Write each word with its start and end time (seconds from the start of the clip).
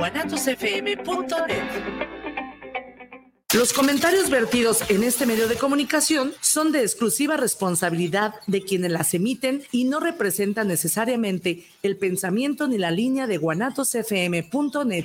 guanatosfm.net. 0.00 1.62
Los 3.54 3.74
comentarios 3.74 4.30
vertidos 4.30 4.90
en 4.90 5.02
este 5.02 5.26
medio 5.26 5.46
de 5.46 5.56
comunicación 5.56 6.32
son 6.40 6.72
de 6.72 6.80
exclusiva 6.80 7.36
responsabilidad 7.36 8.36
de 8.46 8.62
quienes 8.62 8.92
las 8.92 9.12
emiten 9.12 9.60
y 9.72 9.84
no 9.84 10.00
representan 10.00 10.68
necesariamente 10.68 11.66
el 11.82 11.98
pensamiento 11.98 12.66
ni 12.66 12.78
la 12.78 12.90
línea 12.90 13.26
de 13.26 13.36
guanatosfm.net. 13.36 15.04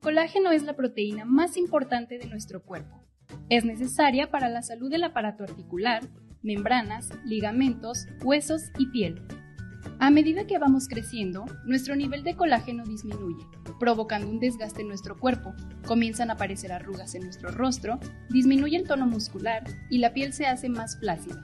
Colágeno 0.00 0.52
es 0.52 0.62
la 0.62 0.76
proteína 0.76 1.24
más 1.24 1.56
importante 1.56 2.18
de 2.18 2.26
nuestro 2.26 2.62
cuerpo. 2.62 3.02
Es 3.50 3.64
necesaria 3.64 4.30
para 4.30 4.48
la 4.48 4.62
salud 4.62 4.92
del 4.92 5.02
aparato 5.02 5.42
articular, 5.42 6.08
membranas, 6.44 7.08
ligamentos, 7.24 8.06
huesos 8.22 8.62
y 8.78 8.86
piel 8.92 9.26
a 10.00 10.10
medida 10.10 10.46
que 10.46 10.58
vamos 10.58 10.88
creciendo, 10.88 11.44
nuestro 11.64 11.96
nivel 11.96 12.22
de 12.22 12.36
colágeno 12.36 12.84
disminuye, 12.84 13.44
provocando 13.80 14.28
un 14.28 14.38
desgaste 14.38 14.82
en 14.82 14.88
nuestro 14.88 15.18
cuerpo, 15.18 15.54
comienzan 15.86 16.30
a 16.30 16.34
aparecer 16.34 16.72
arrugas 16.72 17.14
en 17.14 17.24
nuestro 17.24 17.50
rostro, 17.50 17.98
disminuye 18.30 18.76
el 18.76 18.86
tono 18.86 19.06
muscular 19.06 19.64
y 19.90 19.98
la 19.98 20.12
piel 20.12 20.32
se 20.32 20.46
hace 20.46 20.68
más 20.68 20.98
flácida. 20.98 21.42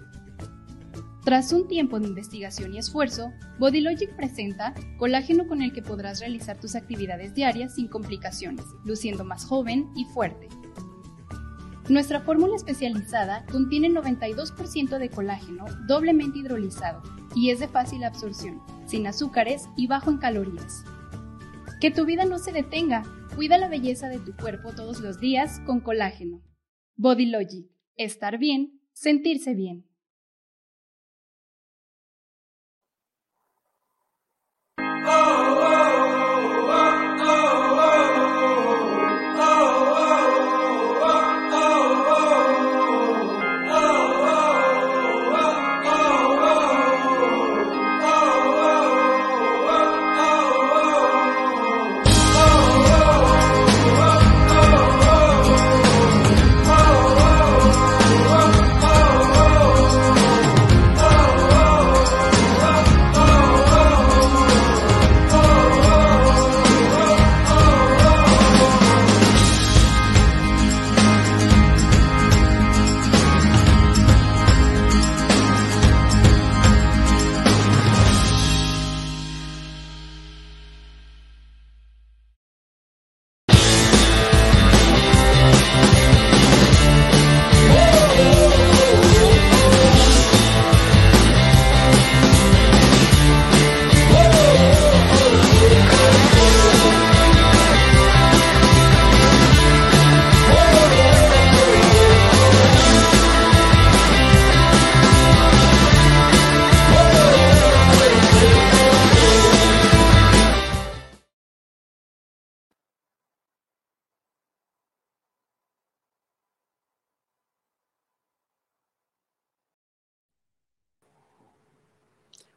Tras 1.24 1.52
un 1.52 1.66
tiempo 1.68 1.98
de 1.98 2.06
investigación 2.06 2.74
y 2.74 2.78
esfuerzo, 2.78 3.32
BodyLogic 3.58 4.14
presenta 4.14 4.74
colágeno 4.98 5.48
con 5.48 5.62
el 5.62 5.72
que 5.72 5.80
podrás 5.80 6.20
realizar 6.20 6.60
tus 6.60 6.76
actividades 6.76 7.34
diarias 7.34 7.74
sin 7.76 7.88
complicaciones, 7.88 8.66
luciendo 8.84 9.24
más 9.24 9.46
joven 9.46 9.86
y 9.96 10.04
fuerte. 10.12 10.48
Nuestra 11.88 12.20
fórmula 12.20 12.56
especializada 12.56 13.44
contiene 13.44 13.90
92% 13.90 14.96
de 14.96 15.10
colágeno 15.10 15.66
doblemente 15.86 16.38
hidrolizado 16.38 17.02
y 17.34 17.50
es 17.50 17.60
de 17.60 17.68
fácil 17.68 18.04
absorción, 18.04 18.62
sin 18.86 19.06
azúcares 19.06 19.68
y 19.76 19.86
bajo 19.86 20.10
en 20.10 20.16
calorías. 20.16 20.82
Que 21.82 21.90
tu 21.90 22.06
vida 22.06 22.24
no 22.24 22.38
se 22.38 22.52
detenga, 22.52 23.02
cuida 23.36 23.58
la 23.58 23.68
belleza 23.68 24.08
de 24.08 24.18
tu 24.18 24.34
cuerpo 24.34 24.72
todos 24.72 25.00
los 25.00 25.20
días 25.20 25.60
con 25.66 25.80
colágeno. 25.80 26.42
Body 26.96 27.26
Logic, 27.26 27.66
estar 27.96 28.38
bien, 28.38 28.80
sentirse 28.94 29.52
bien. 29.52 29.84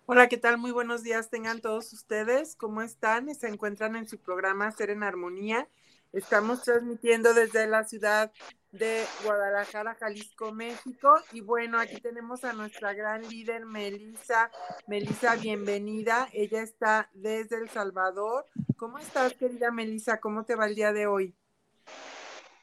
Hola, 0.10 0.30
¿qué 0.30 0.38
tal? 0.38 0.58
Muy 0.58 0.72
buenos 0.72 1.04
días 1.04 1.30
tengan 1.30 1.60
todos 1.60 1.92
ustedes. 1.92 2.56
¿Cómo 2.56 2.82
están? 2.82 3.36
Se 3.36 3.50
encuentran 3.50 3.98
en 3.98 4.08
su 4.08 4.18
programa 4.18 4.72
Ser 4.72 4.90
en 4.90 5.04
Armonía. 5.04 5.68
Estamos 6.14 6.64
transmitiendo 6.64 7.34
desde 7.34 7.68
la 7.68 7.84
ciudad 7.84 8.32
de 8.72 9.04
Guadalajara, 9.26 9.96
Jalisco, 9.96 10.54
México. 10.54 11.14
Y 11.34 11.42
bueno, 11.42 11.78
aquí 11.78 12.00
tenemos 12.00 12.46
a 12.46 12.54
nuestra 12.54 12.94
gran 12.94 13.28
líder, 13.28 13.66
Melisa. 13.66 14.50
Melisa, 14.88 15.36
bienvenida. 15.36 16.30
Ella 16.32 16.62
está 16.62 17.10
desde 17.14 17.58
El 17.58 17.70
Salvador. 17.70 18.46
¿Cómo 18.78 19.00
estás, 19.00 19.34
querida 19.34 19.72
Melisa? 19.72 20.22
¿Cómo 20.22 20.46
te 20.46 20.56
va 20.56 20.68
el 20.68 20.76
día 20.76 20.94
de 20.94 21.06
hoy? 21.06 21.36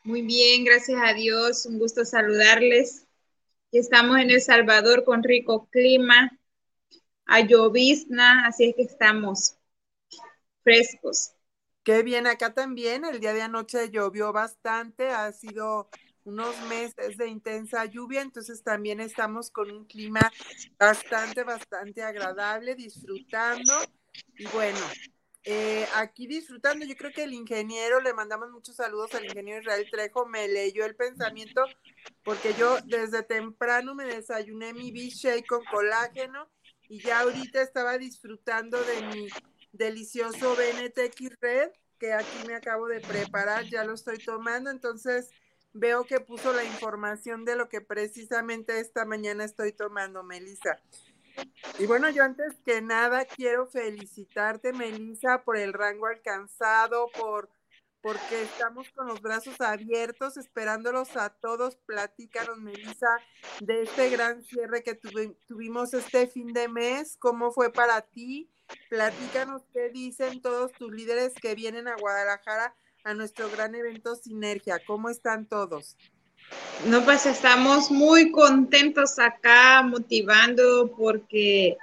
Muy 0.02 0.22
bien, 0.22 0.64
gracias 0.64 0.98
a 1.04 1.12
Dios. 1.12 1.66
Un 1.66 1.78
gusto 1.78 2.06
saludarles. 2.06 3.06
Estamos 3.70 4.18
en 4.18 4.30
El 4.30 4.40
Salvador 4.40 5.04
con 5.04 5.22
rico 5.22 5.68
clima, 5.70 6.38
a 7.26 7.40
llovizna, 7.40 8.46
así 8.46 8.70
es 8.70 8.76
que 8.76 8.82
estamos 8.82 9.56
frescos. 10.62 11.32
Qué 11.82 12.02
bien, 12.02 12.26
acá 12.26 12.54
también 12.54 13.04
el 13.04 13.20
día 13.20 13.34
de 13.34 13.42
anoche 13.42 13.90
llovió 13.90 14.32
bastante, 14.32 15.08
ha 15.10 15.30
sido 15.32 15.88
unos 16.24 16.58
meses 16.68 17.18
de 17.18 17.28
intensa 17.28 17.84
lluvia, 17.84 18.22
entonces 18.22 18.62
también 18.62 19.00
estamos 19.00 19.50
con 19.50 19.70
un 19.70 19.84
clima 19.84 20.32
bastante, 20.78 21.44
bastante 21.44 22.02
agradable, 22.02 22.74
disfrutando. 22.74 23.74
Y 24.38 24.46
bueno, 24.46 24.78
eh, 25.44 25.86
aquí 25.96 26.26
disfrutando, 26.26 26.86
yo 26.86 26.96
creo 26.96 27.12
que 27.12 27.24
el 27.24 27.34
ingeniero, 27.34 28.00
le 28.00 28.14
mandamos 28.14 28.50
muchos 28.50 28.76
saludos 28.76 29.14
al 29.14 29.26
ingeniero 29.26 29.60
Israel 29.60 29.86
Trejo, 29.90 30.24
me 30.24 30.48
leyó 30.48 30.86
el 30.86 30.96
pensamiento, 30.96 31.62
porque 32.22 32.54
yo 32.54 32.78
desde 32.86 33.22
temprano 33.22 33.94
me 33.94 34.06
desayuné 34.06 34.72
mi 34.72 34.90
B-Shake 34.90 35.46
con 35.46 35.62
colágeno 35.66 36.48
y 36.88 37.00
ya 37.00 37.20
ahorita 37.20 37.62
estaba 37.62 37.98
disfrutando 37.98 38.78
de 38.82 39.02
mi 39.06 39.28
delicioso 39.72 40.54
BNTX 40.54 41.38
Red 41.40 41.70
que 41.98 42.12
aquí 42.12 42.46
me 42.46 42.54
acabo 42.54 42.86
de 42.86 43.00
preparar, 43.00 43.64
ya 43.64 43.84
lo 43.84 43.94
estoy 43.94 44.18
tomando, 44.18 44.70
entonces 44.70 45.30
veo 45.72 46.04
que 46.04 46.20
puso 46.20 46.52
la 46.52 46.64
información 46.64 47.44
de 47.44 47.56
lo 47.56 47.68
que 47.68 47.80
precisamente 47.80 48.78
esta 48.80 49.04
mañana 49.04 49.44
estoy 49.44 49.72
tomando, 49.72 50.22
Melissa. 50.22 50.80
Y 51.78 51.86
bueno, 51.86 52.08
yo 52.10 52.22
antes 52.22 52.54
que 52.64 52.80
nada 52.80 53.24
quiero 53.24 53.66
felicitarte, 53.66 54.72
Melissa, 54.72 55.42
por 55.42 55.56
el 55.56 55.72
rango 55.72 56.06
alcanzado, 56.06 57.10
por 57.18 57.48
porque 58.04 58.42
estamos 58.42 58.86
con 58.90 59.06
los 59.06 59.22
brazos 59.22 59.58
abiertos, 59.62 60.36
esperándolos 60.36 61.16
a 61.16 61.30
todos. 61.30 61.76
Platícanos, 61.86 62.58
Melissa, 62.58 63.08
de 63.60 63.84
este 63.84 64.10
gran 64.10 64.44
cierre 64.44 64.82
que 64.82 65.00
tuvimos 65.48 65.94
este 65.94 66.26
fin 66.26 66.52
de 66.52 66.68
mes. 66.68 67.16
¿Cómo 67.18 67.50
fue 67.50 67.72
para 67.72 68.02
ti? 68.02 68.50
Platícanos 68.90 69.62
qué 69.72 69.88
dicen 69.88 70.42
todos 70.42 70.72
tus 70.72 70.92
líderes 70.92 71.32
que 71.32 71.54
vienen 71.54 71.88
a 71.88 71.96
Guadalajara 71.96 72.76
a 73.04 73.14
nuestro 73.14 73.50
gran 73.50 73.74
evento 73.74 74.14
Sinergia. 74.16 74.82
¿Cómo 74.86 75.08
están 75.08 75.46
todos? 75.46 75.96
No, 76.84 77.02
pues 77.06 77.24
estamos 77.24 77.90
muy 77.90 78.30
contentos 78.32 79.18
acá, 79.18 79.82
motivando 79.82 80.94
porque 80.94 81.78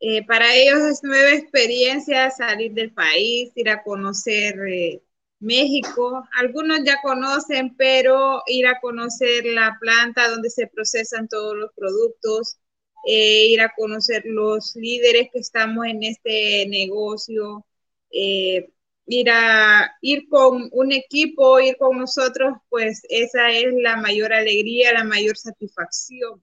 eh, 0.00 0.26
para 0.26 0.54
ellos 0.54 0.80
es 0.80 1.02
nueva 1.02 1.32
experiencia 1.32 2.30
salir 2.30 2.72
del 2.72 2.94
país, 2.94 3.52
ir 3.56 3.68
a 3.68 3.82
conocer 3.82 4.58
eh, 4.66 5.02
México. 5.40 6.24
Algunos 6.34 6.80
ya 6.84 7.00
conocen, 7.02 7.74
pero 7.76 8.42
ir 8.46 8.66
a 8.66 8.80
conocer 8.80 9.44
la 9.46 9.76
planta 9.80 10.28
donde 10.28 10.50
se 10.50 10.66
procesan 10.68 11.28
todos 11.28 11.56
los 11.56 11.72
productos, 11.74 12.58
eh, 13.06 13.46
ir 13.48 13.60
a 13.62 13.72
conocer 13.76 14.22
los 14.26 14.76
líderes 14.76 15.28
que 15.32 15.40
estamos 15.40 15.86
en 15.86 16.02
este 16.04 16.66
negocio, 16.68 17.64
eh, 18.12 18.70
ir 19.06 19.30
a 19.30 19.90
ir 20.02 20.28
con 20.28 20.68
un 20.72 20.92
equipo, 20.92 21.58
ir 21.60 21.76
con 21.78 21.98
nosotros, 21.98 22.54
pues 22.68 23.02
esa 23.08 23.50
es 23.50 23.66
la 23.82 23.96
mayor 23.96 24.32
alegría, 24.32 24.92
la 24.92 25.04
mayor 25.04 25.36
satisfacción 25.36 26.42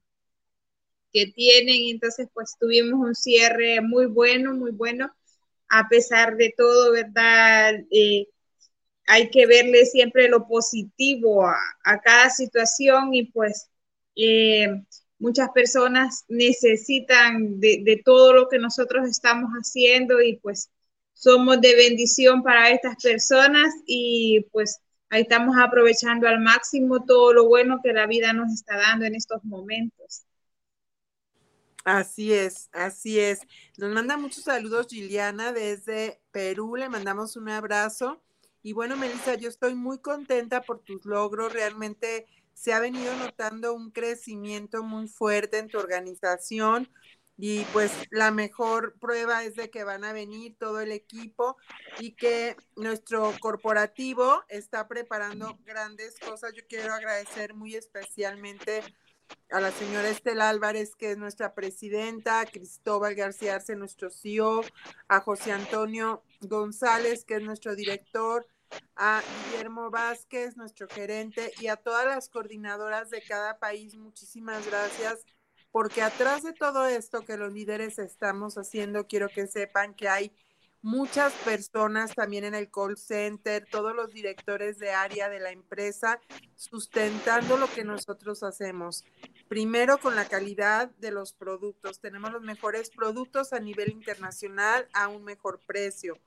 que 1.14 1.28
tienen. 1.28 1.90
Entonces, 1.90 2.28
pues 2.34 2.56
tuvimos 2.60 3.00
un 3.08 3.16
cierre 3.16 3.82
muy 3.82 4.06
bueno, 4.08 4.54
muy 4.54 4.72
bueno, 4.72 5.12
a 5.70 5.88
pesar 5.90 6.38
de 6.38 6.54
todo, 6.58 6.92
¿verdad? 6.94 7.76
Eh, 7.92 8.28
hay 9.08 9.30
que 9.30 9.48
verle 9.48 9.86
siempre 9.86 10.28
lo 10.28 10.48
positivo 10.48 11.48
a, 11.48 12.00
cada 12.04 12.30
situación 12.30 13.14
y 13.14 13.32
pues 13.32 13.70
eh, 14.16 14.84
muchas 15.18 15.50
personas 15.52 16.26
necesitan 16.28 17.60
de, 17.60 17.82
de, 17.84 18.02
todo 18.04 18.34
lo 18.34 18.50
que 18.50 18.60
nosotros 18.60 19.10
estamos 19.10 19.50
haciendo 19.54 20.22
y 20.22 20.38
pues 20.38 20.70
somos 21.14 21.62
de 21.62 21.76
bendición 21.76 22.44
para 22.44 22.70
estas 22.70 23.02
personas 23.02 23.74
y 23.86 24.46
pues 24.52 24.82
ahí 25.10 25.22
estamos 25.22 25.56
aprovechando 25.58 26.28
al 26.28 26.40
máximo 26.42 27.06
todo 27.06 27.34
lo 27.34 27.48
bueno 27.48 27.80
que 27.82 27.94
la 27.94 28.08
vida 28.08 28.34
nos 28.34 28.54
está 28.54 28.78
dando 28.78 29.06
en 29.06 29.16
estos 29.16 29.44
momentos. 29.46 30.26
Así 31.86 32.34
es, 32.34 32.70
así 32.74 33.18
es. 33.18 33.40
Nos 33.78 33.94
manda 33.94 34.18
muchos 34.18 34.44
saludos 34.44 34.88
Giliana 34.90 35.54
desde 35.54 36.20
Perú, 36.32 36.76
le 36.76 36.90
mandamos 36.90 37.38
un 37.38 37.48
abrazo. 37.48 38.22
Y 38.68 38.74
bueno, 38.74 38.98
Melissa, 38.98 39.36
yo 39.36 39.48
estoy 39.48 39.76
muy 39.76 40.00
contenta 40.00 40.62
por 40.62 40.80
tus 40.80 41.06
logros, 41.06 41.54
realmente 41.54 42.28
se 42.54 42.74
ha 42.74 42.82
venido 42.82 43.16
notando 43.16 43.74
un 43.74 43.92
crecimiento 43.92 44.84
muy 44.84 45.08
fuerte 45.08 45.60
en 45.60 45.70
tu 45.70 45.80
organización 45.80 46.90
y 47.38 47.64
pues 47.72 47.94
la 48.10 48.30
mejor 48.30 49.00
prueba 49.00 49.46
es 49.46 49.56
de 49.56 49.70
que 49.70 49.86
van 49.86 50.04
a 50.04 50.12
venir 50.12 50.58
todo 50.60 50.82
el 50.82 50.92
equipo 50.92 51.56
y 52.00 52.12
que 52.12 52.58
nuestro 52.76 53.32
corporativo 53.40 54.44
está 54.50 54.86
preparando 54.90 55.58
grandes 55.64 56.20
cosas. 56.20 56.52
Yo 56.52 56.64
quiero 56.68 56.94
agradecer 56.94 57.54
muy 57.54 57.74
especialmente 57.74 58.84
a 59.50 59.62
la 59.62 59.72
señora 59.72 60.10
Estela 60.10 60.50
Álvarez, 60.50 60.94
que 60.98 61.12
es 61.12 61.18
nuestra 61.18 61.54
presidenta, 61.54 62.42
a 62.42 62.46
Cristóbal 62.46 63.16
García 63.16 63.56
Arce, 63.56 63.78
nuestro 63.78 64.10
CEO, 64.10 64.62
a 65.08 65.22
José 65.22 65.54
Antonio 65.54 66.22
González, 66.42 67.24
que 67.24 67.36
es 67.36 67.44
nuestro 67.44 67.74
director, 67.74 68.46
a 68.96 69.22
Guillermo 69.46 69.90
Vázquez, 69.90 70.58
nuestro 70.58 70.88
gerente, 70.88 71.52
y 71.60 71.68
a 71.68 71.76
todas 71.76 72.06
las 72.06 72.30
coordinadoras 72.30 73.10
de 73.10 73.22
cada 73.22 73.60
país. 73.60 73.96
Muchísimas 73.96 74.66
gracias, 74.68 75.26
porque 75.72 76.02
atrás 76.02 76.44
de 76.44 76.54
todo 76.54 76.86
esto 76.88 77.22
que 77.22 77.38
los 77.38 77.54
líderes 77.54 78.00
estamos 78.00 78.58
haciendo, 78.58 79.08
quiero 79.08 79.30
que 79.30 79.48
sepan 79.48 79.94
que 79.94 80.10
hay 80.10 80.32
muchas 80.82 81.34
personas 81.34 82.16
también 82.16 82.46
en 82.46 82.56
el 82.56 82.72
call 82.72 82.98
center, 82.98 83.68
todos 83.70 83.96
los 83.96 84.14
directores 84.14 84.78
de 84.80 84.92
área 84.92 85.30
de 85.30 85.40
la 85.40 85.52
empresa, 85.52 86.22
sustentando 86.56 87.58
lo 87.58 87.68
que 87.68 87.84
nosotros 87.84 88.44
hacemos. 88.44 89.04
Primero 89.48 89.98
con 89.98 90.16
la 90.16 90.28
calidad 90.28 90.90
de 90.98 91.12
los 91.12 91.34
productos. 91.34 92.00
Tenemos 92.00 92.32
los 92.32 92.42
mejores 92.42 92.90
productos 92.90 93.54
a 93.54 93.60
nivel 93.60 93.92
internacional 93.92 94.88
a 94.94 95.08
un 95.08 95.24
mejor 95.24 95.60
precio. 95.66 96.18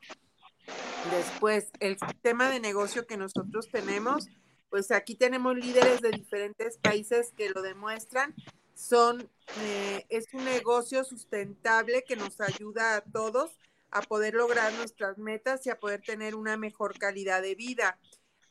Después, 1.11 1.71
el 1.81 1.99
sistema 1.99 2.51
de 2.51 2.61
negocio 2.61 3.07
que 3.07 3.17
nosotros 3.17 3.69
tenemos, 3.71 4.29
pues 4.69 4.91
aquí 4.91 5.15
tenemos 5.15 5.57
líderes 5.57 6.01
de 6.01 6.11
diferentes 6.11 6.79
países 6.79 7.33
que 7.37 7.51
lo 7.51 7.63
demuestran. 7.63 8.35
Son, 8.75 9.31
eh, 9.63 10.07
es 10.09 10.33
un 10.33 10.45
negocio 10.45 11.05
sustentable 11.05 12.05
que 12.07 12.17
nos 12.17 12.41
ayuda 12.41 12.97
a 12.97 13.01
todos 13.01 13.51
a 13.91 14.03
poder 14.03 14.35
lograr 14.35 14.73
nuestras 14.75 15.19
metas 15.19 15.67
y 15.67 15.71
a 15.71 15.81
poder 15.81 16.03
tener 16.03 16.35
una 16.35 16.57
mejor 16.57 16.99
calidad 16.99 17.43
de 17.43 17.55
vida. 17.55 17.99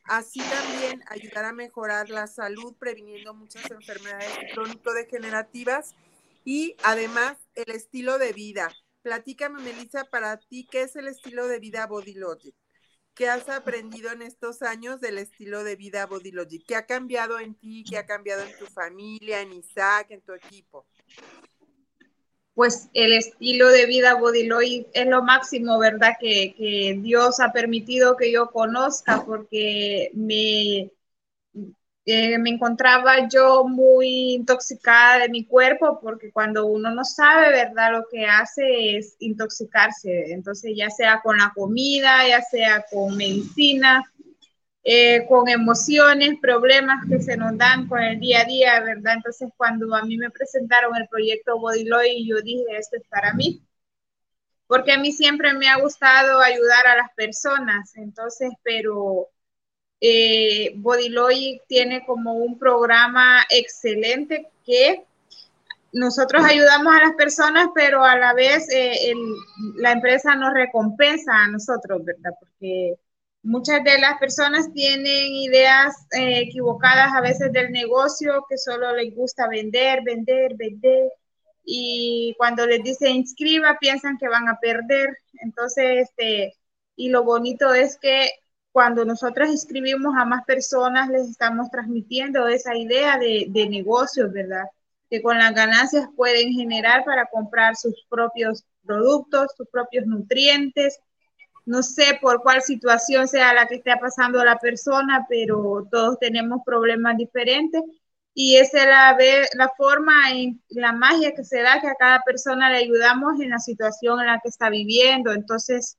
Así 0.04 0.40
también 0.40 1.02
ayudar 1.08 1.44
a 1.44 1.52
mejorar 1.52 2.10
la 2.10 2.26
salud, 2.26 2.74
previniendo 2.78 3.32
muchas 3.32 3.70
enfermedades 3.70 4.36
crónico-degenerativas 4.54 5.94
y 6.44 6.76
además 6.82 7.36
el 7.54 7.70
estilo 7.70 8.18
de 8.18 8.32
vida. 8.32 8.70
Platícame, 9.02 9.62
Melissa, 9.62 10.04
para 10.04 10.38
ti, 10.38 10.66
¿qué 10.70 10.82
es 10.82 10.96
el 10.96 11.08
estilo 11.08 11.48
de 11.48 11.58
vida 11.58 11.86
Body 11.86 12.14
Logic? 12.14 12.54
¿Qué 13.14 13.28
has 13.28 13.48
aprendido 13.48 14.12
en 14.12 14.22
estos 14.22 14.62
años 14.62 15.00
del 15.00 15.18
estilo 15.18 15.64
de 15.64 15.76
vida 15.76 16.06
Body 16.06 16.32
Logic? 16.32 16.62
¿Qué 16.66 16.76
ha 16.76 16.86
cambiado 16.86 17.38
en 17.38 17.54
ti? 17.54 17.84
¿Qué 17.88 17.98
ha 17.98 18.06
cambiado 18.06 18.42
en 18.42 18.56
tu 18.58 18.66
familia, 18.66 19.40
en 19.40 19.52
Isaac, 19.52 20.08
en 20.10 20.20
tu 20.20 20.32
equipo? 20.32 20.86
Pues 22.54 22.90
el 22.92 23.12
estilo 23.14 23.68
de 23.68 23.86
vida 23.86 24.14
Body 24.14 24.46
Logic 24.46 24.86
es 24.92 25.06
lo 25.06 25.22
máximo, 25.22 25.78
¿verdad? 25.78 26.14
Que, 26.20 26.54
que 26.54 26.98
Dios 27.00 27.40
ha 27.40 27.52
permitido 27.52 28.16
que 28.16 28.30
yo 28.30 28.50
conozca 28.50 29.24
porque 29.24 30.10
me 30.14 30.90
eh, 32.06 32.38
me 32.38 32.50
encontraba 32.50 33.28
yo 33.28 33.64
muy 33.64 34.34
intoxicada 34.34 35.20
de 35.20 35.28
mi 35.28 35.44
cuerpo 35.46 36.00
porque 36.02 36.32
cuando 36.32 36.66
uno 36.66 36.90
no 36.94 37.04
sabe, 37.04 37.50
¿verdad? 37.50 37.92
Lo 37.92 38.06
que 38.10 38.26
hace 38.26 38.96
es 38.96 39.16
intoxicarse. 39.20 40.32
Entonces, 40.32 40.72
ya 40.76 40.90
sea 40.90 41.20
con 41.22 41.36
la 41.38 41.52
comida, 41.54 42.26
ya 42.28 42.40
sea 42.42 42.84
con 42.90 43.16
medicina, 43.16 44.02
eh, 44.82 45.26
con 45.28 45.48
emociones, 45.48 46.38
problemas 46.40 47.04
que 47.08 47.20
se 47.20 47.36
nos 47.36 47.56
dan 47.58 47.86
con 47.88 48.00
el 48.02 48.18
día 48.18 48.40
a 48.42 48.44
día, 48.44 48.80
¿verdad? 48.80 49.14
Entonces, 49.16 49.50
cuando 49.56 49.94
a 49.94 50.02
mí 50.04 50.16
me 50.16 50.30
presentaron 50.30 50.96
el 50.96 51.08
proyecto 51.08 51.58
Bodyloy, 51.58 52.26
yo 52.26 52.40
dije, 52.42 52.64
esto 52.78 52.96
es 52.96 53.04
para 53.08 53.34
mí. 53.34 53.62
Porque 54.66 54.92
a 54.92 54.98
mí 54.98 55.12
siempre 55.12 55.52
me 55.52 55.68
ha 55.68 55.78
gustado 55.80 56.40
ayudar 56.40 56.86
a 56.86 56.96
las 56.96 57.10
personas, 57.14 57.94
entonces, 57.96 58.50
pero 58.62 59.28
eh, 60.00 60.72
Bodylogic 60.76 61.62
tiene 61.66 62.04
como 62.06 62.34
un 62.34 62.58
programa 62.58 63.44
excelente 63.50 64.48
que 64.64 65.04
nosotros 65.92 66.44
ayudamos 66.44 66.94
a 66.94 67.04
las 67.04 67.14
personas, 67.14 67.68
pero 67.74 68.04
a 68.04 68.16
la 68.16 68.32
vez 68.32 68.68
eh, 68.72 69.12
la 69.76 69.92
empresa 69.92 70.34
nos 70.36 70.54
recompensa 70.54 71.32
a 71.34 71.48
nosotros, 71.48 72.04
¿verdad? 72.04 72.30
Porque 72.38 72.94
muchas 73.42 73.82
de 73.82 73.98
las 73.98 74.18
personas 74.18 74.72
tienen 74.72 75.32
ideas 75.32 75.94
eh, 76.12 76.40
equivocadas 76.40 77.12
a 77.12 77.20
veces 77.20 77.52
del 77.52 77.72
negocio, 77.72 78.46
que 78.48 78.56
solo 78.56 78.94
les 78.94 79.14
gusta 79.14 79.48
vender, 79.48 80.02
vender, 80.04 80.54
vender. 80.56 81.10
Y 81.64 82.34
cuando 82.38 82.66
les 82.66 82.82
dice 82.82 83.10
inscriba, 83.10 83.76
piensan 83.80 84.16
que 84.18 84.28
van 84.28 84.48
a 84.48 84.58
perder. 84.60 85.16
Entonces, 85.42 86.08
este, 86.08 86.54
y 86.96 87.08
lo 87.08 87.24
bonito 87.24 87.74
es 87.74 87.98
que 87.98 88.30
cuando 88.72 89.04
nosotros 89.04 89.50
escribimos 89.50 90.14
a 90.16 90.24
más 90.24 90.44
personas, 90.44 91.08
les 91.08 91.28
estamos 91.28 91.70
transmitiendo 91.70 92.46
esa 92.48 92.76
idea 92.76 93.18
de, 93.18 93.46
de 93.48 93.68
negocios, 93.68 94.32
¿verdad? 94.32 94.64
Que 95.08 95.22
con 95.22 95.38
las 95.38 95.54
ganancias 95.54 96.08
pueden 96.16 96.52
generar 96.52 97.04
para 97.04 97.26
comprar 97.26 97.76
sus 97.76 98.06
propios 98.08 98.64
productos, 98.84 99.52
sus 99.56 99.68
propios 99.68 100.06
nutrientes. 100.06 101.00
No 101.66 101.82
sé 101.82 102.18
por 102.20 102.42
cuál 102.42 102.62
situación 102.62 103.28
sea 103.28 103.52
la 103.52 103.66
que 103.66 103.76
esté 103.76 103.96
pasando 103.96 104.44
la 104.44 104.58
persona, 104.58 105.26
pero 105.28 105.86
todos 105.90 106.18
tenemos 106.18 106.62
problemas 106.64 107.16
diferentes 107.16 107.82
y 108.34 108.56
esa 108.56 108.78
es 108.78 108.86
la, 108.86 109.18
la 109.54 109.68
forma, 109.76 110.30
en 110.30 110.62
la 110.70 110.92
magia 110.92 111.34
que 111.34 111.44
se 111.44 111.62
da 111.62 111.80
que 111.80 111.88
a 111.88 111.94
cada 111.94 112.20
persona 112.20 112.70
le 112.70 112.78
ayudamos 112.78 113.40
en 113.40 113.50
la 113.50 113.58
situación 113.58 114.20
en 114.20 114.26
la 114.26 114.40
que 114.40 114.48
está 114.48 114.70
viviendo. 114.70 115.32
Entonces, 115.32 115.98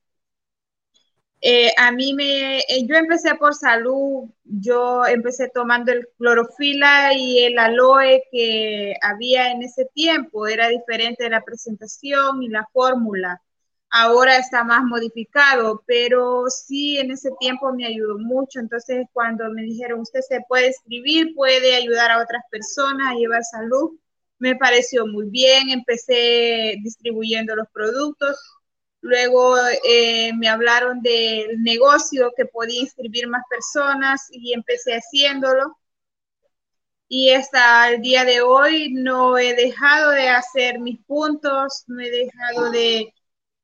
eh, 1.44 1.72
a 1.76 1.90
mí 1.90 2.14
me, 2.14 2.60
eh, 2.60 2.86
yo 2.86 2.94
empecé 2.94 3.34
por 3.34 3.54
salud, 3.54 4.30
yo 4.44 5.04
empecé 5.06 5.50
tomando 5.52 5.90
el 5.92 6.08
clorofila 6.16 7.14
y 7.14 7.40
el 7.40 7.58
aloe 7.58 8.22
que 8.30 8.94
había 9.02 9.50
en 9.50 9.62
ese 9.62 9.86
tiempo, 9.92 10.46
era 10.46 10.68
diferente 10.68 11.24
de 11.24 11.30
la 11.30 11.42
presentación 11.42 12.44
y 12.44 12.48
la 12.48 12.64
fórmula. 12.72 13.42
Ahora 13.90 14.36
está 14.38 14.64
más 14.64 14.84
modificado, 14.84 15.82
pero 15.86 16.44
sí 16.48 16.98
en 16.98 17.10
ese 17.10 17.30
tiempo 17.40 17.72
me 17.72 17.86
ayudó 17.86 18.18
mucho. 18.18 18.60
Entonces, 18.60 19.06
cuando 19.12 19.50
me 19.50 19.62
dijeron, 19.62 20.00
usted 20.00 20.20
se 20.20 20.40
puede 20.48 20.68
escribir, 20.68 21.34
puede 21.34 21.74
ayudar 21.76 22.10
a 22.12 22.22
otras 22.22 22.42
personas 22.50 23.12
a 23.12 23.14
llevar 23.16 23.42
salud, 23.44 23.98
me 24.38 24.56
pareció 24.56 25.06
muy 25.06 25.28
bien. 25.30 25.70
Empecé 25.70 26.76
distribuyendo 26.82 27.56
los 27.56 27.68
productos 27.72 28.61
Luego 29.02 29.56
eh, 29.84 30.32
me 30.34 30.48
hablaron 30.48 31.02
del 31.02 31.60
negocio 31.62 32.32
que 32.36 32.46
podía 32.46 32.82
inscribir 32.82 33.28
más 33.28 33.42
personas 33.50 34.28
y 34.30 34.54
empecé 34.54 34.92
haciéndolo. 34.94 35.76
Y 37.08 37.30
hasta 37.32 37.90
el 37.90 38.00
día 38.00 38.24
de 38.24 38.40
hoy 38.40 38.94
no 38.94 39.36
he 39.36 39.54
dejado 39.54 40.12
de 40.12 40.28
hacer 40.28 40.78
mis 40.78 41.00
puntos, 41.04 41.84
no 41.88 42.00
he 42.00 42.10
dejado 42.10 42.70
de, 42.70 43.12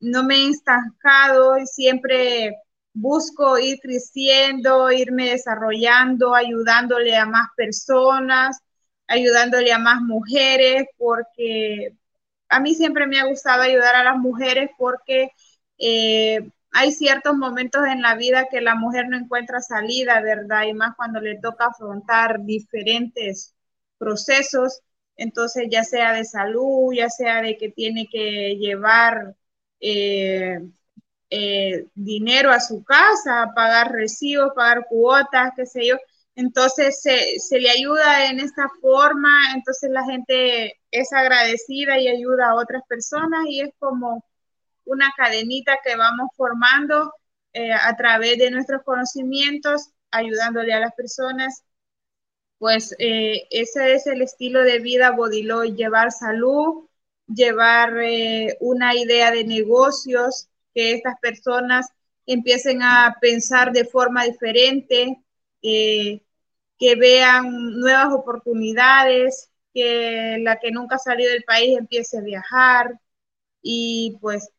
no 0.01 0.25
me 0.25 0.35
he 0.37 0.51
estancado 0.51 1.57
y 1.57 1.67
siempre 1.67 2.57
busco 2.93 3.59
ir 3.59 3.79
creciendo, 3.81 4.91
irme 4.91 5.31
desarrollando, 5.31 6.35
ayudándole 6.35 7.17
a 7.17 7.27
más 7.27 7.49
personas, 7.57 8.59
ayudándole 9.07 9.73
a 9.73 9.79
más 9.79 10.03
mujeres, 10.03 10.87
porque 10.99 11.95
a 12.49 12.61
mí 12.61 12.75
siempre 12.75 13.07
me 13.07 13.19
ha 13.21 13.27
gustado 13.27 13.63
ayudar 13.63 13.95
a 13.97 14.05
las 14.05 14.17
mujeres 14.19 14.71
porque 14.79 15.33
eh, 15.79 16.51
hay 16.73 16.93
ciertos 16.93 17.37
momentos 17.37 17.83
en 17.87 18.03
la 18.03 18.15
vida 18.17 18.49
que 18.51 18.61
la 18.61 18.75
mujer 18.75 19.09
no 19.09 19.17
encuentra 19.17 19.61
salida, 19.61 20.21
¿verdad? 20.21 20.65
Y 20.65 20.75
más 20.75 20.95
cuando 20.97 21.21
le 21.21 21.39
toca 21.41 21.67
afrontar 21.67 22.45
diferentes 22.45 23.55
procesos. 23.99 24.81
entonces 25.17 25.67
ya 25.71 25.83
sea 25.85 26.13
de 26.13 26.25
salud, 26.25 26.93
ya 26.95 27.09
sea 27.11 27.43
de 27.43 27.57
que 27.59 27.71
tiene 27.71 28.07
que 28.09 28.57
llevar 28.57 29.35
eh, 29.81 30.59
eh, 31.31 31.87
dinero 31.95 32.51
a 32.53 32.61
su 32.61 32.83
casa, 32.85 33.53
pagar 33.55 33.93
recibos, 33.93 34.53
pagar 34.55 34.87
cuotas, 34.89 35.53
qué 35.57 35.67
sé 35.67 35.87
yo. 35.87 35.97
Entonces 36.39 37.01
se, 37.03 37.41
se, 37.41 37.59
le 37.59 37.69
ayuda 37.69 38.31
en 38.31 38.39
esta 38.39 38.69
forma, 38.81 39.41
entonces 39.57 39.91
la 39.91 40.05
gente 40.05 40.81
es 40.93 41.13
agradecida 41.13 41.99
y 41.99 42.07
ayuda 42.07 42.51
a 42.51 42.55
otras 42.55 42.85
personas 42.89 43.45
y 43.49 43.61
es 43.61 43.71
como 43.81 44.25
una 44.85 45.13
cadenita 45.17 45.79
que 45.85 45.97
vamos 45.97 46.29
formando 46.37 47.13
eh, 47.55 47.73
a 47.73 47.97
través 47.97 48.39
de 48.39 48.53
nuestros 48.53 48.85
conocimientos, 48.85 49.89
ayudándole 50.13 50.73
a 50.75 50.79
las 50.79 50.95
personas. 50.95 51.65
Pues 52.59 52.95
eh, 53.01 53.49
ese 53.51 53.95
es 53.95 54.07
el 54.07 54.23
estilo 54.23 54.63
de 54.63 54.79
vida 54.79 55.11
Bodiloy, 55.11 55.75
llevar 55.75 56.13
salud, 56.13 56.89
llevar 57.27 57.99
eh, 58.01 58.57
una 58.61 58.95
idea 58.95 59.33
de 59.33 59.43
negocios, 59.43 60.47
que 60.73 60.93
estas 60.93 61.19
personas 61.21 61.89
empiecen 62.27 62.85
a 62.85 63.17
pensar 63.21 63.73
de 63.73 63.85
forma 63.85 64.23
diferente, 64.25 65.21
que 66.79 66.95
vean 66.95 67.79
nuevas 67.81 68.13
oportunidades, 68.13 69.51
que 69.75 70.39
la 70.41 70.59
que 70.59 70.71
nunca 70.71 70.97
ha 70.97 70.99
salido 70.99 71.31
del 71.31 71.45
país 71.45 71.77
empiece 71.77 72.19
a 72.19 72.23
viajar 72.23 72.99
y 73.63 74.17
pues 74.21 74.51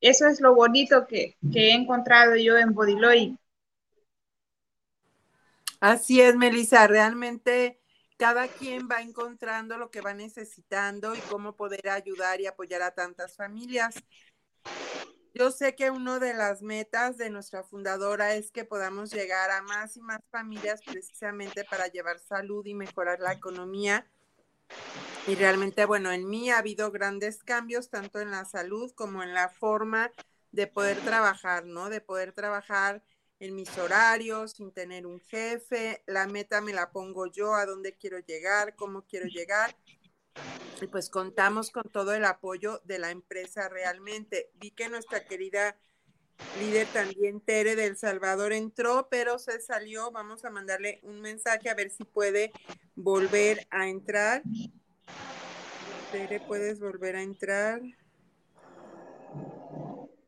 eso 0.00 0.26
es 0.26 0.40
lo 0.40 0.54
bonito 0.54 1.06
que, 1.06 1.36
he 1.54 1.72
encontrado 1.72 2.36
yo 2.36 2.56
en 2.56 2.72
Bodiloy. 2.74 3.38
Así 5.78 6.20
es, 6.20 6.36
Melissa, 6.36 6.86
realmente 6.86 7.80
cada 8.16 8.48
quien 8.48 8.86
va 8.90 9.00
encontrando 9.00 9.78
lo 9.78 9.90
que 9.90 10.02
va 10.02 10.12
necesitando 10.12 11.14
y 11.14 11.18
cómo 11.20 11.56
poder 11.56 11.88
ayudar 11.88 12.40
y 12.40 12.46
apoyar 12.46 12.82
a 12.82 12.90
tantas 12.90 13.34
familias. 13.34 13.94
Yo 15.34 15.50
sé 15.50 15.76
que 15.76 15.90
una 15.90 16.18
de 16.18 16.34
las 16.34 16.60
metas 16.60 17.16
de 17.16 17.30
nuestra 17.30 17.62
fundadora 17.62 18.34
es 18.34 18.50
que 18.50 18.64
podamos 18.64 19.12
llegar 19.12 19.50
a 19.50 19.62
más 19.62 19.96
y 19.96 20.00
más 20.00 20.20
familias 20.30 20.82
precisamente 20.82 21.64
para 21.64 21.86
llevar 21.86 22.18
salud 22.18 22.66
y 22.66 22.74
mejorar 22.74 23.20
la 23.20 23.32
economía. 23.32 24.06
Y 25.26 25.36
realmente, 25.36 25.84
bueno, 25.84 26.10
en 26.10 26.28
mí 26.28 26.50
ha 26.50 26.58
habido 26.58 26.90
grandes 26.90 27.44
cambios 27.44 27.90
tanto 27.90 28.20
en 28.20 28.30
la 28.32 28.44
salud 28.44 28.90
como 28.94 29.22
en 29.22 29.32
la 29.32 29.48
forma 29.48 30.10
de 30.50 30.66
poder 30.66 30.98
trabajar, 30.98 31.64
¿no? 31.64 31.90
De 31.90 32.00
poder 32.00 32.32
trabajar 32.32 33.02
en 33.38 33.54
mis 33.54 33.76
horarios, 33.78 34.52
sin 34.52 34.72
tener 34.72 35.06
un 35.06 35.20
jefe. 35.20 36.02
La 36.06 36.26
meta 36.26 36.60
me 36.60 36.72
la 36.72 36.90
pongo 36.90 37.26
yo, 37.26 37.54
a 37.54 37.66
dónde 37.66 37.94
quiero 37.94 38.18
llegar, 38.18 38.74
cómo 38.74 39.02
quiero 39.02 39.26
llegar. 39.26 39.76
Y 40.80 40.86
pues 40.86 41.10
contamos 41.10 41.70
con 41.70 41.84
todo 41.90 42.14
el 42.14 42.24
apoyo 42.24 42.80
de 42.84 42.98
la 42.98 43.10
empresa 43.10 43.68
realmente. 43.68 44.50
Vi 44.54 44.70
que 44.70 44.88
nuestra 44.88 45.24
querida 45.24 45.76
líder 46.58 46.86
también, 46.88 47.40
Tere 47.40 47.76
del 47.76 47.96
Salvador, 47.96 48.52
entró, 48.52 49.08
pero 49.10 49.38
se 49.38 49.60
salió. 49.60 50.10
Vamos 50.10 50.44
a 50.44 50.50
mandarle 50.50 51.00
un 51.02 51.20
mensaje 51.20 51.68
a 51.68 51.74
ver 51.74 51.90
si 51.90 52.04
puede 52.04 52.52
volver 52.94 53.66
a 53.70 53.88
entrar. 53.88 54.42
Tere, 56.12 56.40
puedes 56.40 56.80
volver 56.80 57.16
a 57.16 57.22
entrar. 57.22 57.82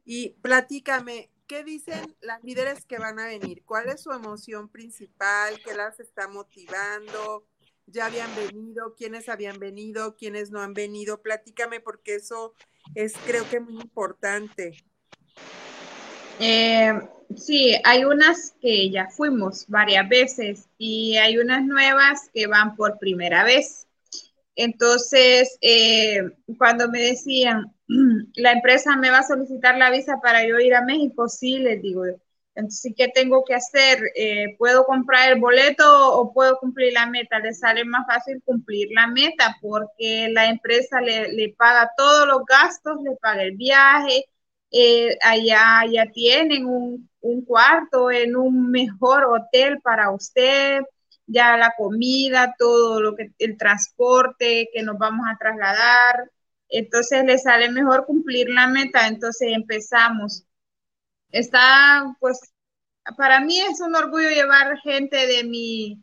Y 0.04 0.30
platícame, 0.42 1.30
¿qué 1.47 1.64
dicen 1.64 2.16
las 2.21 2.42
líderes 2.44 2.85
que 2.85 2.99
van 2.99 3.18
a 3.18 3.26
venir? 3.26 3.64
¿Cuál 3.64 3.88
es 3.88 4.02
su 4.02 4.12
emoción 4.12 4.68
principal? 4.68 5.61
¿Qué 5.64 5.75
las 5.75 5.99
está 6.00 6.28
motivando? 6.28 7.47
Ya 7.86 8.06
habían 8.06 8.30
venido, 8.36 8.94
quiénes 8.94 9.28
habían 9.28 9.58
venido, 9.58 10.16
quiénes 10.16 10.50
no 10.50 10.60
han 10.60 10.74
venido. 10.74 11.22
Platícame 11.22 11.80
porque 11.80 12.16
eso 12.16 12.54
es 12.94 13.14
creo 13.26 13.48
que 13.48 13.60
muy 13.60 13.74
importante. 13.74 14.72
Eh, 16.40 16.92
sí, 17.36 17.74
hay 17.84 18.04
unas 18.04 18.54
que 18.60 18.90
ya 18.90 19.08
fuimos 19.08 19.66
varias 19.68 20.08
veces 20.08 20.68
y 20.78 21.16
hay 21.16 21.38
unas 21.38 21.64
nuevas 21.64 22.30
que 22.32 22.46
van 22.46 22.74
por 22.76 22.98
primera 22.98 23.44
vez. 23.44 23.86
Entonces, 24.54 25.58
eh, 25.60 26.30
cuando 26.58 26.88
me 26.88 27.00
decían, 27.00 27.72
la 28.34 28.52
empresa 28.52 28.96
me 28.96 29.10
va 29.10 29.18
a 29.18 29.26
solicitar 29.26 29.76
la 29.78 29.90
visa 29.90 30.20
para 30.22 30.46
yo 30.46 30.58
ir 30.58 30.74
a 30.74 30.84
México, 30.84 31.28
sí, 31.28 31.58
les 31.58 31.80
digo, 31.80 32.04
entonces, 32.54 32.92
¿qué 32.97 33.09
tengo 33.09 33.44
que 33.44 33.54
hacer? 33.54 33.99
Eh, 34.14 34.56
¿Puedo 34.59 34.85
comprar 34.85 35.32
el 35.32 35.40
boleto 35.40 36.18
o 36.18 36.32
puedo 36.35 36.59
cumplir 36.59 36.92
la 36.92 37.06
meta? 37.06 37.38
Le 37.38 37.54
sale 37.54 37.85
más 37.85 38.06
fácil 38.06 38.42
cumplir 38.44 38.88
la 38.92 39.06
meta 39.06 39.56
porque 39.61 40.28
la 40.30 40.49
empresa 40.49 41.00
le, 41.00 41.54
paga 41.56 41.90
todos 41.97 42.26
los 42.28 42.44
gastos, 42.44 42.99
le 43.02 43.16
paga 43.16 43.42
el 43.42 43.56
viaje, 43.56 44.26
eh, 44.71 45.16
allá 45.23 45.82
ya 45.90 46.06
tienen 46.12 46.66
un, 46.66 47.09
un, 47.21 47.44
cuarto 47.44 48.11
en 48.11 48.37
un 48.37 48.71
mejor 48.71 49.25
hotel 49.25 49.80
para 49.82 50.11
usted, 50.11 50.82
ya 51.26 51.56
la 51.56 51.75
comida, 51.76 52.54
todo 52.59 53.00
lo 53.00 53.16
que, 53.16 53.32
el 53.38 53.56
transporte 53.56 54.68
que 54.73 54.82
nos 54.82 54.99
vamos 54.99 55.26
a 55.30 55.38
trasladar. 55.38 56.30
Entonces 56.68 57.25
le 57.25 57.38
sale 57.38 57.71
mejor 57.71 58.06
cumplir 58.06 58.49
la 58.50 58.66
meta. 58.66 59.06
Entonces 59.09 59.49
empezamos 59.52 60.44
está, 61.32 62.16
pues, 62.20 62.40
para 63.16 63.40
mí 63.40 63.58
es 63.60 63.80
un 63.80 63.94
orgullo 63.96 64.28
llevar 64.30 64.78
gente 64.80 65.26
de, 65.26 65.44
mi, 65.44 66.02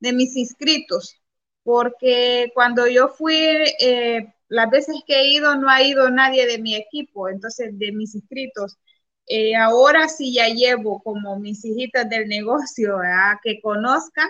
de 0.00 0.12
mis 0.12 0.36
inscritos, 0.36 1.16
porque 1.64 2.50
cuando 2.54 2.86
yo 2.88 3.08
fui, 3.08 3.36
eh, 3.80 4.34
las 4.48 4.70
veces 4.70 4.96
que 5.06 5.16
he 5.20 5.32
ido, 5.34 5.56
no 5.56 5.68
ha 5.70 5.82
ido 5.82 6.10
nadie 6.10 6.46
de 6.46 6.58
mi 6.58 6.74
equipo, 6.76 7.28
entonces 7.28 7.78
de 7.78 7.92
mis 7.92 8.14
inscritos. 8.14 8.78
Eh, 9.26 9.54
ahora 9.56 10.08
sí 10.08 10.34
ya 10.34 10.48
llevo 10.48 11.02
como 11.02 11.38
mis 11.38 11.64
hijitas 11.64 12.08
del 12.10 12.28
negocio 12.28 12.98
a 12.98 13.40
que 13.42 13.60
conozcan. 13.62 14.28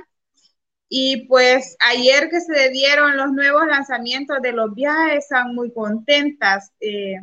Y 0.88 1.26
pues 1.26 1.76
ayer 1.80 2.28
que 2.30 2.40
se 2.40 2.68
dieron 2.70 3.16
los 3.16 3.32
nuevos 3.32 3.66
lanzamientos 3.66 4.38
de 4.42 4.52
los 4.52 4.75
viajes, 4.75 5.25
están 5.25 5.54
muy 5.54 5.72
contentas. 5.72 6.70
Eh, 6.80 7.16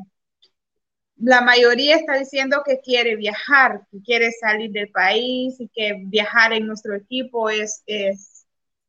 la 1.20 1.42
mayoría 1.42 1.96
está 1.98 2.16
diciendo 2.18 2.64
que 2.66 2.80
quiere 2.82 3.16
viajar, 3.16 3.82
que 3.92 4.02
quiere 4.02 4.32
salir 4.32 4.72
del 4.72 4.90
país 4.92 5.60
y 5.60 5.68
que 5.70 5.96
viajar 6.06 6.54
en 6.54 6.68
nuestro 6.68 6.96
equipo 6.96 7.50
es, 7.50 7.84
es, 7.88 8.46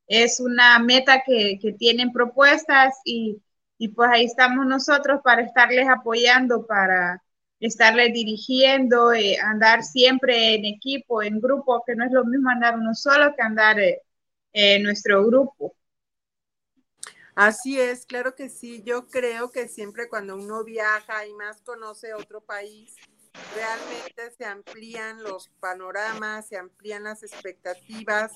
es 0.07 0.39
una 0.39 0.79
meta 0.79 1.23
que, 1.25 1.59
que 1.61 1.73
tienen 1.73 2.11
propuestas 2.13 2.95
y, 3.05 3.41
y, 3.77 3.89
pues 3.89 4.09
ahí 4.11 4.25
estamos 4.25 4.65
nosotros 4.65 5.21
para 5.23 5.41
estarles 5.43 5.87
apoyando, 5.89 6.65
para 6.65 7.21
estarles 7.59 8.13
dirigiendo, 8.13 9.13
eh, 9.13 9.37
andar 9.39 9.83
siempre 9.83 10.55
en 10.55 10.65
equipo, 10.65 11.21
en 11.23 11.39
grupo, 11.41 11.83
que 11.85 11.95
no 11.95 12.05
es 12.05 12.11
lo 12.11 12.25
mismo 12.25 12.49
andar 12.49 12.77
uno 12.77 12.93
solo 12.95 13.35
que 13.35 13.41
andar 13.43 13.79
eh, 13.79 14.01
en 14.53 14.83
nuestro 14.83 15.25
grupo. 15.25 15.75
Así 17.35 17.79
es, 17.79 18.05
claro 18.05 18.35
que 18.35 18.49
sí. 18.49 18.83
Yo 18.83 19.07
creo 19.07 19.51
que 19.51 19.67
siempre 19.67 20.09
cuando 20.09 20.35
uno 20.35 20.63
viaja 20.63 21.25
y 21.25 21.33
más 21.33 21.61
conoce 21.61 22.13
otro 22.13 22.41
país, 22.41 22.95
realmente 23.55 24.31
se 24.31 24.45
amplían 24.45 25.23
los 25.23 25.49
panoramas, 25.59 26.47
se 26.47 26.57
amplían 26.57 27.03
las 27.03 27.23
expectativas. 27.23 28.31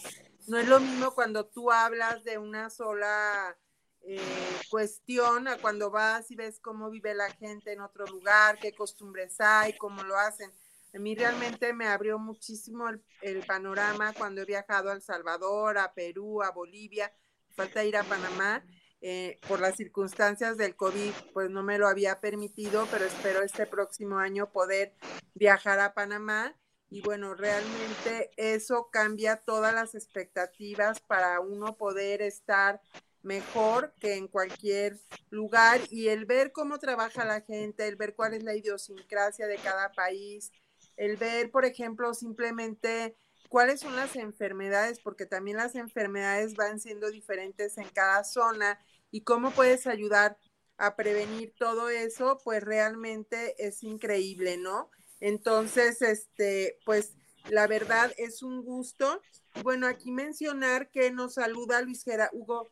No 0.47 0.57
es 0.57 0.67
lo 0.67 0.79
mismo 0.79 1.13
cuando 1.13 1.45
tú 1.45 1.71
hablas 1.71 2.23
de 2.23 2.37
una 2.37 2.69
sola 2.69 3.57
eh, 4.01 4.21
cuestión 4.69 5.47
a 5.47 5.57
cuando 5.57 5.91
vas 5.91 6.31
y 6.31 6.35
ves 6.35 6.59
cómo 6.59 6.89
vive 6.89 7.13
la 7.13 7.29
gente 7.31 7.73
en 7.73 7.81
otro 7.81 8.05
lugar, 8.05 8.59
qué 8.59 8.73
costumbres 8.73 9.41
hay, 9.41 9.75
cómo 9.77 10.03
lo 10.03 10.17
hacen. 10.17 10.51
A 10.93 10.99
mí 10.99 11.13
realmente 11.15 11.73
me 11.73 11.87
abrió 11.87 12.17
muchísimo 12.17 12.87
el, 12.87 13.03
el 13.21 13.45
panorama 13.45 14.13
cuando 14.13 14.41
he 14.41 14.45
viajado 14.45 14.89
a 14.89 14.93
El 14.93 15.01
Salvador, 15.01 15.77
a 15.77 15.93
Perú, 15.93 16.41
a 16.41 16.51
Bolivia, 16.51 17.11
falta 17.53 17.83
ir 17.83 17.97
a 17.97 18.03
Panamá 18.03 18.63
eh, 19.07 19.37
por 19.47 19.59
las 19.59 19.75
circunstancias 19.75 20.57
del 20.57 20.75
COVID, 20.75 21.11
pues 21.31 21.51
no 21.51 21.61
me 21.61 21.77
lo 21.77 21.87
había 21.87 22.19
permitido, 22.19 22.87
pero 22.89 23.05
espero 23.05 23.43
este 23.43 23.67
próximo 23.67 24.17
año 24.17 24.51
poder 24.51 24.95
viajar 25.35 25.79
a 25.79 25.93
Panamá. 25.93 26.55
Y 26.89 27.01
bueno, 27.01 27.35
realmente 27.35 28.31
eso 28.35 28.89
cambia 28.91 29.37
todas 29.37 29.75
las 29.75 29.93
expectativas 29.93 31.01
para 31.01 31.39
uno 31.39 31.77
poder 31.77 32.23
estar 32.23 32.81
mejor 33.21 33.93
que 33.99 34.15
en 34.15 34.27
cualquier 34.27 34.99
lugar 35.29 35.81
y 35.91 36.07
el 36.07 36.25
ver 36.25 36.51
cómo 36.51 36.79
trabaja 36.79 37.25
la 37.25 37.41
gente, 37.41 37.87
el 37.87 37.97
ver 37.97 38.15
cuál 38.15 38.33
es 38.33 38.41
la 38.41 38.55
idiosincrasia 38.55 39.45
de 39.45 39.57
cada 39.57 39.91
país, 39.91 40.51
el 40.97 41.17
ver, 41.17 41.51
por 41.51 41.65
ejemplo, 41.65 42.15
simplemente 42.15 43.15
cuáles 43.49 43.81
son 43.81 43.95
las 43.95 44.15
enfermedades, 44.15 44.99
porque 44.99 45.27
también 45.27 45.57
las 45.57 45.75
enfermedades 45.75 46.55
van 46.55 46.79
siendo 46.79 47.11
diferentes 47.11 47.77
en 47.77 47.87
cada 47.89 48.23
zona 48.23 48.79
y 49.15 49.21
cómo 49.21 49.51
puedes 49.51 49.87
ayudar 49.87 50.37
a 50.75 50.97
prevenir 50.97 51.53
todo 51.57 51.87
eso, 51.87 52.37
pues 52.43 52.61
realmente 52.61 53.55
es 53.65 53.81
increíble, 53.81 54.57
¿no? 54.57 54.91
Entonces, 55.21 56.01
este, 56.01 56.79
pues 56.83 57.13
la 57.49 57.65
verdad 57.65 58.11
es 58.17 58.43
un 58.43 58.61
gusto. 58.61 59.21
Bueno, 59.63 59.87
aquí 59.87 60.11
mencionar 60.11 60.91
que 60.91 61.11
nos 61.11 61.35
saluda 61.35 61.81
Luis 61.81 62.03
Gerardo, 62.03 62.69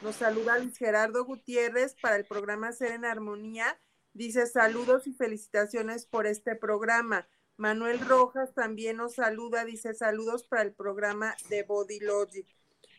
Nos 0.00 0.14
saluda 0.14 0.60
Luis 0.60 0.78
Gerardo 0.78 1.24
Gutiérrez 1.24 1.96
para 2.00 2.14
el 2.14 2.24
programa 2.24 2.70
Ser 2.70 2.92
en 2.92 3.04
Armonía. 3.04 3.76
Dice 4.12 4.46
saludos 4.46 5.08
y 5.08 5.14
felicitaciones 5.14 6.06
por 6.06 6.28
este 6.28 6.54
programa. 6.54 7.26
Manuel 7.56 7.98
Rojas 7.98 8.54
también 8.54 8.98
nos 8.98 9.16
saluda, 9.16 9.64
dice 9.64 9.92
saludos 9.92 10.44
para 10.44 10.62
el 10.62 10.72
programa 10.72 11.34
de 11.48 11.64
Body 11.64 11.98
Logic. 11.98 12.46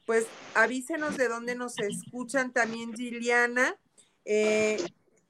Pues 0.05 0.27
avísenos 0.53 1.17
de 1.17 1.27
dónde 1.27 1.55
nos 1.55 1.79
escuchan 1.79 2.53
también 2.53 2.93
Giliana. 2.93 3.75
Eh, 4.23 4.77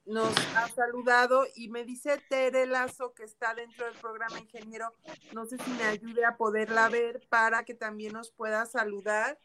nos 0.05 0.37
ha 0.55 0.67
saludado 0.69 1.45
y 1.55 1.69
me 1.69 1.83
dice 1.83 2.21
Tere 2.29 2.67
Lazo 2.67 3.13
que 3.13 3.23
está 3.23 3.55
dentro 3.55 3.85
del 3.85 3.95
programa 3.95 4.39
ingeniero, 4.39 4.93
no 5.33 5.45
sé 5.45 5.57
si 5.57 5.71
me 5.71 5.83
ayude 5.83 6.23
a 6.25 6.37
poderla 6.37 6.89
ver 6.89 7.21
para 7.27 7.65
que 7.65 7.73
también 7.73 8.13
nos 8.13 8.31
pueda 8.31 8.65
saludar 8.67 9.39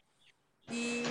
y 0.69 1.03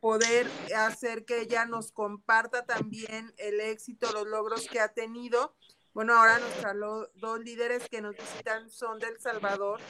poder 0.00 0.46
hacer 0.76 1.24
que 1.24 1.40
ella 1.40 1.64
nos 1.64 1.90
comparta 1.90 2.66
también 2.66 3.32
el 3.38 3.60
éxito, 3.60 4.12
los 4.12 4.26
logros 4.26 4.68
que 4.68 4.80
ha 4.80 4.88
tenido. 4.88 5.56
Bueno, 5.94 6.14
ahora 6.14 6.38
nuestros 6.38 7.08
dos 7.14 7.40
líderes 7.40 7.88
que 7.88 8.02
nos 8.02 8.14
visitan 8.14 8.70
son 8.70 8.98
del 8.98 9.18
Salvador. 9.18 9.80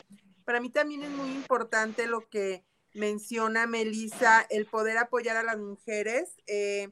Para 0.44 0.60
mí 0.60 0.70
también 0.70 1.02
es 1.02 1.10
muy 1.10 1.32
importante 1.32 2.06
lo 2.06 2.20
que 2.28 2.64
menciona 2.98 3.66
Melissa, 3.66 4.46
el 4.50 4.66
poder 4.66 4.98
apoyar 4.98 5.36
a 5.36 5.42
las 5.42 5.58
mujeres. 5.58 6.36
Eh, 6.46 6.88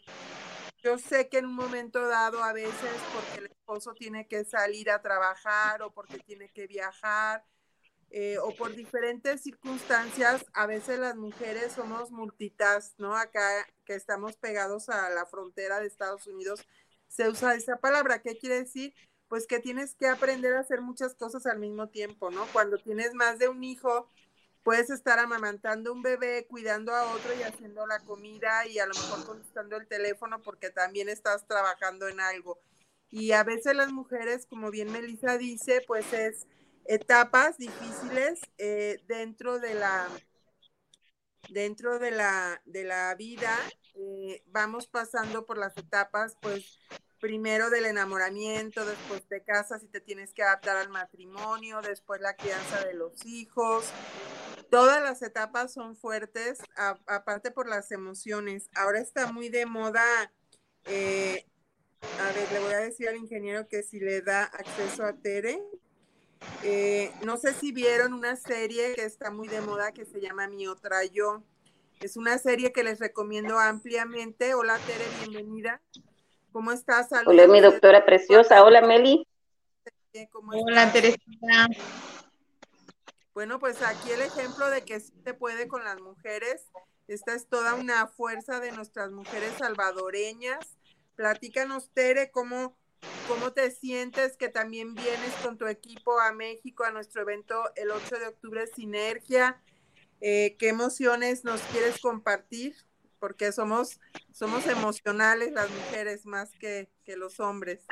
yo 0.82 0.98
sé 0.98 1.28
que 1.28 1.38
en 1.38 1.46
un 1.46 1.54
momento 1.54 2.06
dado 2.06 2.42
a 2.42 2.52
veces 2.52 2.92
porque 3.12 3.40
el 3.40 3.46
esposo 3.46 3.92
tiene 3.94 4.26
que 4.28 4.44
salir 4.44 4.90
a 4.90 5.02
trabajar 5.02 5.82
o 5.82 5.92
porque 5.92 6.18
tiene 6.20 6.48
que 6.50 6.66
viajar 6.66 7.44
eh, 8.10 8.38
o 8.38 8.54
por 8.54 8.74
diferentes 8.74 9.42
circunstancias, 9.42 10.46
a 10.54 10.66
veces 10.66 10.98
las 10.98 11.16
mujeres 11.16 11.72
somos 11.72 12.12
multitask, 12.12 12.98
¿no? 12.98 13.16
Acá 13.16 13.66
que 13.84 13.94
estamos 13.94 14.36
pegados 14.36 14.88
a 14.88 15.10
la 15.10 15.26
frontera 15.26 15.80
de 15.80 15.86
Estados 15.86 16.26
Unidos, 16.26 16.64
se 17.08 17.28
usa 17.28 17.54
esa 17.54 17.78
palabra. 17.78 18.22
¿Qué 18.22 18.38
quiere 18.38 18.60
decir? 18.60 18.94
Pues 19.28 19.46
que 19.46 19.58
tienes 19.58 19.96
que 19.96 20.06
aprender 20.06 20.54
a 20.54 20.60
hacer 20.60 20.80
muchas 20.82 21.14
cosas 21.14 21.46
al 21.46 21.58
mismo 21.58 21.88
tiempo, 21.88 22.30
¿no? 22.30 22.46
Cuando 22.52 22.78
tienes 22.78 23.12
más 23.14 23.38
de 23.40 23.48
un 23.48 23.64
hijo, 23.64 24.08
puedes 24.66 24.90
estar 24.90 25.20
amamantando 25.20 25.92
un 25.92 26.02
bebé, 26.02 26.44
cuidando 26.48 26.92
a 26.92 27.14
otro 27.14 27.32
y 27.38 27.44
haciendo 27.44 27.86
la 27.86 28.00
comida 28.00 28.66
y 28.66 28.80
a 28.80 28.86
lo 28.86 28.94
mejor 28.94 29.24
contestando 29.24 29.76
el 29.76 29.86
teléfono 29.86 30.42
porque 30.42 30.70
también 30.70 31.08
estás 31.08 31.46
trabajando 31.46 32.08
en 32.08 32.18
algo. 32.18 32.58
Y 33.08 33.30
a 33.30 33.44
veces 33.44 33.76
las 33.76 33.92
mujeres, 33.92 34.44
como 34.44 34.72
bien 34.72 34.90
Melissa 34.90 35.38
dice, 35.38 35.84
pues 35.86 36.12
es 36.12 36.48
etapas 36.84 37.58
difíciles 37.58 38.40
eh, 38.58 39.00
dentro 39.06 39.60
de 39.60 39.74
la 39.74 40.08
dentro 41.48 42.00
de 42.00 42.10
la 42.10 42.60
de 42.64 42.82
la 42.82 43.14
vida 43.14 43.56
eh, 43.94 44.42
vamos 44.46 44.88
pasando 44.88 45.46
por 45.46 45.58
las 45.58 45.76
etapas 45.76 46.36
pues 46.40 46.80
primero 47.26 47.70
del 47.70 47.86
enamoramiento 47.86 48.86
después 48.86 49.26
te 49.26 49.42
casas 49.42 49.82
y 49.82 49.88
te 49.88 50.00
tienes 50.00 50.32
que 50.32 50.44
adaptar 50.44 50.76
al 50.76 50.90
matrimonio 50.90 51.82
después 51.82 52.20
la 52.20 52.36
crianza 52.36 52.84
de 52.84 52.94
los 52.94 53.26
hijos 53.26 53.92
Todas 54.70 55.02
las 55.02 55.22
etapas 55.22 55.72
son 55.72 55.96
fuertes, 55.96 56.58
aparte 57.06 57.50
por 57.50 57.68
las 57.68 57.92
emociones. 57.92 58.68
Ahora 58.74 59.00
está 59.00 59.32
muy 59.32 59.48
de 59.48 59.64
moda. 59.64 60.02
Eh, 60.86 61.46
a 62.20 62.32
ver, 62.32 62.52
le 62.52 62.58
voy 62.58 62.72
a 62.72 62.78
decir 62.78 63.08
al 63.08 63.16
ingeniero 63.16 63.68
que 63.68 63.84
si 63.84 64.00
le 64.00 64.22
da 64.22 64.42
acceso 64.42 65.04
a 65.04 65.12
Tere. 65.14 65.62
Eh, 66.64 67.12
no 67.24 67.36
sé 67.36 67.54
si 67.54 67.70
vieron 67.70 68.12
una 68.12 68.34
serie 68.34 68.94
que 68.94 69.04
está 69.04 69.30
muy 69.30 69.46
de 69.46 69.60
moda 69.60 69.92
que 69.92 70.04
se 70.04 70.20
llama 70.20 70.48
Mi 70.48 70.66
Otra 70.66 71.04
Yo. 71.04 71.44
Es 72.00 72.16
una 72.16 72.36
serie 72.36 72.72
que 72.72 72.82
les 72.82 72.98
recomiendo 72.98 73.58
ampliamente. 73.58 74.54
Hola 74.54 74.78
Tere, 74.78 75.04
bienvenida. 75.20 75.80
¿Cómo 76.56 76.72
estás? 76.72 77.10
Hola, 77.26 77.46
mi 77.48 77.60
doctora 77.60 78.06
preciosa. 78.06 78.64
Hola, 78.64 78.80
Meli. 78.80 79.28
Hola, 80.32 80.90
Teresita. 80.90 81.66
Bueno, 83.34 83.58
pues 83.58 83.82
aquí 83.82 84.10
el 84.10 84.22
ejemplo 84.22 84.70
de 84.70 84.80
que 84.80 84.98
se 85.00 85.34
puede 85.34 85.68
con 85.68 85.84
las 85.84 86.00
mujeres. 86.00 86.64
Esta 87.08 87.34
es 87.34 87.46
toda 87.46 87.74
una 87.74 88.06
fuerza 88.06 88.58
de 88.58 88.72
nuestras 88.72 89.10
mujeres 89.10 89.52
salvadoreñas. 89.58 90.78
Platícanos, 91.14 91.90
Tere, 91.92 92.30
cómo, 92.30 92.74
cómo 93.28 93.52
te 93.52 93.70
sientes 93.70 94.38
que 94.38 94.48
también 94.48 94.94
vienes 94.94 95.34
con 95.42 95.58
tu 95.58 95.66
equipo 95.66 96.18
a 96.18 96.32
México 96.32 96.84
a 96.84 96.90
nuestro 96.90 97.20
evento 97.20 97.70
el 97.74 97.90
8 97.90 98.18
de 98.18 98.28
octubre, 98.28 98.66
Sinergia. 98.66 99.60
Eh, 100.22 100.56
¿Qué 100.58 100.70
emociones 100.70 101.44
nos 101.44 101.60
quieres 101.64 102.00
compartir? 102.00 102.74
Porque 103.26 103.50
somos, 103.50 103.98
somos 104.30 104.68
emocionales 104.68 105.50
las 105.50 105.68
mujeres 105.68 106.26
más 106.26 106.52
que, 106.60 106.88
que 107.04 107.16
los 107.16 107.40
hombres 107.40 107.84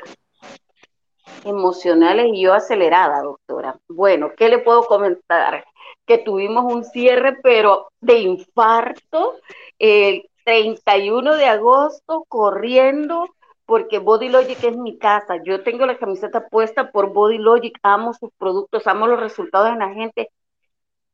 emocionales 1.43 2.27
y 2.31 2.43
yo 2.43 2.53
acelerada, 2.53 3.21
doctora. 3.21 3.77
Bueno, 3.89 4.31
¿qué 4.37 4.47
le 4.47 4.59
puedo 4.59 4.85
comentar? 4.85 5.65
Que 6.05 6.19
tuvimos 6.19 6.73
un 6.73 6.85
cierre, 6.85 7.37
pero 7.43 7.91
de 7.99 8.19
infarto, 8.19 9.33
el 9.77 10.29
31 10.45 11.35
de 11.35 11.47
agosto, 11.47 12.23
corriendo, 12.29 13.27
porque 13.65 13.99
Body 13.99 14.29
Logic 14.29 14.63
es 14.63 14.77
mi 14.77 14.97
casa. 14.97 15.43
Yo 15.43 15.63
tengo 15.63 15.85
la 15.85 15.97
camiseta 15.97 16.47
puesta 16.47 16.93
por 16.93 17.11
Body 17.11 17.39
Logic, 17.39 17.77
amo 17.83 18.13
sus 18.13 18.29
productos, 18.37 18.87
amo 18.87 19.05
los 19.05 19.19
resultados 19.19 19.73
de 19.73 19.79
la 19.79 19.89
gente. 19.89 20.29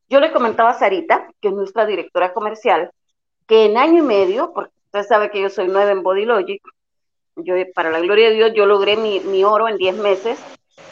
Yo 0.09 0.19
le 0.19 0.31
comentaba 0.31 0.69
a 0.69 0.75
Sarita, 0.75 1.27
que 1.41 1.47
es 1.47 1.55
nuestra 1.55 1.87
directora 1.87 2.33
comercial, 2.33 2.91
que 3.51 3.65
en 3.65 3.75
año 3.75 4.01
y 4.01 4.07
medio, 4.07 4.53
porque 4.53 4.71
usted 4.85 5.03
sabe 5.03 5.29
que 5.29 5.41
yo 5.41 5.49
soy 5.49 5.67
nueva 5.67 5.91
en 5.91 6.03
Body 6.03 6.23
Logic, 6.23 6.63
yo, 7.35 7.53
para 7.75 7.91
la 7.91 7.99
gloria 7.99 8.29
de 8.29 8.35
Dios, 8.35 8.53
yo 8.55 8.65
logré 8.65 8.95
mi, 8.95 9.43
oro 9.43 9.67
en 9.67 9.75
10 9.75 9.97
meses, 9.97 10.39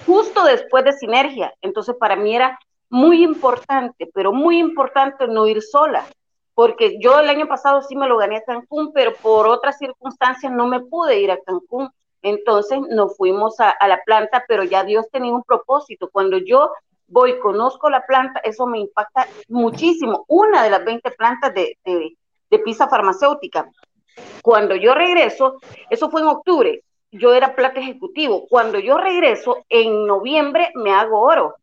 justo 0.05 0.43
después 0.43 0.83
de 0.83 0.91
Sinergia. 0.91 1.53
Entonces, 1.61 1.95
para 1.97 2.17
mí 2.17 2.35
era 2.35 2.59
muy 2.89 3.23
importante, 3.23 4.09
pero 4.13 4.33
muy 4.33 4.59
importante 4.59 5.25
no 5.29 5.47
ir 5.47 5.61
sola, 5.61 6.05
porque 6.53 6.97
yo 6.99 7.17
el 7.21 7.29
año 7.29 7.47
pasado 7.47 7.81
sí 7.81 7.95
me 7.95 8.09
lo 8.09 8.17
gané 8.17 8.35
a 8.35 8.43
Cancún, 8.43 8.91
pero 8.91 9.15
por 9.15 9.47
otras 9.47 9.77
circunstancias 9.77 10.51
no 10.51 10.67
me 10.67 10.81
pude 10.81 11.17
ir 11.17 11.31
a 11.31 11.39
Cancún. 11.39 11.89
Entonces 12.21 12.77
nos 12.89 13.15
fuimos 13.15 13.55
a, 13.61 13.73
la 13.87 14.01
planta, 14.03 14.43
pero 14.49 14.65
ya 14.65 14.83
Dios 14.83 15.05
tenía 15.13 15.33
un 15.33 15.43
propósito. 15.43 16.09
Cuando 16.11 16.37
yo 16.37 16.73
voy, 17.07 17.39
conozco 17.39 17.89
la 17.89 18.05
planta, 18.05 18.41
eso 18.43 18.67
me 18.67 18.79
impacta 18.79 19.27
muchísimo. 19.47 20.25
Una 20.27 20.61
de 20.61 20.71
las 20.71 20.83
20 20.83 21.09
plantas 21.11 21.53
de, 21.53 21.77
de 22.49 22.59
pizza 22.59 22.87
farmacéutica. 22.87 23.69
Cuando 24.41 24.75
yo 24.75 24.93
regreso, 24.93 25.59
eso 25.89 26.09
fue 26.09 26.21
en 26.21 26.27
octubre, 26.27 26.83
yo 27.11 27.33
era 27.33 27.55
plata 27.55 27.79
ejecutivo. 27.79 28.47
Cuando 28.47 28.79
yo 28.79 28.97
regreso, 28.97 29.65
en 29.69 30.05
noviembre 30.05 30.71
me 30.75 30.91
hago 30.91 31.19
oro, 31.19 31.55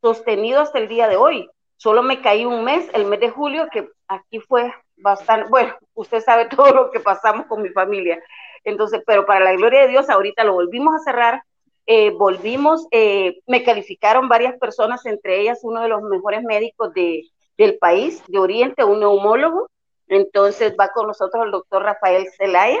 sostenido 0.00 0.60
hasta 0.60 0.78
el 0.78 0.88
día 0.88 1.08
de 1.08 1.16
hoy. 1.16 1.48
Solo 1.76 2.02
me 2.02 2.20
caí 2.20 2.44
un 2.44 2.64
mes, 2.64 2.88
el 2.92 3.06
mes 3.06 3.20
de 3.20 3.30
julio, 3.30 3.68
que 3.72 3.88
aquí 4.08 4.38
fue 4.40 4.72
bastante, 4.96 5.48
bueno, 5.50 5.74
usted 5.94 6.20
sabe 6.20 6.46
todo 6.56 6.72
lo 6.72 6.90
que 6.90 7.00
pasamos 7.00 7.46
con 7.46 7.62
mi 7.62 7.70
familia. 7.70 8.22
Entonces, 8.64 9.02
pero 9.06 9.26
para 9.26 9.44
la 9.44 9.52
gloria 9.52 9.82
de 9.82 9.88
Dios, 9.88 10.08
ahorita 10.08 10.44
lo 10.44 10.54
volvimos 10.54 10.94
a 10.94 11.00
cerrar, 11.00 11.42
eh, 11.86 12.10
volvimos, 12.10 12.86
eh, 12.92 13.40
me 13.46 13.64
calificaron 13.64 14.28
varias 14.28 14.56
personas, 14.58 15.04
entre 15.06 15.40
ellas 15.40 15.60
uno 15.62 15.80
de 15.80 15.88
los 15.88 16.02
mejores 16.02 16.44
médicos 16.44 16.94
de, 16.94 17.24
del 17.58 17.78
país, 17.78 18.22
de 18.28 18.38
Oriente, 18.38 18.84
un 18.84 19.00
neumólogo, 19.00 19.68
entonces 20.08 20.74
va 20.78 20.88
con 20.88 21.06
nosotros 21.06 21.44
el 21.44 21.52
doctor 21.52 21.82
Rafael 21.82 22.26
Zelaya, 22.36 22.80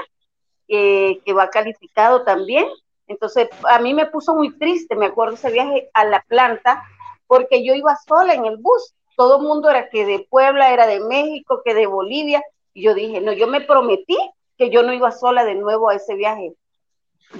que 0.66 1.32
va 1.36 1.50
calificado 1.50 2.24
también. 2.24 2.66
Entonces 3.06 3.48
a 3.68 3.78
mí 3.78 3.94
me 3.94 4.06
puso 4.06 4.34
muy 4.34 4.56
triste, 4.58 4.96
me 4.96 5.06
acuerdo 5.06 5.34
ese 5.34 5.50
viaje 5.50 5.90
a 5.94 6.04
la 6.04 6.24
planta, 6.28 6.82
porque 7.26 7.64
yo 7.64 7.74
iba 7.74 7.96
sola 8.06 8.34
en 8.34 8.46
el 8.46 8.56
bus. 8.56 8.94
Todo 9.16 9.38
el 9.38 9.42
mundo 9.42 9.68
era 9.68 9.90
que 9.90 10.06
de 10.06 10.26
Puebla, 10.30 10.72
era 10.72 10.86
de 10.86 11.00
México, 11.00 11.62
que 11.64 11.74
de 11.74 11.86
Bolivia. 11.86 12.42
Y 12.72 12.82
yo 12.82 12.94
dije, 12.94 13.20
no, 13.20 13.32
yo 13.32 13.46
me 13.46 13.60
prometí 13.60 14.16
que 14.56 14.70
yo 14.70 14.82
no 14.82 14.92
iba 14.92 15.10
sola 15.10 15.44
de 15.44 15.54
nuevo 15.54 15.90
a 15.90 15.94
ese 15.94 16.14
viaje. 16.14 16.54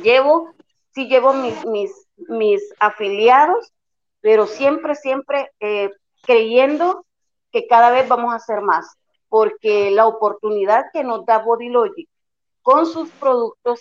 Llevo, 0.02 0.52
sí 0.94 1.08
llevo 1.08 1.32
mis, 1.32 1.64
mis, 1.66 1.90
mis 2.28 2.62
afiliados, 2.78 3.72
pero 4.20 4.46
siempre, 4.46 4.94
siempre 4.94 5.50
eh, 5.60 5.90
creyendo 6.22 7.04
que 7.50 7.66
cada 7.66 7.90
vez 7.90 8.08
vamos 8.08 8.32
a 8.32 8.36
hacer 8.36 8.60
más 8.60 8.96
porque 9.32 9.90
la 9.90 10.06
oportunidad 10.06 10.90
que 10.92 11.02
nos 11.02 11.24
da 11.24 11.38
Body 11.38 11.70
Logic 11.70 12.06
con 12.60 12.84
sus 12.84 13.08
productos, 13.12 13.80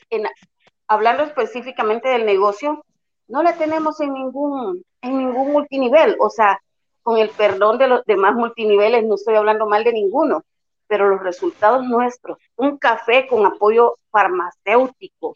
hablando 0.87 1.23
específicamente 1.23 2.07
del 2.07 2.25
negocio, 2.25 2.85
no 3.27 3.43
la 3.43 3.57
tenemos 3.57 3.99
en 3.99 4.13
ningún, 4.13 4.85
en 5.01 5.17
ningún 5.17 5.51
multinivel. 5.51 6.15
O 6.21 6.29
sea, 6.29 6.57
con 7.03 7.17
el 7.17 7.27
perdón 7.31 7.77
de 7.79 7.89
los 7.89 8.05
demás 8.05 8.33
multiniveles, 8.33 9.03
no 9.03 9.15
estoy 9.15 9.35
hablando 9.35 9.67
mal 9.67 9.83
de 9.83 9.91
ninguno, 9.91 10.45
pero 10.87 11.09
los 11.09 11.21
resultados 11.21 11.83
nuestros, 11.83 12.37
un 12.55 12.77
café 12.77 13.27
con 13.27 13.45
apoyo 13.45 13.97
farmacéutico, 14.09 15.35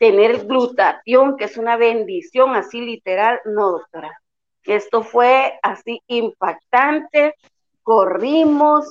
tener 0.00 0.44
glutatión, 0.44 1.36
que 1.36 1.44
es 1.44 1.56
una 1.56 1.76
bendición 1.76 2.56
así 2.56 2.80
literal, 2.80 3.38
no, 3.44 3.70
doctora. 3.70 4.20
Esto 4.64 5.04
fue 5.04 5.56
así 5.62 6.02
impactante, 6.08 7.36
corrimos, 7.84 8.88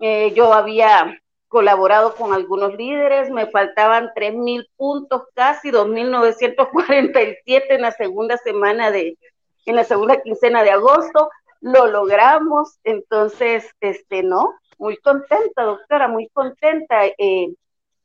eh, 0.00 0.32
yo 0.34 0.52
había 0.52 1.20
colaborado 1.48 2.14
con 2.16 2.32
algunos 2.34 2.74
líderes, 2.74 3.30
me 3.30 3.46
faltaban 3.46 4.10
3.000 4.14 4.68
puntos 4.76 5.22
casi, 5.34 5.70
2.947 5.70 7.64
en 7.70 7.82
la 7.82 7.92
segunda 7.92 8.36
semana 8.36 8.90
de, 8.90 9.16
en 9.64 9.76
la 9.76 9.84
segunda 9.84 10.20
quincena 10.20 10.62
de 10.62 10.70
agosto, 10.70 11.30
lo 11.60 11.86
logramos, 11.86 12.78
entonces, 12.84 13.68
este, 13.80 14.22
no, 14.22 14.54
muy 14.78 14.96
contenta, 14.98 15.62
doctora, 15.62 16.08
muy 16.08 16.28
contenta. 16.28 17.06
Eh, 17.06 17.54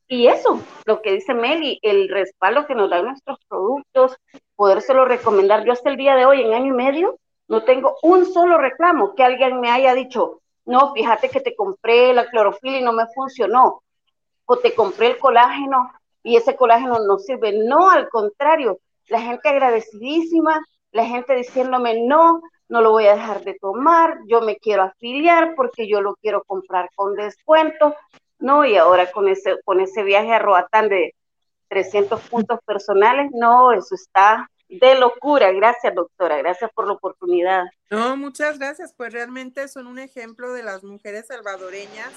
y 0.08 0.28
eso, 0.28 0.62
lo 0.86 1.02
que 1.02 1.14
dice 1.14 1.34
Meli, 1.34 1.80
el 1.82 2.10
respaldo 2.10 2.66
que 2.66 2.76
nos 2.76 2.90
dan 2.90 3.06
nuestros 3.06 3.40
productos, 3.48 4.18
podérselo 4.56 5.06
recomendar. 5.06 5.64
Yo 5.64 5.74
hasta 5.74 5.90
el 5.90 5.98
día 5.98 6.16
de 6.16 6.26
hoy, 6.26 6.42
en 6.42 6.54
año 6.54 6.74
y 6.74 6.78
medio, 6.78 7.18
no 7.48 7.64
tengo 7.64 7.98
un 8.02 8.26
solo 8.26 8.58
reclamo 8.58 9.16
que 9.16 9.24
alguien 9.24 9.60
me 9.60 9.70
haya 9.70 9.94
dicho, 9.94 10.41
no, 10.66 10.94
fíjate 10.94 11.30
que 11.30 11.42
te 11.42 11.56
compré 11.56 12.14
la 12.14 12.30
clorofila 12.30 12.78
y 12.78 12.84
no 12.84 12.94
me 12.94 13.08
funcionó, 13.14 13.84
o 14.46 14.58
te 14.58 14.76
compré 14.76 15.08
el 15.08 15.18
colágeno 15.18 15.92
y 16.24 16.36
ese 16.36 16.56
colágeno 16.56 17.00
no 17.00 17.18
sirve. 17.18 17.54
No, 17.54 17.90
al 17.90 18.10
contrario, 18.10 18.80
la 19.08 19.22
gente 19.22 19.50
agradecidísima, 19.50 20.62
la 20.92 21.06
gente 21.06 21.36
diciéndome, 21.36 22.02
no, 22.06 22.42
no 22.70 22.82
lo 22.82 22.92
voy 22.92 23.08
a 23.08 23.16
dejar 23.16 23.44
de 23.44 23.58
tomar, 23.60 24.20
yo 24.28 24.42
me 24.42 24.58
quiero 24.58 24.84
afiliar 24.84 25.56
porque 25.56 25.88
yo 25.88 26.02
lo 26.02 26.16
quiero 26.16 26.44
comprar 26.44 26.90
con 26.96 27.16
descuento, 27.16 27.96
no, 28.40 28.66
y 28.66 28.76
ahora 28.78 29.12
con 29.12 29.28
ese, 29.28 29.62
con 29.64 29.80
ese 29.80 30.04
viaje 30.04 30.34
a 30.34 30.40
Roatán 30.40 30.90
de 30.90 31.14
300 31.70 32.22
puntos 32.30 32.60
personales, 32.66 33.32
no, 33.34 33.72
eso 33.72 33.96
está 33.96 34.50
de 34.80 34.96
locura. 34.96 35.52
Gracias, 35.52 35.94
doctora. 35.94 36.38
Gracias 36.38 36.72
por 36.74 36.88
la 36.88 36.94
oportunidad. 36.94 37.64
No, 37.90 38.16
muchas 38.16 38.58
gracias. 38.58 38.94
Pues 38.96 39.14
realmente 39.14 39.68
son 39.68 39.88
un 39.88 40.00
ejemplo 40.00 40.54
de 40.54 40.64
las 40.64 40.84
mujeres 40.84 41.28
salvadoreñas, 41.28 42.12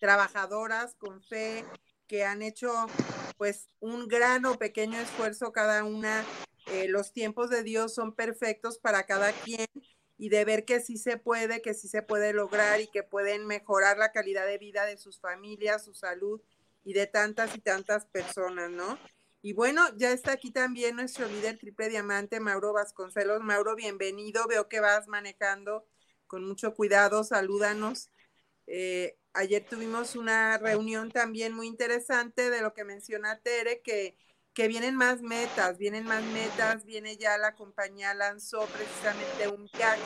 trabajadoras, 0.00 0.94
con 0.96 1.22
fe, 1.22 1.64
que 2.08 2.24
han 2.24 2.42
hecho 2.42 2.72
pues 3.38 3.68
un 3.80 4.08
gran 4.08 4.44
o 4.44 4.56
pequeño 4.56 4.98
esfuerzo 4.98 5.52
cada 5.52 5.84
una. 5.84 6.24
Eh, 6.66 6.88
los 6.88 7.12
tiempos 7.12 7.50
de 7.50 7.62
Dios 7.62 7.94
son 7.94 8.14
perfectos 8.14 8.78
para 8.78 9.04
cada 9.04 9.32
quien 9.32 9.66
y 10.18 10.28
de 10.28 10.44
ver 10.44 10.64
que 10.64 10.80
sí 10.80 10.96
se 10.96 11.16
puede, 11.16 11.62
que 11.62 11.74
sí 11.74 11.88
se 11.88 12.02
puede 12.02 12.32
lograr 12.32 12.80
y 12.80 12.86
que 12.86 13.02
pueden 13.02 13.46
mejorar 13.46 13.98
la 13.98 14.12
calidad 14.12 14.46
de 14.46 14.58
vida 14.58 14.84
de 14.84 14.96
sus 14.96 15.20
familias, 15.20 15.84
su 15.84 15.94
salud 15.94 16.40
y 16.84 16.92
de 16.92 17.06
tantas 17.06 17.56
y 17.56 17.60
tantas 17.60 18.06
personas, 18.06 18.70
¿no? 18.70 18.98
Y 19.44 19.54
bueno, 19.54 19.82
ya 19.96 20.12
está 20.12 20.30
aquí 20.32 20.52
también 20.52 20.94
nuestro 20.94 21.26
líder 21.26 21.58
triple 21.58 21.88
diamante, 21.88 22.38
Mauro 22.38 22.72
Vasconcelos. 22.72 23.42
Mauro, 23.42 23.74
bienvenido. 23.74 24.46
Veo 24.46 24.68
que 24.68 24.78
vas 24.78 25.08
manejando 25.08 25.84
con 26.28 26.46
mucho 26.46 26.74
cuidado. 26.74 27.24
Salúdanos. 27.24 28.08
Eh, 28.68 29.18
ayer 29.32 29.66
tuvimos 29.68 30.14
una 30.14 30.58
reunión 30.58 31.10
también 31.10 31.54
muy 31.54 31.66
interesante 31.66 32.50
de 32.50 32.62
lo 32.62 32.72
que 32.72 32.84
menciona 32.84 33.40
Tere, 33.40 33.82
que, 33.82 34.16
que 34.54 34.68
vienen 34.68 34.94
más 34.94 35.22
metas, 35.22 35.76
vienen 35.76 36.04
más 36.04 36.22
metas, 36.22 36.84
viene 36.84 37.16
ya 37.16 37.36
la 37.36 37.56
compañía 37.56 38.14
lanzó 38.14 38.64
precisamente 38.66 39.48
un 39.48 39.68
viaje 39.74 40.00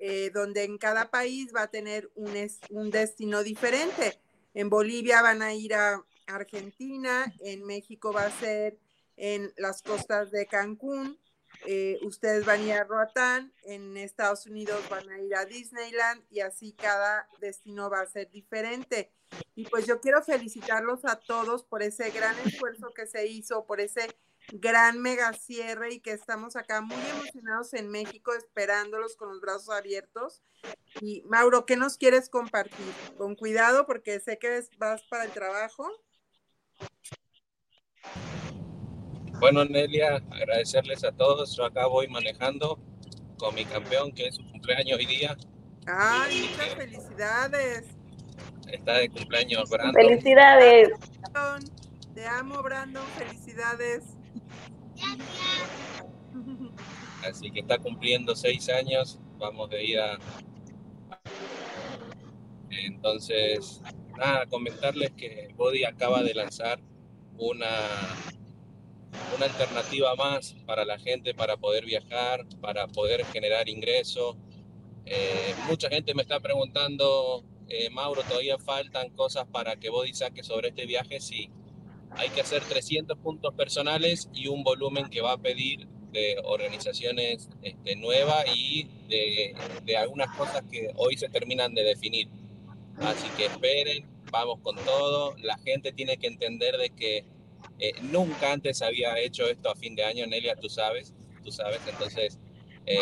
eh, 0.00 0.30
donde 0.34 0.64
en 0.64 0.76
cada 0.76 1.08
país 1.12 1.52
va 1.54 1.62
a 1.62 1.70
tener 1.70 2.10
un, 2.16 2.34
un 2.70 2.90
destino 2.90 3.44
diferente. 3.44 4.18
En 4.54 4.70
Bolivia 4.70 5.22
van 5.22 5.40
a 5.42 5.54
ir 5.54 5.74
a 5.74 6.04
Argentina, 6.34 7.32
en 7.40 7.64
México 7.64 8.12
va 8.12 8.26
a 8.26 8.40
ser 8.40 8.78
en 9.16 9.52
las 9.56 9.82
costas 9.82 10.30
de 10.30 10.46
Cancún, 10.46 11.18
eh, 11.66 11.98
ustedes 12.02 12.46
van 12.46 12.60
a 12.60 12.64
ir 12.64 12.72
a 12.72 12.84
Roatán, 12.84 13.52
en 13.64 13.96
Estados 13.96 14.46
Unidos 14.46 14.82
van 14.88 15.08
a 15.10 15.20
ir 15.20 15.34
a 15.34 15.44
Disneyland 15.44 16.24
y 16.30 16.40
así 16.40 16.72
cada 16.72 17.28
destino 17.38 17.90
va 17.90 18.00
a 18.00 18.06
ser 18.06 18.30
diferente. 18.30 19.12
Y 19.54 19.64
pues 19.64 19.86
yo 19.86 20.00
quiero 20.00 20.22
felicitarlos 20.22 21.04
a 21.04 21.16
todos 21.16 21.64
por 21.64 21.82
ese 21.82 22.10
gran 22.10 22.34
esfuerzo 22.46 22.92
que 22.94 23.06
se 23.06 23.26
hizo, 23.26 23.66
por 23.66 23.80
ese 23.80 24.08
gran 24.52 25.00
mega 25.00 25.32
cierre 25.34 25.94
y 25.94 26.00
que 26.00 26.12
estamos 26.12 26.56
acá 26.56 26.80
muy 26.80 26.98
emocionados 27.10 27.74
en 27.74 27.88
México 27.88 28.32
esperándolos 28.32 29.16
con 29.16 29.28
los 29.28 29.40
brazos 29.40 29.70
abiertos. 29.70 30.42
Y 31.00 31.22
Mauro, 31.26 31.66
¿qué 31.66 31.76
nos 31.76 31.98
quieres 31.98 32.28
compartir? 32.28 32.92
Con 33.16 33.36
cuidado 33.36 33.86
porque 33.86 34.18
sé 34.20 34.38
que 34.38 34.64
vas 34.78 35.02
para 35.04 35.24
el 35.24 35.30
trabajo. 35.30 35.88
Bueno, 39.40 39.64
Nelia, 39.64 40.16
agradecerles 40.30 41.02
a 41.02 41.12
todos. 41.12 41.56
Yo 41.56 41.64
acá 41.64 41.86
voy 41.86 42.08
manejando 42.08 42.78
con 43.38 43.54
mi 43.54 43.64
campeón, 43.64 44.12
que 44.12 44.26
es 44.26 44.36
su 44.36 44.44
cumpleaños 44.44 44.98
hoy 44.98 45.06
día. 45.06 45.36
¡Ay, 45.86 46.50
muchas 46.50 46.74
felicidades! 46.74 47.84
Está 48.70 48.98
de 48.98 49.08
cumpleaños 49.08 49.68
Brandon. 49.70 49.94
¡Felicidades! 49.94 50.90
Te 52.14 52.26
amo, 52.26 52.62
Brandon. 52.62 53.02
Felicidades. 53.16 54.04
Así 57.26 57.50
que 57.50 57.60
está 57.60 57.78
cumpliendo 57.78 58.36
seis 58.36 58.68
años. 58.68 59.18
Vamos 59.38 59.70
de 59.70 59.84
ida. 59.84 60.18
Entonces, 62.68 63.80
nada, 64.20 64.46
comentarles 64.46 65.10
que 65.12 65.48
Body 65.56 65.84
acaba 65.84 66.22
de 66.22 66.34
lanzar 66.34 66.78
una 67.38 67.68
una 69.36 69.46
alternativa 69.46 70.14
más 70.14 70.54
para 70.66 70.84
la 70.84 70.98
gente 70.98 71.34
para 71.34 71.56
poder 71.56 71.84
viajar, 71.84 72.46
para 72.60 72.86
poder 72.86 73.24
generar 73.26 73.68
ingresos. 73.68 74.36
Eh, 75.06 75.54
mucha 75.68 75.88
gente 75.88 76.14
me 76.14 76.22
está 76.22 76.40
preguntando, 76.40 77.44
eh, 77.68 77.90
Mauro, 77.90 78.22
¿todavía 78.22 78.58
faltan 78.58 79.10
cosas 79.10 79.46
para 79.50 79.76
que 79.76 79.90
Body 79.90 80.14
saque 80.14 80.42
sobre 80.42 80.68
este 80.68 80.86
viaje? 80.86 81.20
Sí, 81.20 81.50
hay 82.12 82.28
que 82.30 82.40
hacer 82.40 82.62
300 82.62 83.18
puntos 83.18 83.54
personales 83.54 84.28
y 84.32 84.48
un 84.48 84.62
volumen 84.62 85.08
que 85.08 85.20
va 85.20 85.32
a 85.32 85.38
pedir 85.38 85.88
de 86.12 86.36
organizaciones 86.44 87.48
este, 87.62 87.96
nuevas 87.96 88.44
y 88.54 88.88
de, 89.08 89.54
de 89.84 89.96
algunas 89.96 90.36
cosas 90.36 90.62
que 90.70 90.90
hoy 90.96 91.16
se 91.16 91.28
terminan 91.28 91.74
de 91.74 91.84
definir. 91.84 92.28
Así 93.00 93.28
que 93.36 93.46
esperen, 93.46 94.06
vamos 94.30 94.60
con 94.62 94.76
todo. 94.76 95.34
La 95.38 95.58
gente 95.58 95.92
tiene 95.92 96.16
que 96.18 96.26
entender 96.26 96.76
de 96.76 96.90
que 96.90 97.24
eh, 97.78 97.92
nunca 98.02 98.52
antes 98.52 98.82
había 98.82 99.18
hecho 99.18 99.46
esto 99.48 99.70
a 99.70 99.74
fin 99.74 99.94
de 99.94 100.04
año, 100.04 100.26
Nelia, 100.26 100.54
tú 100.56 100.68
sabes, 100.68 101.14
tú 101.42 101.50
sabes, 101.50 101.80
entonces 101.88 102.38
eh, 102.84 102.98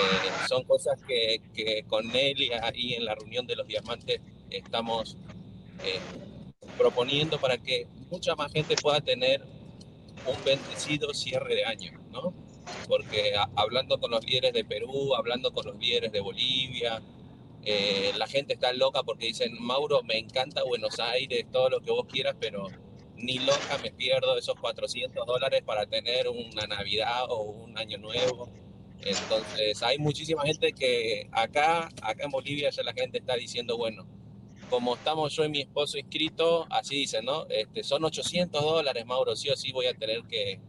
son 0.49 0.63
cosas 0.65 1.03
que, 1.03 1.41
que, 1.53 1.85
con 1.89 2.07
Nelia 2.07 2.61
ahí 2.65 2.95
en 2.95 3.05
la 3.05 3.17
reunión 3.17 3.47
de 3.47 3.57
los 3.57 3.67
diamantes 3.67 4.21
estamos 4.51 5.17
eh, 5.85 5.99
proponiendo 6.77 7.41
para 7.41 7.59
que 7.59 7.89
mucha 8.09 8.37
más 8.37 8.53
gente 8.53 8.77
pueda 8.77 9.01
tener 9.01 9.43
un 10.27 10.45
bendecido 10.45 11.13
cierre 11.13 11.57
de 11.57 11.65
año, 11.65 11.93
¿no? 12.13 12.33
Porque 12.87 13.33
hablando 13.57 13.99
con 13.99 14.13
los 14.13 14.25
líderes 14.25 14.53
de 14.53 14.65
Perú, 14.65 15.15
hablando 15.17 15.53
con 15.53 15.67
los 15.67 15.77
líderes 15.79 16.13
de 16.13 16.21
Bolivia, 16.21 17.03
la 17.65 18.27
gente 18.27 18.55
está 18.55 18.73
loca 18.73 19.03
porque 19.03 19.27
dicen, 19.27 19.57
Mauro, 19.61 20.03
me 20.03 20.19
encanta 20.19 20.63
Buenos 20.65 20.99
Aires, 20.99 21.47
todo 21.53 21.69
lo 21.69 21.81
que 21.81 21.91
vos 21.91 22.07
quieras, 22.07 22.35
pero 22.41 22.69
ni 23.17 23.39
loca 23.41 23.79
me 23.83 23.91
pierdo 23.91 24.39
esos 24.39 24.55
400 24.61 25.27
dólares 25.27 25.63
para 25.67 25.87
tener 25.87 26.29
una 26.29 26.67
Navidad 26.67 27.25
o 27.29 27.43
un 27.43 27.77
Año 27.77 27.99
Nuevo. 27.99 28.49
Entonces, 29.01 29.83
hay 29.83 29.99
muchísima 29.99 30.43
gente 30.45 30.73
que 30.73 31.29
acá, 31.33 31.89
acá 32.03 32.25
en 32.25 32.31
Bolivia 32.31 32.71
ya 32.71 32.83
la 32.83 32.93
gente 32.93 33.19
está 33.19 33.35
diciendo, 33.35 33.77
bueno, 33.77 34.07
como 34.71 34.95
estamos 34.95 35.35
yo 35.35 35.45
y 35.45 35.49
mi 35.49 35.61
esposo 35.61 35.99
inscritos, 35.99 36.67
así 36.71 36.97
dicen, 36.97 37.25
¿no? 37.25 37.47
Este, 37.49 37.83
son 37.83 38.05
800 38.05 38.63
dólares, 38.63 39.07
Mauro, 39.07 39.35
sí 39.35 39.49
o 39.51 39.57
sí 39.57 39.73
voy 39.73 39.87
a 39.87 39.95
tener 39.95 40.23
que 40.25 40.61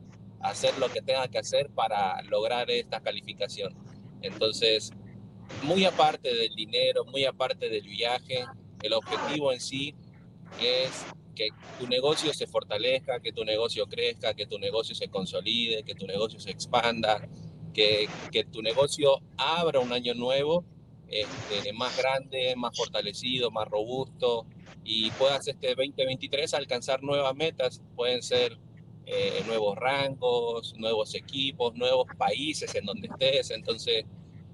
hacer 0.41 0.77
lo 0.77 0.89
que 0.89 1.01
tenga 1.01 1.27
que 1.27 1.37
hacer 1.37 1.69
para 1.69 2.21
lograr 2.23 2.69
esta 2.71 3.01
calificación. 3.01 3.75
Entonces, 4.21 4.91
muy 5.63 5.85
aparte 5.85 6.33
del 6.33 6.55
dinero, 6.55 7.05
muy 7.05 7.25
aparte 7.25 7.69
del 7.69 7.87
viaje, 7.87 8.45
el 8.81 8.93
objetivo 8.93 9.51
en 9.51 9.59
sí 9.59 9.95
es 10.61 11.05
que 11.35 11.49
tu 11.79 11.87
negocio 11.87 12.33
se 12.33 12.47
fortalezca, 12.47 13.19
que 13.19 13.31
tu 13.31 13.43
negocio 13.45 13.87
crezca, 13.87 14.33
que 14.33 14.45
tu 14.45 14.59
negocio 14.59 14.95
se 14.95 15.07
consolide, 15.07 15.83
que 15.83 15.95
tu 15.95 16.05
negocio 16.05 16.39
se 16.39 16.51
expanda, 16.51 17.27
que, 17.73 18.09
que 18.31 18.43
tu 18.43 18.61
negocio 18.61 19.21
abra 19.37 19.79
un 19.79 19.93
año 19.93 20.13
nuevo 20.13 20.65
este, 21.07 21.73
más 21.73 21.97
grande, 21.97 22.55
más 22.55 22.77
fortalecido, 22.77 23.51
más 23.51 23.67
robusto 23.67 24.45
y 24.83 25.09
puedas 25.11 25.47
este 25.47 25.69
2023 25.75 26.53
alcanzar 26.53 27.03
nuevas 27.03 27.35
metas. 27.35 27.81
Pueden 27.95 28.21
ser 28.21 28.57
eh, 29.05 29.41
nuevos 29.47 29.75
rangos, 29.75 30.75
nuevos 30.77 31.15
equipos, 31.15 31.73
nuevos 31.75 32.07
países 32.17 32.75
en 32.75 32.85
donde 32.85 33.07
estés. 33.07 33.51
Entonces, 33.51 34.05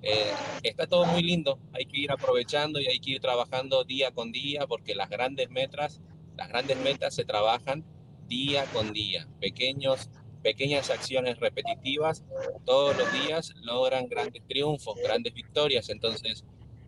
eh, 0.05 0.31
está 0.63 0.87
todo 0.87 1.05
muy 1.05 1.21
lindo. 1.21 1.59
Hay 1.73 1.85
que 1.85 1.99
ir 1.99 2.11
aprovechando 2.11 2.79
y 2.79 2.87
hay 2.87 2.99
que 2.99 3.11
ir 3.11 3.21
trabajando 3.21 3.83
día 3.83 4.11
con 4.11 4.31
día 4.31 4.65
porque 4.65 4.95
las 4.95 5.09
grandes 5.09 5.49
metas 5.49 5.99
las 6.37 6.49
grandes 6.49 6.77
metas 6.77 7.15
se 7.15 7.25
trabajan 7.25 7.83
día 8.27 8.65
con 8.73 8.91
día, 8.91 9.27
pequeños, 9.39 10.09
pequeñas 10.41 10.89
acciones 10.89 11.39
repetitivas 11.39 12.23
todos 12.65 12.97
los 12.97 13.11
días 13.13 13.53
logran 13.61 14.07
grandes 14.07 14.43
triunfos, 14.47 14.97
grandes 15.01 15.33
victorias. 15.33 15.89
Entonces, 15.89 16.43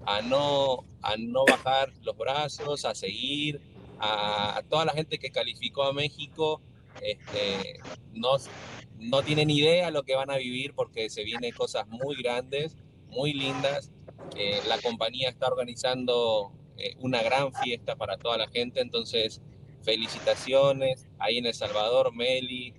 a 0.05 0.21
no, 0.21 0.83
a 1.01 1.15
no 1.17 1.45
bajar 1.45 1.91
los 2.01 2.17
brazos, 2.17 2.85
a 2.85 2.95
seguir, 2.95 3.61
a, 3.99 4.61
toda 4.69 4.85
la 4.85 4.93
gente 4.93 5.17
que 5.17 5.31
calificó 5.31 5.83
a 5.83 5.93
México. 5.93 6.61
Este, 7.01 7.79
no, 8.13 8.37
no 8.97 9.21
tienen 9.21 9.51
idea 9.51 9.91
lo 9.91 10.03
que 10.03 10.15
van 10.15 10.31
a 10.31 10.37
vivir 10.37 10.73
porque 10.73 11.09
se 11.09 11.23
vienen 11.23 11.51
cosas 11.53 11.87
muy 11.87 12.15
grandes, 12.15 12.75
muy 13.17 13.33
lindas. 13.33 13.91
la 14.67 14.77
compañía 14.79 15.29
está 15.29 15.47
organizando 15.47 16.51
eh, 16.77 16.95
una 16.99 17.23
gran 17.23 17.51
fiesta 17.53 17.95
para 17.95 18.17
toda 18.17 18.37
la 18.37 18.47
gente, 18.47 18.81
entonces 18.81 19.41
felicitaciones 19.81 21.07
ahí 21.17 21.39
en 21.39 21.47
El 21.47 21.55
Salvador, 21.55 22.13
Meli, 22.13 22.75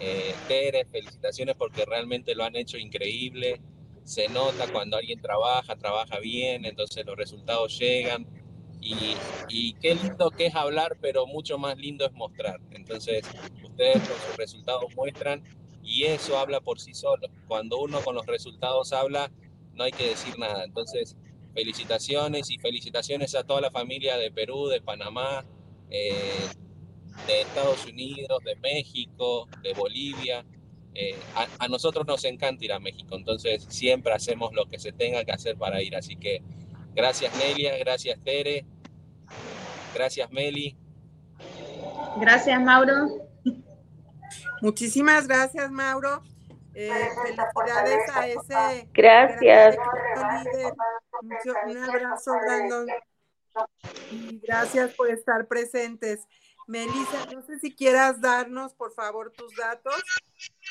eh, 0.00 0.34
Tere, 0.48 0.86
felicitaciones 0.86 1.54
porque 1.56 1.84
realmente 1.84 2.34
lo 2.34 2.44
han 2.44 2.56
hecho 2.56 2.78
increíble. 2.78 3.60
Se 4.04 4.28
nota 4.28 4.66
cuando 4.72 4.96
alguien 4.96 5.20
trabaja, 5.20 5.76
trabaja 5.76 6.18
bien, 6.20 6.64
entonces 6.64 7.04
los 7.04 7.16
resultados 7.16 7.78
llegan. 7.78 8.26
Y, 8.80 9.16
y, 9.48 9.72
qué 9.74 9.94
lindo 9.94 10.30
que 10.30 10.46
es 10.46 10.54
hablar, 10.54 10.98
pero 11.00 11.26
mucho 11.26 11.56
más 11.56 11.76
lindo 11.78 12.04
es 12.04 12.12
mostrar. 12.12 12.60
Entonces, 12.70 13.26
ustedes 13.62 13.96
con 14.06 14.18
sus 14.26 14.36
resultados 14.36 14.94
muestran 14.94 15.42
y 15.82 16.04
eso 16.04 16.38
habla 16.38 16.60
por 16.60 16.80
sí 16.80 16.92
solo. 16.92 17.28
Cuando 17.46 17.78
uno 17.78 18.00
con 18.00 18.14
los 18.14 18.26
resultados 18.26 18.92
habla, 18.92 19.30
no 19.74 19.84
hay 19.84 19.92
que 19.92 20.08
decir 20.10 20.38
nada. 20.38 20.64
Entonces, 20.64 21.16
felicitaciones 21.54 22.50
y 22.50 22.58
felicitaciones 22.58 23.34
a 23.34 23.44
toda 23.44 23.60
la 23.60 23.70
familia 23.70 24.16
de 24.16 24.30
Perú, 24.30 24.66
de 24.66 24.80
Panamá, 24.80 25.44
eh, 25.90 26.48
de 27.26 27.40
Estados 27.42 27.86
Unidos, 27.86 28.42
de 28.44 28.56
México, 28.56 29.48
de 29.62 29.72
Bolivia. 29.72 30.44
Eh, 30.94 31.16
a, 31.58 31.68
nosotros 31.68 32.06
nos 32.06 32.24
encanta 32.24 32.64
ir 32.64 32.72
a 32.72 32.78
México, 32.78 33.16
entonces 33.16 33.66
siempre 33.68 34.12
hacemos 34.12 34.52
lo 34.54 34.66
que 34.66 34.78
se 34.78 34.92
tenga 34.92 35.24
que 35.24 35.32
hacer 35.32 35.56
para 35.56 35.82
ir. 35.82 35.96
Así 35.96 36.16
que 36.16 36.42
gracias 36.94 37.36
Nelia, 37.36 37.76
gracias 37.78 38.18
Tere, 38.22 38.64
gracias 39.94 40.30
Meli. 40.30 40.76
Gracias 42.20 42.60
Mauro. 42.60 43.08
Muchísimas 44.60 45.26
gracias 45.26 45.70
Mauro. 45.70 46.22
Eh, 46.74 47.08
felicidades 47.22 48.10
a 48.10 48.26
ese. 48.26 48.88
Gracias. 48.92 49.76
Un 51.66 51.76
abrazo, 51.78 52.32
Brandon. 52.42 52.88
Y 54.10 54.40
gracias 54.40 54.94
por 54.94 55.10
estar 55.10 55.46
presentes. 55.46 56.26
Melissa, 56.66 57.26
no 57.32 57.42
sé 57.42 57.58
si 57.58 57.74
quieras 57.74 58.20
darnos, 58.20 58.74
por 58.74 58.92
favor, 58.92 59.30
tus 59.32 59.54
datos. 59.54 59.94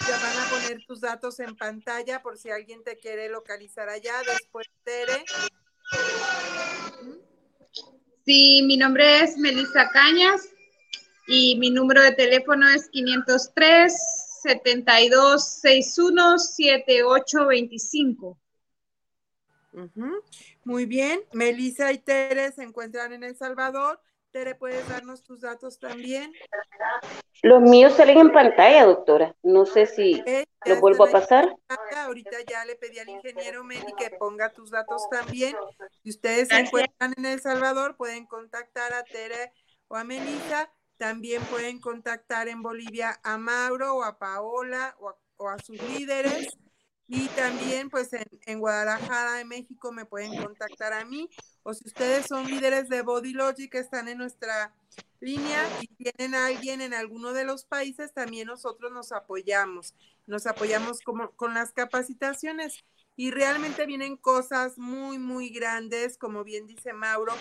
Ya 0.07 0.17
van 0.17 0.37
a 0.39 0.49
poner 0.49 0.85
tus 0.85 1.01
datos 1.01 1.39
en 1.39 1.55
pantalla 1.55 2.21
por 2.21 2.37
si 2.37 2.49
alguien 2.49 2.83
te 2.83 2.97
quiere 2.97 3.29
localizar 3.29 3.89
allá. 3.89 4.13
Después, 4.25 4.67
Tere. 4.83 5.23
Sí, 8.25 8.63
mi 8.65 8.77
nombre 8.77 9.21
es 9.21 9.37
Melissa 9.37 9.89
Cañas 9.89 10.49
y 11.27 11.57
mi 11.59 11.69
número 11.69 12.01
de 12.01 12.13
teléfono 12.13 12.67
es 12.69 12.89
503 12.89 14.22
7261 14.43 16.37
7825. 16.37 18.37
Muy 20.63 20.85
bien. 20.85 21.21
Melissa 21.33 21.91
y 21.91 21.97
Tere 21.97 22.51
se 22.51 22.63
encuentran 22.63 23.13
en 23.13 23.23
El 23.23 23.35
Salvador. 23.35 23.99
Tere, 24.31 24.55
¿puedes 24.55 24.87
darnos 24.89 25.23
tus 25.23 25.41
datos 25.41 25.79
también? 25.79 26.33
Los 27.43 27.61
míos 27.61 27.93
salen 27.93 28.17
en 28.17 28.31
pantalla, 28.31 28.85
doctora. 28.85 29.35
No 29.43 29.65
sé 29.65 29.85
si 29.85 30.23
lo 30.65 30.79
vuelvo 30.79 31.05
a 31.05 31.11
pasar. 31.11 31.55
Ahorita 31.95 32.37
ya 32.49 32.65
le 32.65 32.75
pedí 32.75 32.99
al 32.99 33.09
ingeniero 33.09 33.63
Meli 33.63 33.93
que 33.97 34.09
ponga 34.11 34.51
tus 34.51 34.71
datos 34.71 35.07
también. 35.09 35.55
Si 36.03 36.09
ustedes 36.09 36.47
se 36.47 36.57
encuentran 36.57 37.13
en 37.17 37.25
El 37.25 37.41
Salvador, 37.41 37.95
pueden 37.95 38.25
contactar 38.25 38.93
a 38.93 39.03
Tere 39.03 39.51
o 39.87 39.95
a 39.95 40.03
Melissa. 40.03 40.71
También 41.03 41.43
pueden 41.47 41.81
contactar 41.81 42.47
en 42.47 42.63
Bolivia 42.63 43.19
a 43.23 43.37
Mauro 43.37 43.95
o 43.95 44.03
a 44.03 44.17
Paola 44.17 44.95
o 45.37 45.49
a, 45.49 45.59
sus 45.59 45.77
líderes. 45.89 46.47
Y 47.09 47.27
también, 47.27 47.89
pues 47.89 48.11
en, 48.13 48.59
Guadalajara, 48.61 49.41
en 49.41 49.49
México, 49.49 49.91
me 49.91 50.05
pueden 50.05 50.41
contactar 50.41 50.93
a 50.93 51.03
mí. 51.03 51.29
O 51.63 51.73
si 51.73 51.85
ustedes 51.85 52.25
son 52.25 52.47
líderes 52.47 52.87
de 52.87 53.01
Body 53.01 53.33
Logic, 53.33 53.75
están 53.75 54.07
en 54.07 54.17
nuestra 54.17 54.73
línea 55.19 55.61
y 55.81 55.87
tienen 55.87 56.35
a 56.35 56.45
alguien 56.45 56.79
en 56.79 56.93
alguno 56.93 57.33
de 57.33 57.43
los 57.43 57.65
países, 57.65 58.13
también 58.13 58.47
nosotros 58.47 58.93
nos 58.93 59.11
apoyamos. 59.11 59.93
Nos 60.25 60.47
apoyamos 60.47 61.01
como, 61.01 61.31
con 61.31 61.53
las 61.53 61.73
capacitaciones. 61.73 62.81
Y 63.17 63.31
realmente 63.31 63.85
vienen 63.85 64.15
cosas 64.15 64.77
muy, 64.77 65.19
muy 65.19 65.49
grandes, 65.49 66.17
como 66.17 66.45
bien 66.45 66.65
dice 66.65 66.93
Mauro. 66.93 67.33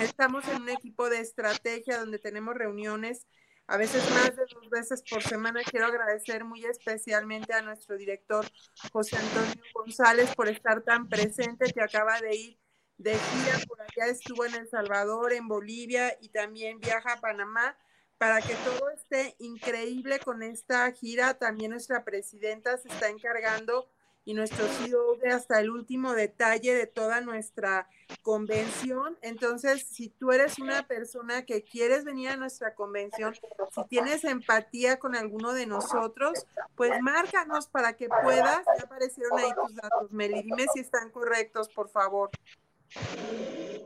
Estamos 0.00 0.46
en 0.48 0.62
un 0.62 0.68
equipo 0.70 1.10
de 1.10 1.20
estrategia 1.20 1.98
donde 1.98 2.18
tenemos 2.18 2.54
reuniones 2.54 3.26
a 3.66 3.76
veces 3.76 4.02
más 4.10 4.34
de 4.34 4.42
dos 4.52 4.68
veces 4.70 5.02
por 5.08 5.22
semana. 5.22 5.60
Quiero 5.62 5.86
agradecer 5.86 6.44
muy 6.44 6.64
especialmente 6.64 7.52
a 7.52 7.62
nuestro 7.62 7.96
director 7.96 8.44
José 8.92 9.16
Antonio 9.16 9.62
González 9.74 10.34
por 10.34 10.48
estar 10.48 10.82
tan 10.82 11.08
presente, 11.08 11.72
que 11.72 11.80
acaba 11.80 12.20
de 12.20 12.34
ir 12.34 12.58
de 12.98 13.12
gira 13.12 13.58
por 13.66 13.80
allá, 13.80 14.10
estuvo 14.10 14.44
en 14.44 14.54
El 14.54 14.68
Salvador, 14.68 15.32
en 15.32 15.48
Bolivia 15.48 16.18
y 16.20 16.28
también 16.28 16.80
viaja 16.80 17.14
a 17.14 17.20
Panamá 17.20 17.78
para 18.18 18.42
que 18.42 18.54
todo 18.56 18.90
esté 18.90 19.36
increíble 19.38 20.18
con 20.18 20.42
esta 20.42 20.90
gira. 20.92 21.34
También 21.38 21.70
nuestra 21.70 22.04
presidenta 22.04 22.76
se 22.76 22.88
está 22.88 23.08
encargando 23.08 23.90
y 24.24 24.34
nuestro 24.34 24.66
CEO 24.66 25.16
de 25.16 25.30
hasta 25.30 25.60
el 25.60 25.70
último 25.70 26.12
detalle 26.12 26.74
de 26.74 26.86
toda 26.86 27.20
nuestra 27.20 27.88
convención. 28.22 29.18
Entonces, 29.22 29.86
si 29.86 30.10
tú 30.10 30.30
eres 30.32 30.58
una 30.58 30.86
persona 30.86 31.44
que 31.46 31.62
quieres 31.62 32.04
venir 32.04 32.28
a 32.28 32.36
nuestra 32.36 32.74
convención, 32.74 33.34
si 33.34 33.84
tienes 33.88 34.24
empatía 34.24 34.98
con 34.98 35.14
alguno 35.14 35.52
de 35.52 35.66
nosotros, 35.66 36.46
pues 36.74 37.00
márcanos 37.00 37.68
para 37.68 37.94
que 37.94 38.08
puedas. 38.08 38.62
Ya 38.78 38.84
aparecieron 38.84 39.38
ahí 39.38 39.50
tus 39.54 39.74
datos, 39.74 40.12
Meli. 40.12 40.42
Dime 40.42 40.66
si 40.74 40.80
están 40.80 41.10
correctos, 41.10 41.68
por 41.70 41.88
favor. 41.88 42.30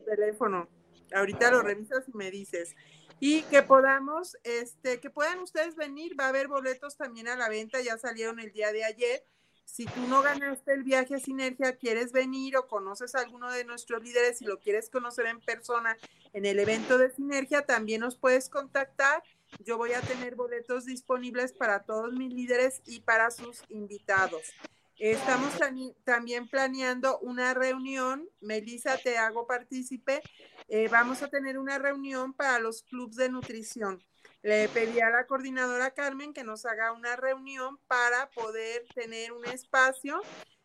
Teléfono. 0.05 0.68
Ahorita 1.14 1.51
lo 1.51 1.62
revisas 1.62 2.09
y 2.09 2.16
me 2.16 2.31
dices. 2.31 2.75
Y 3.20 3.42
que 3.42 3.62
podamos, 3.62 4.37
este, 4.42 4.99
que 5.01 5.11
puedan 5.11 5.38
ustedes 5.38 5.77
venir, 5.77 6.18
va 6.18 6.27
a 6.27 6.29
haber 6.29 6.49
boletos 6.49 6.97
también 6.97 7.29
a 7.29 7.37
la 7.37 7.49
venta, 7.49 7.81
ya 7.81 7.97
salieron 7.97 8.40
el 8.40 8.53
día 8.53 8.73
de 8.73 8.85
ayer 8.85 9.25
si 9.64 9.87
tú 9.87 10.07
no 10.09 10.22
ganaste 10.22 10.72
el 10.72 10.85
viaje 10.85 11.16
a 11.16 11.18
Sinergia, 11.18 11.77
quieres 11.77 12.12
venir 12.12 12.57
o 12.57 12.66
conoces 12.66 13.14
a 13.14 13.20
alguno 13.20 13.50
de 13.50 13.64
nuestros 13.64 14.03
líderes 14.03 14.40
y 14.42 14.44
lo 14.44 14.61
quieres 14.61 14.90
conocer 14.90 15.27
en 15.27 15.40
persona 15.40 15.96
en 16.33 16.44
el 16.46 16.59
evento 16.59 16.98
de 16.98 17.11
Sinergia, 17.11 17.66
también 17.66 18.00
nos 18.00 18.16
puedes 18.16 18.48
contactar. 18.48 19.22
Yo 19.64 19.77
voy 19.79 19.92
a 19.92 20.00
tener 20.00 20.35
boletos 20.35 20.85
disponibles 20.85 21.53
para 21.53 21.85
todos 21.85 22.12
mis 22.12 22.33
líderes 22.33 22.83
y 22.87 23.00
para 23.00 23.31
sus 23.31 23.62
invitados. 23.68 24.42
Estamos 24.98 25.53
también 26.05 26.48
planeando 26.48 27.18
una 27.18 27.53
reunión. 27.53 28.29
Melissa, 28.40 28.96
te 28.96 29.18
hago 29.18 29.46
partícipe. 29.46 30.22
Eh, 30.68 30.88
vamos 30.88 31.22
a 31.22 31.29
tener 31.29 31.59
una 31.59 31.79
reunión 31.79 32.33
para 32.33 32.59
los 32.61 32.83
clubes 32.83 33.16
de 33.16 33.29
nutrición. 33.29 34.03
Le 34.44 34.68
pedí 34.68 35.00
a 35.00 35.09
la 35.09 35.26
coordinadora 35.26 35.92
Carmen 35.92 36.35
que 36.35 36.44
nos 36.44 36.66
haga 36.66 36.92
una 36.92 37.16
reunión 37.16 37.78
para 37.87 38.28
poder 38.28 38.85
tener 38.94 39.33
un 39.33 39.46
espacio, 39.46 40.20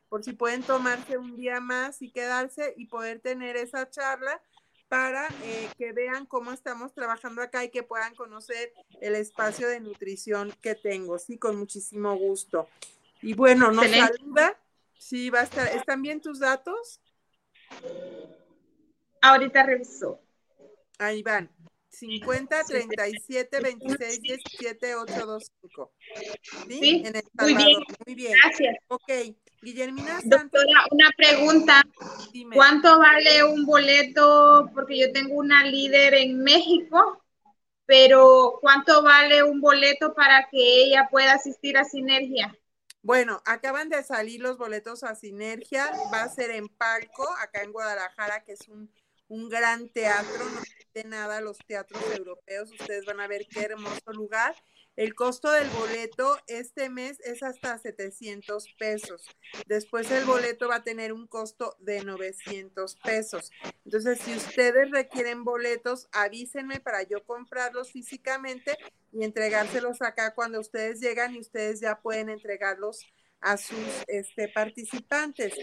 por 0.10 0.22
si 0.22 0.34
pueden 0.34 0.64
tomarse 0.64 1.18
un 1.18 1.38
día 1.38 1.62
más 1.62 2.02
y 2.02 2.12
quedarse 2.12 2.74
y 2.76 2.88
poder 2.88 3.22
tener 3.22 3.56
esa 3.56 3.90
charla 3.90 4.42
para 4.90 5.30
eh, 5.44 5.70
que 5.78 5.94
vean 5.94 6.26
cómo 6.26 6.52
estamos 6.52 6.94
trabajando 6.94 7.42
acá 7.42 7.64
y 7.64 7.70
que 7.70 7.84
puedan 7.84 8.14
conocer 8.16 8.74
el 9.00 9.16
espacio 9.16 9.70
de 9.70 9.80
nutrición 9.80 10.54
que 10.62 10.76
tengo, 10.76 11.18
sí, 11.18 11.38
con 11.38 11.56
muchísimo 11.56 12.14
gusto. 12.18 12.68
Y 13.22 13.34
bueno, 13.34 13.72
nos 13.72 13.90
saluda. 13.90 14.60
Sí, 14.98 15.30
va 15.30 15.40
a 15.40 15.44
estar. 15.44 15.66
¿Están 15.70 16.02
bien 16.02 16.20
tus 16.20 16.40
datos? 16.40 17.00
Ahorita 19.22 19.64
reviso. 19.64 20.20
Ahí 20.98 21.24
van. 21.24 21.50
50 21.90 22.64
37 22.64 23.60
26 23.62 24.22
17 24.22 24.96
8 24.96 25.26
2 25.26 25.52
5. 25.62 25.92
¿Sí? 26.68 27.04
En 27.06 27.16
el 27.16 27.24
Muy 27.34 27.56
bien. 27.56 27.84
Muy 28.06 28.16
bien. 28.16 28.34
Gracias. 28.44 28.78
Ok. 28.88 29.12
Guillermina 29.62 30.20
Doctora, 30.24 30.86
una 30.92 31.10
pregunta. 31.18 31.84
¿Cuánto 32.54 32.98
vale 32.98 33.44
un 33.44 33.66
boleto? 33.66 34.70
Porque 34.74 35.00
yo 35.00 35.12
tengo 35.12 35.36
una 35.36 35.66
líder 35.66 36.14
en 36.14 36.42
México, 36.42 37.22
pero 37.86 38.60
¿cuánto 38.62 39.04
vale 39.04 39.44
un 39.44 39.60
boleto 39.60 40.14
para 40.14 40.48
que 40.50 40.84
ella 40.84 41.10
pueda 41.12 41.34
asistir 41.34 41.78
a 41.78 41.84
Sinergia? 41.84 42.56
Bueno, 43.02 43.42
acaban 43.46 43.90
de 43.90 44.02
salir 44.04 44.42
los 44.42 44.58
boletos 44.58 45.04
a 45.04 45.16
Sinergia. 45.16 45.92
Va 46.14 46.24
a 46.24 46.30
ser 46.30 46.52
en 46.52 46.70
Palco, 46.70 47.28
acá 47.42 47.62
en 47.62 47.74
Guadalajara, 47.74 48.44
que 48.46 48.54
es 48.54 48.68
un 48.70 48.90
un 49.30 49.48
gran 49.48 49.90
teatro, 49.90 50.44
no 50.54 50.62
de 50.94 51.04
nada 51.04 51.42
los 51.42 51.58
teatros 51.60 52.04
europeos, 52.16 52.72
ustedes 52.72 53.06
van 53.06 53.20
a 53.20 53.28
ver 53.28 53.48
qué 53.48 53.62
hermoso 53.62 54.12
lugar. 54.12 54.56
El 54.96 55.16
costo 55.16 55.50
del 55.50 55.70
boleto 55.70 56.38
este 56.48 56.90
mes 56.90 57.22
es 57.22 57.42
hasta 57.42 57.78
700 57.78 58.66
pesos. 58.78 59.26
Después 59.66 60.12
el 60.12 60.26
boleto 60.26 60.68
va 60.68 60.76
a 60.76 60.84
tener 60.84 61.14
un 61.14 61.26
costo 61.26 61.78
de 61.80 62.04
900 62.04 62.98
pesos. 62.98 63.50
Entonces, 63.86 64.20
si 64.20 64.36
ustedes 64.36 64.92
requieren 64.92 65.46
boletos, 65.46 66.10
avísenme 66.12 66.82
para 66.82 67.04
yo 67.04 67.24
comprarlos 67.24 67.94
físicamente 67.94 68.78
y 69.14 69.24
entregárselos 69.24 70.02
acá 70.02 70.36
cuando 70.36 70.60
ustedes 70.60 71.00
llegan 71.00 71.34
y 71.34 71.40
ustedes 71.40 71.80
ya 71.80 72.02
pueden 72.02 72.28
entregarlos 72.28 73.06
a 73.42 73.58
sus 73.58 74.04
este, 74.08 74.48
participantes. 74.50 75.54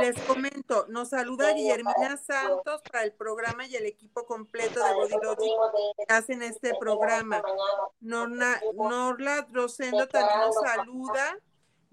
Les 0.00 0.18
comento, 0.22 0.86
nos 0.88 1.10
saluda 1.10 1.52
Guillermina 1.52 2.16
Santos 2.16 2.82
para 2.90 3.04
el 3.04 3.12
programa 3.12 3.66
y 3.66 3.76
el 3.76 3.86
equipo 3.86 4.24
completo 4.26 4.80
de 4.84 5.16
Body 5.16 5.50
que 6.06 6.14
hacen 6.14 6.42
este 6.42 6.72
programa. 6.78 7.42
Norna, 8.00 8.60
Norla 8.74 9.46
Rosendo 9.52 10.06
también 10.08 10.40
nos 10.40 10.54
saluda. 10.56 11.38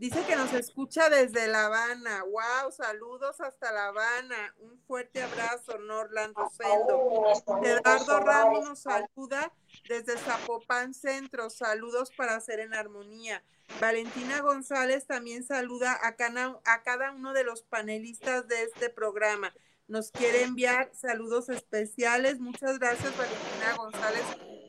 Dice 0.01 0.25
que 0.25 0.35
nos 0.35 0.51
escucha 0.53 1.11
desde 1.11 1.45
La 1.47 1.67
Habana. 1.67 2.23
¡Wow! 2.23 2.71
Saludos 2.71 3.39
hasta 3.39 3.71
La 3.71 3.89
Habana. 3.89 4.55
Un 4.57 4.79
fuerte 4.87 5.21
abrazo, 5.21 5.77
Norland 5.77 6.35
Rosendo. 6.35 7.23
Eduardo 7.63 8.19
Ramos 8.19 8.67
nos 8.67 8.79
saluda 8.79 9.53
desde 9.87 10.17
Zapopan 10.17 10.95
Centro. 10.95 11.51
Saludos 11.51 12.11
para 12.17 12.33
hacer 12.33 12.61
en 12.61 12.73
armonía. 12.73 13.43
Valentina 13.79 14.41
González 14.41 15.05
también 15.05 15.43
saluda 15.43 15.99
a 16.01 16.15
cada 16.15 17.11
uno 17.11 17.33
de 17.33 17.43
los 17.43 17.61
panelistas 17.61 18.47
de 18.47 18.63
este 18.63 18.89
programa. 18.89 19.53
Nos 19.87 20.09
quiere 20.09 20.41
enviar 20.41 20.89
saludos 20.95 21.47
especiales. 21.49 22.39
Muchas 22.39 22.79
gracias, 22.79 23.15
Valentina 23.15 23.75
González. 23.77 24.23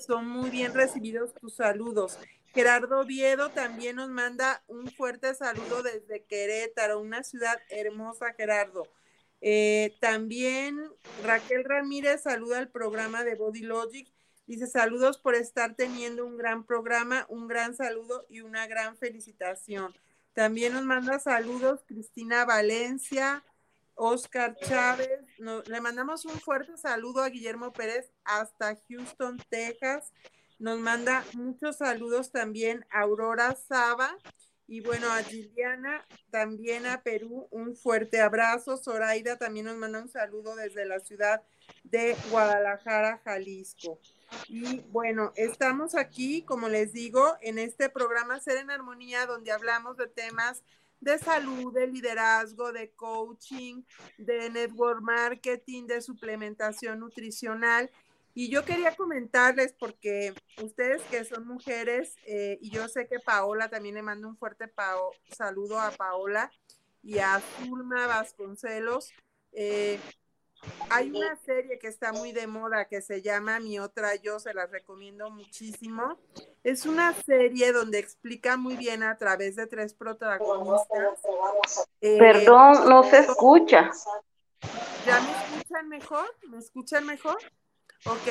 Son 0.07 0.29
muy 0.29 0.51
bien 0.51 0.75
recibidos 0.75 1.33
tus 1.33 1.55
saludos. 1.55 2.19
Gerardo 2.55 3.05
Viedo 3.05 3.51
también 3.51 3.97
nos 3.97 4.11
manda 4.11 4.63
un 4.67 4.91
fuerte 4.91 5.35
saludo 5.35 5.83
desde 5.83 6.25
Querétaro, 6.25 7.01
una 7.01 7.23
ciudad 7.23 7.59
hermosa, 7.71 8.35
Gerardo. 8.35 8.87
Eh, 9.41 9.97
también 10.01 10.79
Raquel 11.25 11.65
Ramírez 11.65 12.23
saluda 12.23 12.59
al 12.59 12.69
programa 12.69 13.25
de 13.25 13.35
Body 13.35 13.63
Logic. 13.63 14.09
Dice 14.47 14.67
saludos 14.67 15.19
por 15.19 15.35
estar 15.35 15.75
teniendo 15.77 16.27
un 16.27 16.37
gran 16.37 16.65
programa, 16.65 17.27
un 17.29 17.49
gran 17.49 17.75
saludo 17.75 18.27
y 18.29 18.41
una 18.41 18.67
gran 18.67 18.97
felicitación. 18.99 19.95
También 20.35 20.75
nos 20.75 20.85
manda 20.85 21.19
saludos 21.19 21.85
Cristina 21.87 22.45
Valencia, 22.45 23.45
Oscar 23.95 24.57
Chávez. 24.57 25.21
le 25.39 25.81
mandamos 25.81 26.25
un 26.25 26.39
fuerte 26.41 26.77
saludo 26.77 27.23
a 27.23 27.29
Guillermo 27.29 27.73
Pérez 27.73 28.11
hasta 28.25 28.77
Houston, 28.89 29.39
Texas. 29.49 30.13
Nos 30.63 30.79
manda 30.79 31.25
muchos 31.35 31.79
saludos 31.79 32.31
también 32.31 32.87
Aurora 32.89 33.57
Saba. 33.57 34.17
Y 34.69 34.81
bueno, 34.81 35.11
a 35.11 35.21
Giliana, 35.25 36.07
también 36.31 36.87
a 36.87 37.03
Perú, 37.03 37.49
un 37.51 37.75
fuerte 37.75 38.21
abrazo. 38.21 38.77
Zoraida 38.77 39.37
también 39.37 39.67
nos 39.67 39.77
manda 39.77 40.01
un 40.01 40.09
saludo 40.09 40.55
desde 40.55 40.87
la 40.87 41.01
ciudad 41.01 41.43
de 41.83 42.17
Guadalajara, 42.31 43.21
Jalisco. 43.25 43.99
Y 44.47 44.79
bueno, 44.93 45.33
estamos 45.35 45.97
aquí, 45.97 46.43
como 46.43 46.69
les 46.69 46.93
digo, 46.93 47.37
en 47.41 47.59
este 47.59 47.91
programa 47.91 48.39
Ser 48.39 48.59
en 48.59 48.71
Armonía, 48.71 49.27
donde 49.27 49.51
hablamos 49.51 49.97
de 49.97 50.07
temas 50.07 50.63
de 51.03 51.19
salud, 51.19 51.75
de 51.75 51.89
liderazgo, 51.89 52.73
de 52.73 52.93
coaching, 52.93 53.83
de 54.17 54.49
network 54.49 55.03
marketing, 55.03 55.89
de 55.89 56.01
suplementación 56.01 57.01
nutricional. 57.01 57.91
Y 58.35 58.51
yo 58.51 58.65
quería 58.65 58.95
comentarles, 58.97 59.75
porque 59.79 60.35
ustedes 60.63 61.03
que 61.11 61.25
son 61.25 61.47
mujeres, 61.47 62.15
eh, 62.27 62.59
y 62.63 62.71
yo 62.71 62.89
sé 62.89 63.07
que 63.07 63.21
Paola 63.21 63.69
también 63.69 63.95
le 63.95 64.03
mando 64.03 64.29
un 64.29 64.37
fuerte 64.37 64.73
saludo 65.31 65.79
a 65.79 65.91
Paola 65.91 66.51
y 67.03 67.19
a 67.19 67.41
Zulma 67.41 68.07
Vasconcelos. 68.07 69.13
Eh, 69.53 70.01
hay 70.91 71.11
una 71.11 71.37
serie 71.37 71.79
que 71.79 71.89
está 71.89 72.13
muy 72.13 72.33
de 72.33 72.47
moda 72.47 72.87
que 72.87 73.03
se 73.03 73.21
llama 73.21 73.59
Mi 73.59 73.79
otra 73.79 74.15
yo, 74.15 74.39
se 74.39 74.55
la 74.55 74.67
recomiendo 74.67 75.31
muchísimo. 75.31 76.17
Es 76.63 76.87
una 76.87 77.13
serie 77.15 77.73
donde 77.73 77.99
explica 77.99 78.57
muy 78.57 78.77
bien 78.77 79.03
a 79.03 79.17
través 79.17 79.57
de 79.57 79.67
tres 79.67 79.93
protagonistas. 79.93 81.19
Eh, 82.01 82.17
Perdón, 82.19 82.89
no 82.89 83.03
se 83.03 83.19
escucha. 83.19 83.91
¿Ya 85.05 85.21
me 85.21 85.33
escuchan 85.33 85.89
mejor? 85.89 86.37
¿Me 86.49 86.59
escuchan 86.59 87.05
mejor? 87.05 87.39
Ok. 88.05 88.29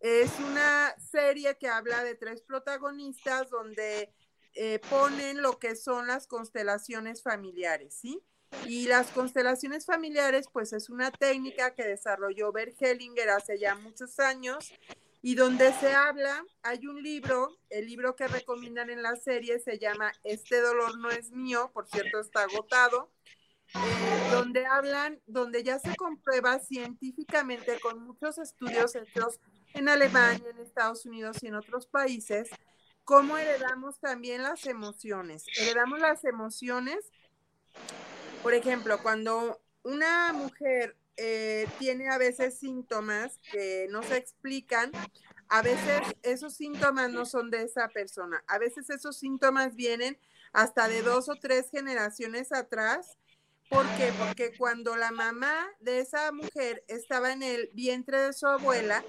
Es 0.00 0.30
una 0.38 0.94
serie 0.98 1.56
que 1.56 1.68
habla 1.68 2.04
de 2.04 2.14
tres 2.14 2.42
protagonistas 2.42 3.48
donde 3.48 4.12
eh, 4.54 4.80
ponen 4.90 5.40
lo 5.40 5.58
que 5.58 5.76
son 5.76 6.06
las 6.06 6.26
constelaciones 6.26 7.22
familiares, 7.22 7.94
¿sí? 7.94 8.22
Y 8.66 8.86
las 8.86 9.10
constelaciones 9.10 9.86
familiares, 9.86 10.46
pues 10.52 10.72
es 10.72 10.90
una 10.90 11.10
técnica 11.10 11.74
que 11.74 11.84
desarrolló 11.84 12.52
Bert 12.52 12.80
Hellinger 12.80 13.30
hace 13.30 13.58
ya 13.58 13.74
muchos 13.76 14.20
años 14.20 14.72
y 15.22 15.34
donde 15.36 15.72
se 15.80 15.94
habla, 15.94 16.44
hay 16.62 16.86
un 16.86 17.02
libro, 17.02 17.56
el 17.70 17.86
libro 17.86 18.14
que 18.14 18.28
recomiendan 18.28 18.90
en 18.90 19.02
la 19.02 19.16
serie 19.16 19.58
se 19.58 19.78
llama 19.78 20.12
Este 20.22 20.60
dolor 20.60 20.98
no 20.98 21.10
es 21.10 21.30
mío, 21.30 21.70
por 21.72 21.88
cierto 21.88 22.20
está 22.20 22.42
agotado, 22.42 23.10
donde 24.30 24.66
hablan, 24.66 25.20
donde 25.26 25.62
ya 25.62 25.78
se 25.78 25.94
comprueba 25.96 26.58
científicamente 26.58 27.78
con 27.80 28.00
muchos 28.04 28.38
estudios 28.38 28.94
hechos 28.94 29.40
en 29.74 29.88
Alemania, 29.88 30.48
en 30.50 30.58
Estados 30.60 31.04
Unidos 31.06 31.42
y 31.42 31.48
en 31.48 31.56
otros 31.56 31.86
países, 31.86 32.48
cómo 33.04 33.36
heredamos 33.36 33.98
también 33.98 34.42
las 34.42 34.66
emociones. 34.66 35.44
Heredamos 35.58 35.98
las 36.00 36.24
emociones, 36.24 37.10
por 38.42 38.54
ejemplo, 38.54 39.02
cuando 39.02 39.60
una 39.82 40.32
mujer 40.32 40.96
eh, 41.16 41.68
tiene 41.78 42.08
a 42.08 42.18
veces 42.18 42.58
síntomas 42.58 43.38
que 43.50 43.86
no 43.90 44.02
se 44.02 44.16
explican, 44.16 44.90
a 45.48 45.62
veces 45.62 46.00
esos 46.22 46.54
síntomas 46.54 47.10
no 47.10 47.26
son 47.26 47.50
de 47.50 47.62
esa 47.62 47.88
persona, 47.88 48.42
a 48.46 48.58
veces 48.58 48.90
esos 48.90 49.18
síntomas 49.18 49.74
vienen 49.74 50.18
hasta 50.52 50.88
de 50.88 51.02
dos 51.02 51.28
o 51.28 51.36
tres 51.36 51.70
generaciones 51.70 52.52
atrás 52.52 53.18
¿Por 53.68 53.86
qué? 53.96 54.12
Porque 54.18 54.56
cuando 54.56 54.94
la 54.96 55.10
mamá 55.10 55.66
de 55.80 56.00
esa 56.00 56.30
mujer 56.32 56.84
estaba 56.86 57.32
en 57.32 57.42
el 57.42 57.70
vientre 57.72 58.20
de 58.20 58.32
su 58.32 58.46
abuela, 58.46 59.04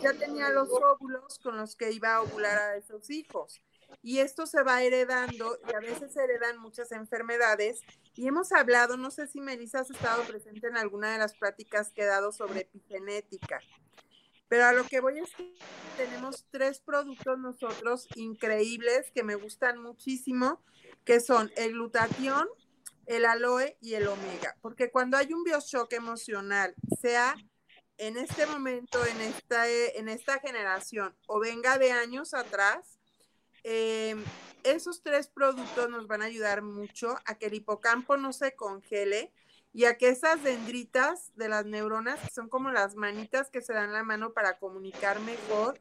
ya 0.00 0.12
tenía 0.14 0.48
los 0.50 0.68
óvulos 0.70 1.38
con 1.42 1.56
los 1.56 1.76
que 1.76 1.92
iba 1.92 2.14
a 2.14 2.22
ovular 2.22 2.58
a 2.58 2.76
esos 2.76 3.10
hijos. 3.10 3.60
Y 4.02 4.18
esto 4.18 4.46
se 4.46 4.62
va 4.62 4.82
heredando 4.82 5.58
y 5.68 5.74
a 5.74 5.80
veces 5.80 6.12
se 6.12 6.22
heredan 6.22 6.58
muchas 6.58 6.92
enfermedades. 6.92 7.80
Y 8.14 8.26
hemos 8.26 8.52
hablado, 8.52 8.96
no 8.96 9.10
sé 9.10 9.26
si 9.26 9.40
Melissa 9.40 9.80
has 9.80 9.90
estado 9.90 10.22
presente 10.24 10.66
en 10.66 10.76
alguna 10.76 11.12
de 11.12 11.18
las 11.18 11.36
prácticas 11.36 11.92
que 11.92 12.02
he 12.02 12.06
dado 12.06 12.32
sobre 12.32 12.60
epigenética. 12.60 13.60
Pero 14.48 14.64
a 14.64 14.72
lo 14.72 14.84
que 14.84 15.00
voy 15.00 15.18
es 15.18 15.30
que 15.36 15.54
tenemos 15.96 16.46
tres 16.50 16.80
productos 16.80 17.38
nosotros 17.38 18.08
increíbles 18.16 19.10
que 19.14 19.22
me 19.22 19.34
gustan 19.34 19.82
muchísimo, 19.82 20.62
que 21.04 21.20
son 21.20 21.50
el 21.56 21.72
glutatión, 21.72 22.48
el 23.08 23.24
aloe 23.24 23.78
y 23.80 23.94
el 23.94 24.06
omega, 24.06 24.54
porque 24.60 24.90
cuando 24.90 25.16
hay 25.16 25.32
un 25.32 25.42
bioshock 25.42 25.90
emocional, 25.94 26.74
sea 27.00 27.34
en 27.96 28.18
este 28.18 28.46
momento, 28.46 29.04
en 29.06 29.20
esta, 29.22 29.66
en 29.66 30.10
esta 30.10 30.38
generación 30.40 31.16
o 31.26 31.40
venga 31.40 31.78
de 31.78 31.90
años 31.90 32.34
atrás, 32.34 32.98
em, 33.64 34.22
esos 34.62 35.02
tres 35.02 35.26
productos 35.28 35.88
nos 35.88 36.06
van 36.06 36.20
a 36.20 36.26
ayudar 36.26 36.60
mucho 36.60 37.16
a 37.24 37.36
que 37.36 37.46
el 37.46 37.54
hipocampo 37.54 38.18
no 38.18 38.34
se 38.34 38.54
congele 38.54 39.32
y 39.72 39.86
a 39.86 39.96
que 39.96 40.10
esas 40.10 40.42
dendritas 40.44 41.32
de 41.34 41.48
las 41.48 41.64
neuronas, 41.64 42.20
que 42.20 42.30
son 42.30 42.50
como 42.50 42.70
las 42.70 42.94
manitas 42.94 43.48
que 43.50 43.62
se 43.62 43.72
dan 43.72 43.94
la 43.94 44.02
mano 44.02 44.34
para 44.34 44.58
comunicar 44.58 45.18
mejor, 45.20 45.80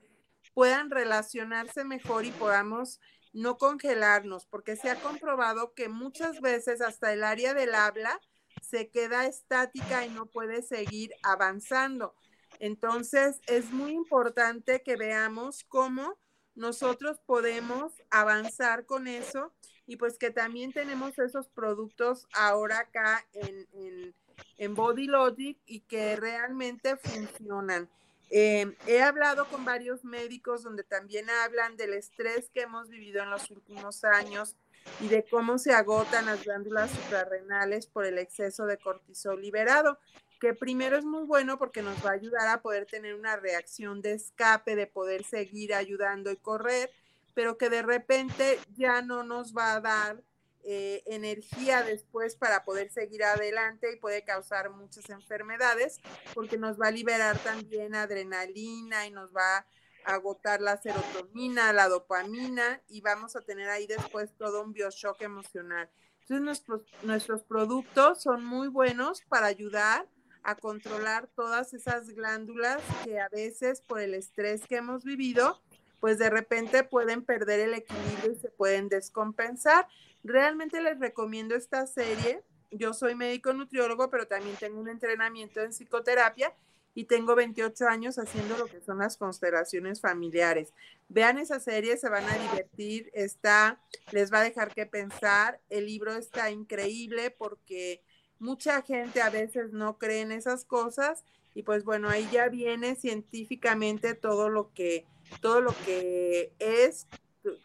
puedan 0.54 0.90
relacionarse 0.90 1.84
mejor 1.84 2.24
y 2.24 2.32
podamos 2.32 3.02
no 3.34 3.58
congelarnos, 3.58 4.46
porque 4.46 4.76
se 4.76 4.90
ha 4.90 4.96
comprobado 4.96 5.74
que 5.74 5.90
muchas 5.90 6.42
veces 6.42 6.82
hasta 6.82 7.14
el 7.14 7.24
área 7.24 7.54
del 7.54 7.76
habla 7.76 8.20
se 8.62 8.90
queda 8.90 9.26
estática 9.26 10.06
y 10.06 10.10
no 10.10 10.26
puede 10.26 10.62
seguir 10.62 11.12
avanzando. 11.24 12.16
Entonces, 12.60 13.40
es 13.48 13.72
muy 13.72 13.92
importante 13.92 14.82
que 14.82 14.96
veamos 14.96 15.64
cómo 15.64 16.18
nosotros 16.56 17.20
podemos 17.26 17.94
avanzar 18.10 18.86
con 18.86 19.08
eso 19.08 19.54
y 19.86 19.96
pues 19.96 20.18
que 20.18 20.32
también 20.32 20.74
tenemos 20.74 21.18
esos 21.20 21.48
productos 21.50 22.28
ahora 22.34 22.80
acá 22.80 23.26
en, 23.34 24.14
en, 24.58 24.76
Body 24.76 25.06
Logic 25.06 25.58
y 25.66 25.82
que 25.82 26.16
realmente 26.16 26.98
funcionan. 26.98 27.90
Eh, 28.30 28.76
he 28.88 29.02
hablado 29.02 29.48
con 29.48 29.64
varios 29.64 30.04
médicos 30.04 30.64
donde 30.64 30.84
también 30.84 31.30
hablan 31.30 31.78
del 31.78 31.94
estrés 31.94 32.50
que 32.54 32.62
hemos 32.62 32.90
vivido 32.90 33.24
en 33.24 33.30
los 33.30 33.50
últimos 33.52 34.04
años 34.04 34.56
y 35.00 35.08
de 35.08 35.26
cómo 35.30 35.58
se 35.58 35.74
agotan 35.74 36.26
las 36.26 36.44
glándulas 36.44 36.92
suprarrenales 36.92 37.88
por 37.88 38.06
el 38.06 38.18
exceso 38.18 38.66
de 38.66 38.78
cortisol 38.78 39.42
liberado, 39.42 40.00
que 40.40 40.54
primero 40.54 40.98
es 40.98 41.06
muy 41.06 41.24
bueno 41.26 41.58
porque 41.58 41.82
nos 41.82 42.06
va 42.06 42.12
a 42.12 42.14
ayudar 42.14 42.48
a 42.48 42.62
poder 42.62 42.86
tener 42.86 43.16
una 43.16 43.38
reacción 43.38 44.02
de 44.02 44.14
escape, 44.14 44.76
de 44.76 44.88
poder 44.88 45.24
seguir 45.24 45.74
ayudando 45.74 46.32
y 46.32 46.38
correr, 46.38 46.92
pero 47.34 47.58
que 47.58 47.70
de 47.70 47.82
repente 47.82 48.60
ya 48.76 49.02
no 49.02 49.24
nos 49.24 49.56
va 49.56 49.74
a 49.74 49.82
dar 49.82 50.24
eh, 50.70 51.02
energía 51.06 51.82
después 51.82 52.36
para 52.36 52.66
poder 52.66 52.92
seguir 52.92 53.24
adelante 53.24 53.94
y 53.94 53.96
puede 53.96 54.26
causar 54.26 54.70
muchas 54.70 55.10
enfermedades 55.10 56.02
porque 56.34 56.58
nos 56.58 56.78
va 56.78 56.88
a 56.88 56.92
liberar 56.92 57.40
también 57.40 57.96
adrenalina 57.96 59.08
y 59.08 59.12
nos 59.12 59.34
va 59.34 59.60
a 59.60 59.66
agotar 60.04 60.60
la 60.60 60.76
serotonina, 60.76 61.72
la 61.72 61.88
dopamina 61.88 62.82
y 62.90 63.00
vamos 63.00 63.38
a 63.38 63.46
tener 63.46 63.70
ahí 63.70 63.88
después 63.88 64.36
todo 64.38 64.62
un 64.62 64.74
bioshock 64.74 65.22
emocional. 65.22 65.90
Entonces 66.24 66.44
nuestros, 66.44 66.82
nuestros 67.04 67.44
productos 67.44 68.22
son 68.22 68.44
muy 68.44 68.68
buenos 68.68 69.22
para 69.30 69.46
ayudar 69.46 70.06
a 70.44 70.56
controlar 70.56 71.28
todas 71.34 71.74
esas 71.74 72.10
glándulas 72.10 72.82
que 73.06 73.22
a 73.22 73.30
veces 73.30 73.80
por 73.80 74.02
el 74.02 74.14
estrés 74.14 74.68
que 74.68 74.76
hemos 74.76 75.06
vivido, 75.06 75.62
pues 76.00 76.18
de 76.18 76.30
repente 76.30 76.84
pueden 76.84 77.24
perder 77.24 77.60
el 77.62 77.74
equilibrio 77.74 78.32
y 78.32 78.36
se 78.36 78.50
pueden 78.50 78.90
descompensar. 78.90 79.88
Realmente 80.24 80.82
les 80.82 81.00
recomiendo 81.00 81.56
esta 81.56 81.88
serie. 81.88 82.44
Yo 82.72 82.94
soy 82.94 83.16
médico 83.16 83.54
nutriólogo, 83.54 84.10
pero 84.10 84.28
también 84.28 84.56
tengo 84.58 84.80
un 84.80 84.90
entrenamiento 84.90 85.62
en 85.62 85.72
psicoterapia 85.72 86.54
y 86.98 87.06
tengo 87.06 87.36
28 87.36 87.88
años 87.88 88.18
haciendo 88.18 88.58
lo 88.58 88.66
que 88.66 88.82
son 88.82 88.98
las 88.98 89.18
constelaciones 89.18 90.02
familiares. 90.02 90.74
Vean 91.10 91.38
esa 91.38 91.60
serie, 91.60 91.96
se 91.96 92.10
van 92.10 92.26
a 92.26 92.38
divertir, 92.38 93.12
está, 93.14 93.80
les 94.12 94.34
va 94.34 94.40
a 94.40 94.44
dejar 94.44 94.74
que 94.74 94.88
pensar. 94.88 95.60
El 95.70 95.86
libro 95.86 96.16
está 96.16 96.50
increíble 96.50 97.30
porque 97.30 98.02
mucha 98.40 98.82
gente 98.82 99.22
a 99.22 99.30
veces 99.30 99.72
no 99.74 100.00
cree 100.00 100.22
en 100.22 100.32
esas 100.32 100.66
cosas 100.66 101.24
y 101.54 101.64
pues 101.64 101.84
bueno, 101.84 102.10
ahí 102.10 102.28
ya 102.32 102.50
viene 102.50 102.96
científicamente 102.96 104.16
todo 104.16 104.50
lo 104.50 104.74
que 104.74 105.06
todo 105.42 105.62
lo 105.62 105.76
que 105.86 106.54
es 106.60 107.08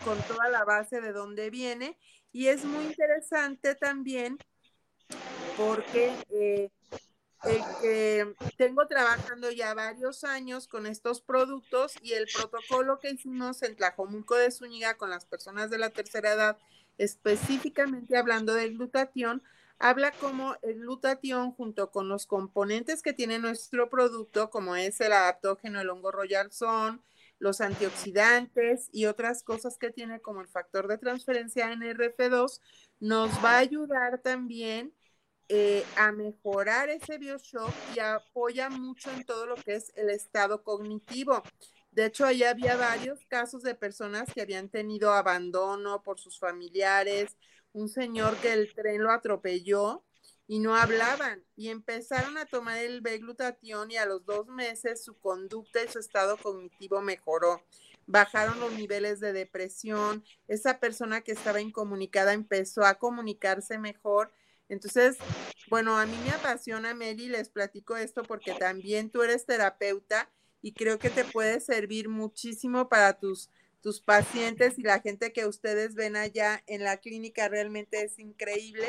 con 0.05 0.21
toda 0.23 0.49
la 0.49 0.65
base 0.65 1.01
de 1.01 1.13
dónde 1.13 1.51
viene. 1.51 1.99
Y 2.33 2.49
es 2.49 2.65
muy 2.65 2.85
interesante 2.85 3.75
también 3.75 4.39
porque 5.57 6.13
eh, 7.83 8.35
tengo 8.57 8.87
trabajando 8.87 9.51
ya 9.51 9.75
varios 9.75 10.25
años 10.25 10.69
con 10.69 10.87
estos 10.87 11.21
productos 11.21 11.95
y 12.01 12.13
el 12.13 12.27
protocolo 12.33 13.01
que 13.01 13.11
hicimos 13.11 13.63
en 13.63 13.77
Tlajomulco 13.77 14.37
de 14.37 14.51
Zúñiga 14.51 14.97
con 14.97 15.11
las 15.11 15.25
personas 15.25 15.69
de 15.69 15.79
la 15.79 15.91
tercera 15.91 16.33
edad, 16.33 16.59
específicamente 16.99 18.17
hablando 18.17 18.55
del 18.55 18.75
glutatión, 18.75 19.43
habla 19.79 20.13
como 20.13 20.55
el 20.63 20.79
glutatión 20.79 21.53
junto 21.53 21.91
con 21.91 22.09
los 22.09 22.27
componentes 22.27 23.03
que 23.03 23.13
tiene 23.13 23.41
nuestro 23.41 23.91
producto, 23.91 24.49
como 24.49 24.77
es 24.77 25.01
el 25.01 25.13
adaptógeno, 25.13 25.81
el 25.81 25.91
hongo 25.91 26.13
royal 26.13 26.53
son, 26.53 27.03
los 27.43 27.61
antioxidantes 27.61 28.89
y 28.93 29.07
otras 29.07 29.43
cosas 29.43 29.77
que 29.77 29.91
tiene 29.91 30.21
como 30.21 30.41
el 30.41 30.47
factor 30.47 30.87
de 30.87 30.97
transferencia 30.97 31.73
NRF2, 31.73 32.61
nos 33.01 33.31
va 33.45 33.57
a 33.57 33.59
ayudar 33.59 34.21
también 34.21 34.95
eh, 35.49 35.85
a 35.97 36.13
mejorar 36.13 36.89
ese 36.89 37.19
bioshock 37.19 37.75
y 37.97 37.99
apoya 37.99 38.71
mucho 38.71 39.11
en 39.11 39.25
todo 39.25 39.47
lo 39.47 39.57
que 39.57 39.75
es 39.75 39.93
el 39.97 40.11
estado 40.11 40.63
cognitivo. 40.63 41.43
De 41.91 42.07
hecho, 42.07 42.27
ahí 42.27 42.45
había 42.45 42.77
varios 42.77 43.27
casos 43.27 43.65
de 43.65 43.75
personas 43.75 44.33
que 44.33 44.43
habían 44.43 44.69
tenido 44.69 45.13
abandono 45.13 46.01
por 46.05 46.21
sus 46.21 46.39
familiares, 46.39 47.37
un 47.73 47.89
señor 47.89 48.37
que 48.37 48.53
el 48.53 48.73
tren 48.73 49.03
lo 49.03 49.11
atropelló 49.11 50.05
y 50.53 50.59
no 50.59 50.77
hablaban 50.77 51.43
y 51.57 51.71
empezaron 51.71 52.37
a 52.37 52.45
tomar 52.45 52.77
el 52.77 53.01
B-glutatión 53.01 53.91
y 53.91 53.97
a 53.97 54.05
los 54.05 54.27
dos 54.27 54.49
meses 54.49 55.03
su 55.03 55.19
conducta 55.19 55.83
y 55.83 55.89
su 55.89 55.99
estado 55.99 56.37
cognitivo 56.37 57.01
mejoró. 57.01 57.63
Bajaron 58.07 58.61
los 58.61 58.71
niveles 58.75 59.19
de 59.19 59.33
depresión, 59.33 60.23
esa 60.49 60.79
persona 60.79 61.23
que 61.23 61.33
estaba 61.33 61.63
incomunicada 61.63 62.35
empezó 62.35 62.85
a 62.85 62.97
comunicarse 62.97 63.79
mejor. 63.79 64.31
Entonces, 64.69 65.17
bueno, 65.71 65.99
a 65.99 66.05
mí 66.05 66.19
me 66.23 66.33
apasiona, 66.33 66.93
Meli, 66.93 67.29
les 67.29 67.49
platico 67.49 67.97
esto 67.97 68.23
porque 68.23 68.53
también 68.53 69.09
tú 69.09 69.23
eres 69.23 69.47
terapeuta 69.47 70.29
y 70.61 70.75
creo 70.75 70.99
que 70.99 71.09
te 71.09 71.25
puede 71.25 71.61
servir 71.61 72.11
muchísimo 72.11 72.91
para 72.91 73.19
tus, 73.19 73.49
tus 73.81 74.03
pacientes 74.03 74.79
y 74.79 74.83
la 74.83 75.01
gente 75.01 75.33
que 75.33 75.47
ustedes 75.47 75.95
ven 75.95 76.15
allá 76.15 76.63
en 76.67 76.85
la 76.85 76.99
clínica 76.99 77.49
realmente 77.49 78.03
es 78.03 78.19
increíble 78.19 78.87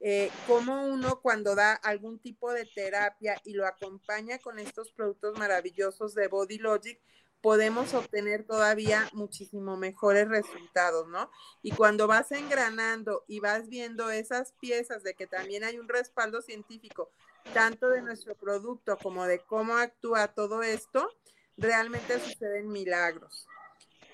eh, 0.00 0.30
cómo 0.46 0.86
uno 0.86 1.20
cuando 1.20 1.54
da 1.54 1.72
algún 1.74 2.18
tipo 2.18 2.52
de 2.52 2.66
terapia 2.66 3.40
y 3.44 3.54
lo 3.54 3.66
acompaña 3.66 4.38
con 4.38 4.58
estos 4.58 4.90
productos 4.92 5.38
maravillosos 5.38 6.14
de 6.14 6.28
Body 6.28 6.58
Logic, 6.58 7.00
podemos 7.40 7.94
obtener 7.94 8.44
todavía 8.44 9.08
muchísimo 9.12 9.76
mejores 9.76 10.28
resultados, 10.28 11.08
¿no? 11.08 11.30
Y 11.62 11.70
cuando 11.70 12.06
vas 12.06 12.32
engranando 12.32 13.24
y 13.28 13.40
vas 13.40 13.68
viendo 13.68 14.10
esas 14.10 14.52
piezas 14.60 15.02
de 15.02 15.14
que 15.14 15.26
también 15.26 15.64
hay 15.64 15.78
un 15.78 15.88
respaldo 15.88 16.42
científico, 16.42 17.10
tanto 17.54 17.88
de 17.88 18.02
nuestro 18.02 18.34
producto 18.34 18.98
como 18.98 19.26
de 19.26 19.38
cómo 19.38 19.76
actúa 19.76 20.28
todo 20.28 20.62
esto, 20.62 21.08
realmente 21.56 22.18
suceden 22.18 22.68
milagros. 22.68 23.46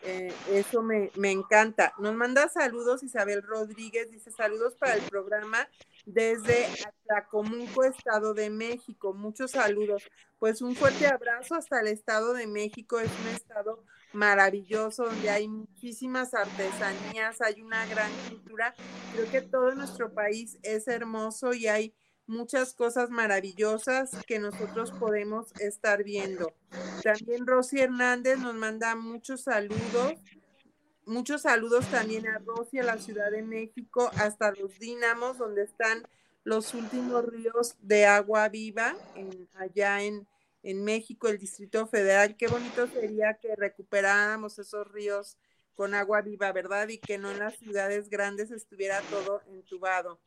Eh, 0.05 0.33
eso 0.51 0.83
me, 0.83 1.11
encanta. 1.31 1.95
Nos 1.99 2.15
manda 2.15 2.49
saludos 2.49 3.03
Isabel 3.03 3.43
Rodríguez, 3.43 4.11
dice 4.11 4.33
saludos 4.33 4.75
para 4.75 4.95
el 4.95 5.03
programa 5.03 5.69
desde 6.07 6.67
Atlacomulco, 6.85 7.85
Estado 7.85 8.35
de 8.35 8.51
México. 8.51 9.15
Muchos 9.15 9.53
saludos. 9.53 10.03
Pues 10.41 10.61
un 10.61 10.75
fuerte 10.75 11.07
abrazo 11.07 11.55
hasta 11.55 11.81
el 11.81 11.87
Estado 11.87 12.33
de 12.33 12.49
México. 12.49 12.99
Es 12.99 13.11
un 13.21 13.29
estado 13.29 13.85
maravilloso 14.13 15.05
donde 15.05 15.31
hay 15.31 15.47
muchísimas 15.47 16.35
artesanías, 16.35 17.41
hay 17.41 17.63
una 17.63 17.87
gran 17.87 18.11
cultura. 18.29 18.75
Creo 19.15 19.31
que 19.31 19.41
todo 19.43 19.73
nuestro 19.75 20.13
país 20.13 20.59
es 20.63 20.89
hermoso 20.89 21.55
y 21.55 21.69
hay 21.69 21.95
muchas 22.27 22.75
cosas 22.75 23.11
maravillosas 23.11 24.11
que 24.27 24.39
nosotros 24.39 24.91
podemos 24.93 25.53
estar 25.61 26.05
viendo. 26.05 26.55
También 27.03 27.47
Rosy 27.47 27.81
Hernández 27.81 28.39
nos 28.39 28.55
manda 28.55 28.95
muchos 28.97 29.43
saludos. 29.43 30.15
Muchos 31.05 31.43
saludos 31.43 31.91
también 31.91 32.29
a 32.29 32.39
Rosy, 32.39 32.79
a 32.79 32.85
la 32.85 32.99
Ciudad 32.99 33.31
de 33.31 33.43
México, 33.43 34.11
hasta 34.17 34.53
los 34.53 34.79
Dínamos, 34.79 35.39
donde 35.39 35.65
están 35.65 36.07
los 36.45 36.75
últimos 36.75 37.25
ríos 37.27 37.77
de 37.81 38.07
agua 38.07 38.49
viva, 38.49 38.95
en, 39.17 39.49
allá 39.55 40.03
en, 40.03 40.27
en 40.63 40.85
México, 40.85 41.29
el 41.29 41.39
Distrito 41.39 41.87
Federal. 41.87 42.37
Qué 42.37 42.47
bonito 42.47 42.87
sería 42.87 43.35
que 43.35 43.55
recuperáramos 43.57 44.59
esos 44.59 44.91
ríos 44.93 45.37
con 45.75 45.95
agua 45.95 46.21
viva, 46.21 46.53
¿verdad? 46.53 46.89
Y 46.89 46.99
que 46.99 47.19
no 47.19 47.31
en 47.31 47.41
las 47.41 47.57
ciudades 47.59 48.09
grandes 48.09 48.51
estuviera 48.51 49.01
todo 49.11 49.43
entubado. 49.49 50.21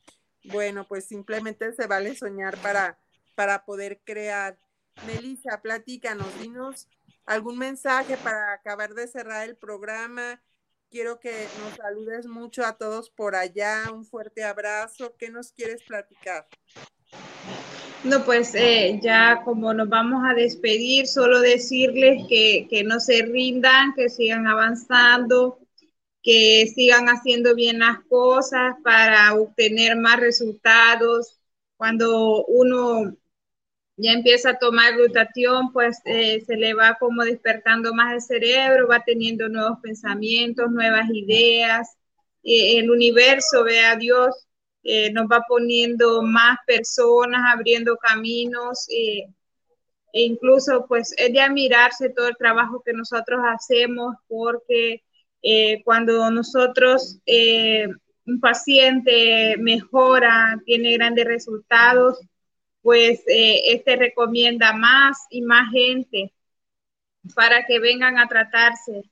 Bueno, 0.47 0.87
pues 0.87 1.05
simplemente 1.05 1.73
se 1.73 1.87
vale 1.87 2.15
soñar 2.15 2.57
para, 2.57 2.97
para 3.35 3.65
poder 3.65 4.01
crear. 4.03 4.57
Melissa, 5.05 5.61
platícanos, 5.61 6.27
dinos 6.39 6.87
algún 7.25 7.57
mensaje 7.57 8.17
para 8.17 8.53
acabar 8.53 8.93
de 8.93 9.07
cerrar 9.07 9.47
el 9.47 9.55
programa. 9.55 10.41
Quiero 10.89 11.19
que 11.19 11.47
nos 11.61 11.75
saludes 11.75 12.27
mucho 12.27 12.65
a 12.65 12.77
todos 12.77 13.09
por 13.09 13.35
allá. 13.35 13.83
Un 13.91 14.05
fuerte 14.05 14.43
abrazo. 14.43 15.15
¿Qué 15.17 15.29
nos 15.29 15.51
quieres 15.51 15.81
platicar? 15.83 16.47
No, 18.03 18.23
pues 18.23 18.53
eh, 18.53 18.99
ya 19.01 19.41
como 19.43 19.73
nos 19.73 19.89
vamos 19.89 20.23
a 20.29 20.35
despedir, 20.35 21.07
solo 21.07 21.39
decirles 21.39 22.23
que, 22.29 22.67
que 22.69 22.83
no 22.83 22.99
se 22.99 23.23
rindan, 23.23 23.95
que 23.95 24.09
sigan 24.09 24.45
avanzando, 24.45 25.57
que 26.25 26.65
sigan 26.73 27.05
haciendo 27.07 27.53
bien 27.53 27.79
las 27.79 27.99
cosas 28.09 28.75
para 28.83 29.35
obtener 29.35 29.95
más 29.95 30.19
resultados. 30.19 31.39
Cuando 31.77 32.43
uno 32.45 33.15
ya 33.97 34.13
empieza 34.13 34.51
a 34.51 34.57
tomar 34.59 34.95
glutatión, 34.95 35.71
pues 35.71 35.99
eh, 36.05 36.41
se 36.41 36.57
le 36.57 36.73
va 36.73 36.97
como 36.99 37.23
despertando 37.23 37.93
más 37.93 38.13
el 38.13 38.21
cerebro, 38.21 38.87
va 38.87 39.03
teniendo 39.05 39.47
nuevos 39.49 39.77
pensamientos, 39.83 40.71
nuevas 40.71 41.07
ideas. 41.13 41.95
Eh, 42.43 42.79
el 42.79 42.89
universo, 42.89 43.63
vea 43.63 43.95
Dios, 43.95 44.47
eh, 44.83 45.11
nos 45.13 45.27
va 45.27 45.43
poniendo 45.47 46.23
más 46.23 46.57
personas, 46.65 47.41
abriendo 47.53 47.97
caminos. 47.97 48.87
e 48.89 49.27
incluso, 50.13 50.85
pues, 50.87 51.13
es 51.17 51.31
de 51.33 51.41
admirarse 51.41 52.09
todo 52.09 52.29
el 52.29 52.37
trabajo 52.37 52.81
que 52.83 52.93
nosotros 52.93 53.41
hacemos 53.45 54.15
porque 54.27 55.04
eh, 55.47 55.83
cuando 55.83 56.31
nosotros, 56.31 57.19
eh, 57.27 57.87
un 58.25 58.39
paciente 58.39 59.55
mejora, 59.59 60.59
tiene 60.65 60.93
grandes 60.93 61.25
resultados, 61.25 62.19
pues 62.81 63.19
eh, 63.27 63.61
este 63.73 63.95
recomienda 63.95 64.73
más 64.73 65.19
y 65.29 65.43
más 65.43 65.71
gente 65.71 66.33
para 67.35 67.65
que 67.67 67.79
vengan 67.79 68.17
a 68.17 68.27
tratarse. 68.27 69.03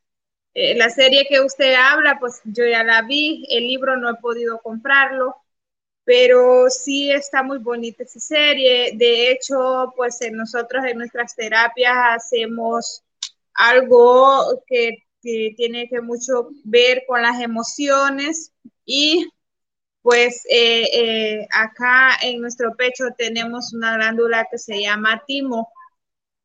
la 0.56 0.90
serie 0.90 1.26
que 1.30 1.42
usted 1.42 1.76
habla, 1.76 2.20
pues 2.20 2.42
yo 2.46 2.66
ya 2.66 2.84
la 2.84 3.04
vi, 3.04 3.46
el 3.50 3.68
libro 3.68 3.98
no 3.98 4.10
he 4.10 4.16
podido 4.16 4.60
comprarlo, 4.62 5.36
pero 6.06 6.70
sí 6.70 7.12
está 7.12 7.44
muy 7.44 7.60
bonita 7.60 8.04
esa 8.04 8.20
serie. 8.20 8.94
De 8.96 9.32
hecho, 9.32 9.94
pues 9.96 10.20
nosotros 10.32 10.86
en 10.86 10.98
nuestras 11.00 11.36
terapias 11.36 11.96
hacemos 12.16 13.04
algo 13.56 14.64
que 14.68 15.04
que 15.24 15.54
tiene 15.58 15.88
que 15.90 16.02
mucho 16.02 16.50
ver 16.64 17.04
con 17.08 17.22
las 17.22 17.42
emociones 17.42 18.52
y 18.86 19.28
pues 20.04 20.44
eh, 20.50 20.84
eh, 20.94 21.48
acá 21.54 22.18
en 22.22 22.42
nuestro 22.42 22.76
pecho 22.76 23.06
tenemos 23.18 23.74
una 23.74 23.96
glándula 23.96 24.46
que 24.52 24.58
se 24.58 24.82
llama 24.82 25.24
timo. 25.26 25.72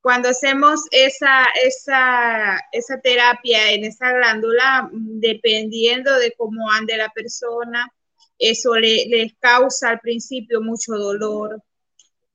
Cuando 0.01 0.29
hacemos 0.29 0.83
esa, 0.93 1.45
esa, 1.65 2.61
esa 2.71 3.01
terapia 3.01 3.73
en 3.73 3.85
esa 3.85 4.13
glándula, 4.13 4.89
dependiendo 4.93 6.17
de 6.19 6.33
cómo 6.39 6.71
ande 6.71 6.97
la 6.97 7.09
persona, 7.11 7.93
eso 8.39 8.77
le, 8.77 9.37
causa 9.41 9.91
al 9.91 10.01
principio 10.01 10.61
mucho 10.61 10.93
dolor, 10.93 11.61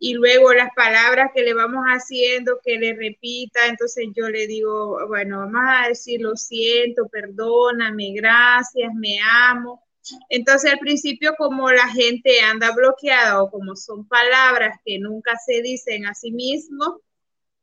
y 0.06 0.16
luego 0.16 0.54
las 0.54 0.70
palabras 0.76 1.32
que 1.34 1.44
le 1.44 1.54
vamos 1.54 1.86
haciendo, 1.86 2.60
que 2.62 2.78
le 2.78 2.94
repita, 2.94 3.68
entonces 3.68 4.10
yo 4.14 4.28
le 4.28 4.48
digo, 4.48 5.08
bueno, 5.08 5.40
vamos 5.40 5.62
a 5.66 5.88
decir 5.88 6.20
lo 6.20 6.36
siento, 6.36 7.08
perdóname, 7.08 8.12
gracias, 8.14 8.94
me 8.96 9.20
amo. 9.22 9.82
Entonces 10.28 10.74
al 10.74 10.80
principio 10.80 11.36
como 11.38 11.72
la 11.72 11.88
gente 11.88 12.42
anda 12.42 12.76
bloqueada 12.76 13.42
o 13.42 13.50
como 13.50 13.78
son 13.78 14.06
palabras 14.06 14.78
que 14.84 15.00
nunca 15.00 15.38
se 15.38 15.62
dicen 15.62 16.06
a 16.06 16.14
sí 16.14 16.34
mismo, 16.34 17.00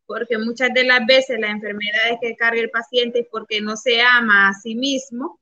porque 0.06 0.38
muchas 0.38 0.72
de 0.72 0.84
las 0.84 1.04
veces 1.04 1.38
la 1.38 1.50
enfermedad 1.50 2.08
es 2.10 2.20
que 2.22 2.36
carga 2.36 2.62
el 2.62 2.70
paciente 2.70 3.28
porque 3.30 3.60
no 3.60 3.76
se 3.76 4.00
ama 4.00 4.48
a 4.48 4.54
sí 4.54 4.74
mismo, 4.76 5.38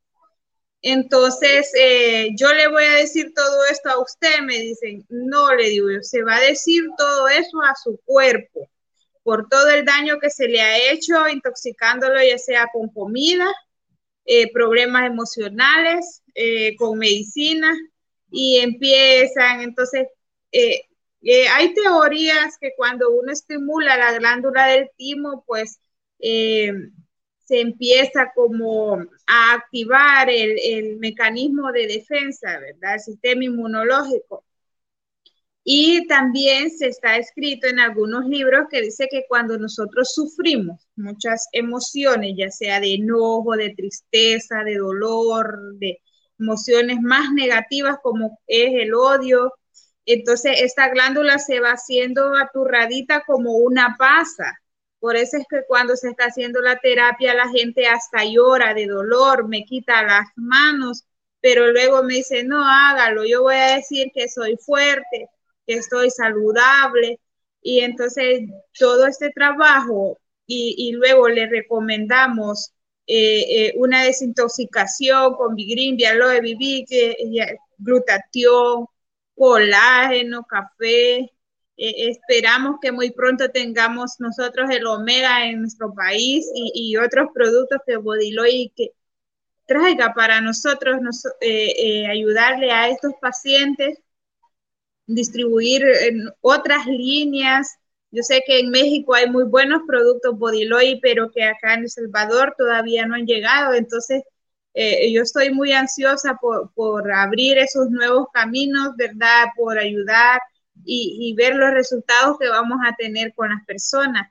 entonces, 0.83 1.73
eh, 1.79 2.31
yo 2.37 2.53
le 2.55 2.69
voy 2.69 2.85
a 2.85 2.95
decir 2.95 3.33
todo 3.35 3.65
esto 3.67 3.91
a 3.91 4.01
usted, 4.01 4.41
me 4.43 4.59
dicen, 4.59 5.05
no, 5.09 5.55
le 5.55 5.71
digo 5.71 5.91
yo, 5.91 6.03
se 6.03 6.23
va 6.23 6.37
a 6.37 6.41
decir 6.41 6.85
todo 6.97 7.29
eso 7.29 7.61
a 7.63 7.75
su 7.75 8.01
cuerpo 8.05 8.69
por 9.25 9.49
todo 9.49 9.69
el 9.71 9.85
daño 9.85 10.19
que 10.21 10.31
se 10.31 10.49
le 10.49 10.61
ha 10.61 10.93
hecho, 10.93 11.29
intoxicándolo 11.29 12.23
ya 12.23 12.39
sea 12.39 12.69
con 12.73 12.89
comida, 12.91 13.47
eh, 14.25 14.51
problemas 14.53 15.07
emocionales, 15.07 16.23
eh, 16.35 16.77
con 16.77 16.99
medicina, 16.99 17.77
y 18.31 18.59
empiezan, 18.59 19.63
entonces, 19.63 20.07
hay 20.53 21.75
teorías 21.75 22.57
que 22.59 22.73
cuando 22.77 23.11
uno 23.11 23.33
estimula 23.33 23.97
la 23.97 24.13
glándula 24.19 24.67
del 24.67 24.91
timo, 24.97 25.45
pues 25.47 25.81
se 27.49 27.61
empieza 27.63 28.31
como 28.35 28.97
a 29.27 29.55
activar 29.55 30.29
el, 30.29 30.99
mecanismo 30.99 31.73
de 31.73 31.87
defensa, 31.87 32.59
¿verdad? 32.59 32.95
El 32.97 33.01
sistema 33.01 33.45
inmunológico. 33.45 34.45
Y 35.65 36.07
también 36.07 36.71
se 36.71 36.89
está 36.89 37.17
escrito 37.17 37.67
en 37.67 37.81
algunos 37.81 38.27
libros 38.27 38.67
que 38.71 38.83
dice 38.83 39.09
que 39.11 39.25
cuando 39.29 39.59
nosotros 39.59 40.13
sufrimos 40.15 40.87
muchas 40.97 41.49
emociones, 41.53 42.35
ya 42.37 42.51
sea 42.51 42.81
de 42.81 42.95
enojo, 42.95 43.57
de 43.57 43.71
tristeza, 43.75 44.63
de 44.65 44.77
dolor, 44.77 45.75
de 45.79 46.01
emociones 46.39 47.01
más 47.01 47.33
negativas 47.33 47.97
como 48.03 48.39
es 48.47 48.73
el 48.75 48.93
odio, 48.95 49.55
entonces 50.05 50.61
esta 50.63 50.89
glándula 50.91 51.39
se 51.39 51.61
va 51.61 51.73
haciendo 51.73 52.35
aturradita 52.37 53.23
como 53.27 53.57
una 53.57 53.97
pasa 53.99 54.59
por 55.01 55.17
eso 55.17 55.37
es 55.37 55.45
que 55.49 55.63
cuando 55.67 55.97
se 55.97 56.11
está 56.11 56.27
haciendo 56.27 56.61
la 56.61 56.79
terapia, 56.79 57.35
la 57.35 57.49
gente 57.49 57.87
hasta 57.87 58.25
llora 58.25 58.75
de 58.75 58.87
dolor, 58.87 59.49
me 59.49 59.65
quita 59.65 60.03
las 60.03 60.29
manos, 60.37 61.05
pero 61.41 61.71
luego 61.73 62.03
me 62.03 62.15
dice, 62.15 62.45
no, 62.45 62.65
hágalo, 62.65 63.25
yo 63.25 63.43
voy 63.43 63.55
a 63.57 63.77
decir 63.77 64.11
que 64.13 64.29
soy 64.29 64.57
fuerte, 64.57 65.29
que 65.67 65.75
estoy 65.75 66.11
saludable. 66.11 67.21
Y 67.63 67.81
entonces 67.81 68.43
todo 68.79 69.07
este 69.07 69.31
trabajo 69.31 70.19
y, 70.47 70.93
luego 70.93 71.29
le 71.29 71.47
recomendamos 71.47 72.73
eh, 73.07 73.67
eh, 73.69 73.75
una 73.77 74.05
desintoxicación 74.05 75.35
con 75.35 75.55
Bigrin, 75.55 75.99
aloe, 76.07 76.41
que 76.89 77.17
glutatión, 77.79 78.87
colágeno, 79.35 80.45
café, 80.45 81.31
eh, 81.79 82.11
esperamos 82.11 82.77
que 82.83 82.91
muy 82.93 83.13
pronto 83.13 83.51
tengamos 83.51 84.17
nosotros 84.19 84.69
el 84.71 84.85
omega 84.87 85.47
en 85.47 85.61
nuestro 85.61 85.95
país 85.95 86.45
y, 86.55 86.97
otros 86.97 87.29
productos 87.33 87.79
que 87.87 87.97
Bodiloy 87.97 88.73
que 88.77 88.93
traiga 89.67 90.13
para 90.15 90.41
nosotros 90.41 90.97
eh, 91.41 91.75
eh, 91.79 92.07
ayudarle 92.09 92.73
a 92.73 92.89
estos 92.89 93.13
pacientes, 93.21 93.99
distribuir 95.07 95.85
en 96.03 96.31
otras 96.41 96.87
líneas. 96.87 97.77
Yo 98.11 98.23
sé 98.25 98.43
que 98.47 98.61
en 98.61 98.71
México 98.71 99.15
hay 99.15 99.31
muy 99.31 99.45
buenos 99.45 99.83
productos 99.87 100.39
Bodiloy, 100.39 101.01
pero 101.01 101.31
que 101.31 101.45
acá 101.45 101.75
en 101.75 101.83
El 101.83 101.91
Salvador 101.91 102.55
todavía 102.59 103.07
no 103.07 103.15
han 103.15 103.27
llegado. 103.27 103.75
Entonces, 103.75 104.23
yo 104.75 105.23
estoy 105.23 105.51
muy 105.53 105.73
ansiosa 105.73 106.37
por, 106.41 106.73
por 106.75 107.13
abrir 107.13 107.59
esos 107.59 107.91
nuevos 107.91 108.29
caminos, 108.33 108.97
¿verdad? 108.97 109.47
Por 109.57 109.79
ayudar 109.79 110.41
y, 110.85 111.35
ver 111.37 111.55
los 111.57 111.73
resultados 111.73 112.39
que 112.39 112.49
vamos 112.49 112.79
a 112.87 112.95
tener 112.97 113.35
con 113.35 113.51
las 113.51 113.65
personas. 113.67 114.31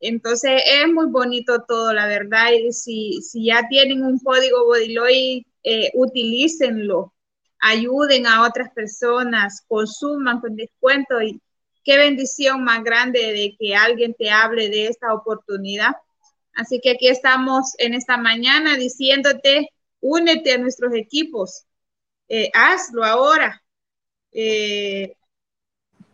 Entonces 0.00 0.62
es 0.66 0.88
muy 0.88 1.06
bonito 1.06 1.64
todo, 1.68 1.92
la 1.92 2.06
verdad. 2.06 2.52
Y 2.52 2.72
si, 2.72 3.20
si 3.22 3.46
ya 3.46 3.68
tienen 3.68 4.04
un 4.04 4.18
código 4.18 4.64
Bodiloy, 4.64 5.46
eh, 5.62 5.90
utilícenlo, 5.94 7.12
ayuden 7.60 8.26
a 8.26 8.46
otras 8.46 8.70
personas, 8.74 9.62
consuman 9.68 10.40
con 10.40 10.56
descuento 10.56 11.20
y 11.20 11.40
qué 11.84 11.98
bendición 11.98 12.64
más 12.64 12.82
grande 12.82 13.20
de 13.32 13.56
que 13.58 13.74
alguien 13.74 14.14
te 14.14 14.30
hable 14.30 14.68
de 14.70 14.86
esta 14.86 15.12
oportunidad. 15.12 15.92
Así 16.54 16.80
que 16.80 16.92
aquí 16.92 17.08
estamos 17.08 17.74
en 17.78 17.94
esta 17.94 18.16
mañana 18.16 18.76
diciéndote, 18.76 19.68
únete 20.00 20.52
a 20.52 20.58
nuestros 20.58 20.94
equipos, 20.94 21.64
eh, 22.28 22.50
hazlo 22.54 23.04
ahora. 23.04 23.62
Eh, 24.32 25.14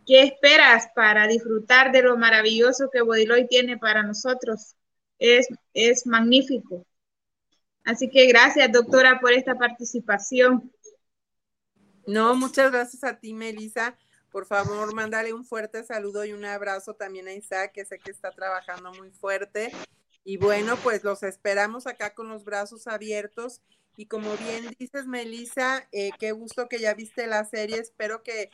¿Qué 0.07 0.21
esperas 0.23 0.87
para 0.95 1.27
disfrutar 1.27 1.91
de 1.91 2.01
lo 2.01 2.15
maravilloso 2.15 2.89
que 2.89 3.01
Bodiloy 3.01 3.45
tiene 3.45 3.77
para 3.77 4.03
nosotros? 4.03 4.77
Es, 5.19 5.47
es 5.73 6.07
magnífico. 6.07 6.87
Así 7.83 8.09
que 8.09 8.25
gracias, 8.27 8.71
doctora, 8.71 9.19
por 9.19 9.33
esta 9.33 9.55
participación. 9.55 10.71
No, 12.05 12.35
muchas 12.35 12.71
gracias 12.71 13.03
a 13.03 13.19
ti, 13.19 13.33
Melissa. 13.33 13.97
Por 14.31 14.45
favor, 14.45 14.95
mándale 14.95 15.33
un 15.33 15.43
fuerte 15.43 15.83
saludo 15.83 16.23
y 16.23 16.31
un 16.31 16.45
abrazo 16.45 16.93
también 16.93 17.27
a 17.27 17.33
Isaac, 17.33 17.73
que 17.73 17.83
sé 17.83 17.99
que 17.99 18.11
está 18.11 18.31
trabajando 18.31 18.93
muy 18.93 19.11
fuerte. 19.11 19.73
Y 20.23 20.37
bueno, 20.37 20.77
pues 20.83 21.03
los 21.03 21.21
esperamos 21.23 21.85
acá 21.85 22.13
con 22.13 22.29
los 22.29 22.45
brazos 22.45 22.87
abiertos. 22.87 23.61
Y 23.97 24.05
como 24.05 24.37
bien 24.37 24.73
dices, 24.79 25.05
Melissa, 25.05 25.85
eh, 25.91 26.11
qué 26.17 26.31
gusto 26.31 26.69
que 26.69 26.79
ya 26.79 26.93
viste 26.93 27.27
la 27.27 27.43
serie. 27.43 27.79
Espero 27.79 28.23
que 28.23 28.49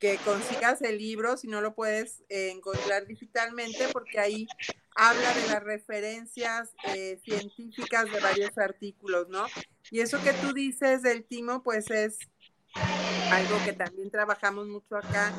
que 0.00 0.16
consigas 0.24 0.80
el 0.80 0.96
libro 0.96 1.36
si 1.36 1.46
no 1.46 1.60
lo 1.60 1.74
puedes 1.74 2.22
eh, 2.30 2.50
encontrar 2.50 3.06
digitalmente, 3.06 3.86
porque 3.92 4.18
ahí 4.18 4.48
habla 4.96 5.34
de 5.34 5.46
las 5.46 5.62
referencias 5.62 6.70
eh, 6.94 7.20
científicas 7.22 8.10
de 8.10 8.18
varios 8.18 8.56
artículos, 8.56 9.28
¿no? 9.28 9.44
Y 9.90 10.00
eso 10.00 10.20
que 10.22 10.32
tú 10.32 10.54
dices 10.54 11.02
del 11.02 11.24
timo, 11.24 11.62
pues 11.62 11.90
es 11.90 12.18
algo 13.30 13.56
que 13.64 13.74
también 13.74 14.10
trabajamos 14.10 14.66
mucho 14.68 14.96
acá, 14.96 15.34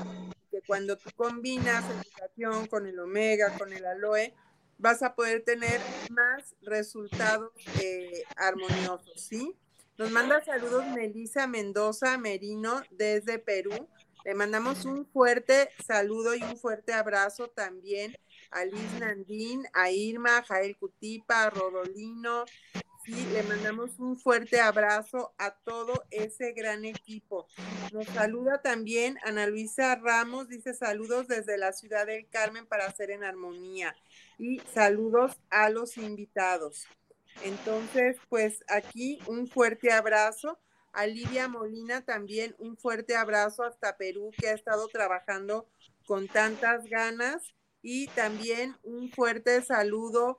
que 0.52 0.62
cuando 0.68 0.96
tú 0.96 1.10
combinas 1.16 1.84
educación 1.90 2.68
con 2.68 2.86
el 2.86 3.00
omega, 3.00 3.58
con 3.58 3.74
el 3.74 3.84
aloe, 3.84 4.32
vas 4.78 5.02
a 5.02 5.16
poder 5.16 5.44
tener 5.44 5.82
más 6.12 6.56
resultados 6.62 7.52
eh, 7.82 8.24
armoniosos, 8.36 9.14
¿sí? 9.16 9.56
Nos 9.98 10.12
manda 10.12 10.44
saludos 10.44 10.86
Melissa 10.96 11.48
Mendoza 11.48 12.18
Merino 12.18 12.82
desde 12.92 13.40
Perú. 13.40 13.88
Le 14.24 14.36
mandamos 14.36 14.86
un 14.86 15.06
fuerte 15.08 15.70
saludo 15.86 16.36
y 16.36 16.44
un 16.44 16.58
fuerte 16.58 16.94
abrazo 16.94 17.50
también 17.50 18.16
a 18.52 18.66
Liz 18.66 19.00
Nandín, 19.00 19.64
a 19.74 19.90
Irma, 19.90 20.38
a 20.38 20.44
Jael 20.44 20.78
Cutipa, 20.78 21.44
a 21.44 21.50
Rodolino. 21.50 22.46
Sí, 23.04 23.16
le 23.34 23.42
mandamos 23.44 23.98
un 23.98 24.20
fuerte 24.20 24.62
abrazo 24.62 25.34
a 25.40 25.56
todo 25.56 26.04
ese 26.12 26.52
gran 26.52 26.86
equipo. 26.86 27.48
Nos 27.92 28.06
saluda 28.08 28.62
también 28.62 29.18
Ana 29.24 29.48
Luisa 29.48 29.96
Ramos, 29.96 30.48
dice 30.50 30.76
saludos 30.76 31.28
desde 31.28 31.58
la 31.58 31.74
ciudad 31.74 32.06
del 32.06 32.28
Carmen 32.30 32.68
para 32.68 32.86
hacer 32.86 33.10
en 33.10 33.24
armonía 33.24 33.96
y 34.38 34.60
saludos 34.72 35.40
a 35.50 35.70
los 35.70 35.98
invitados. 35.98 36.86
Entonces, 37.44 38.18
pues 38.30 38.64
aquí 38.68 39.20
un 39.26 39.48
fuerte 39.48 39.92
abrazo 39.92 40.60
a 40.94 41.08
Lidia 41.08 41.48
Molina 41.48 42.02
también 42.02 42.56
un 42.60 42.78
fuerte 42.78 43.16
abrazo 43.16 43.64
hasta 43.64 43.98
Perú, 43.98 44.32
que 44.38 44.50
ha 44.50 44.54
estado 44.54 44.88
trabajando 44.88 45.68
con 46.06 46.28
tantas 46.28 46.86
ganas. 46.86 47.54
Y 47.82 48.08
también 48.10 48.76
un 48.84 49.10
fuerte 49.12 49.62
saludo 49.64 50.38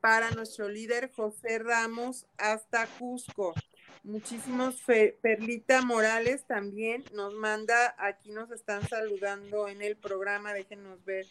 para 0.00 0.30
nuestro 0.32 0.68
líder 0.68 1.12
José 1.12 1.58
Ramos 1.60 2.26
hasta 2.36 2.86
Cusco. 2.98 3.54
Muchísimos, 4.02 4.82
Perlita 5.20 5.82
Morales 5.82 6.46
también 6.46 7.04
nos 7.12 7.34
manda, 7.34 7.94
aquí 7.98 8.30
nos 8.30 8.50
están 8.50 8.88
saludando 8.88 9.68
en 9.68 9.82
el 9.82 9.96
programa, 9.96 10.54
déjenos 10.54 11.04
ver 11.04 11.26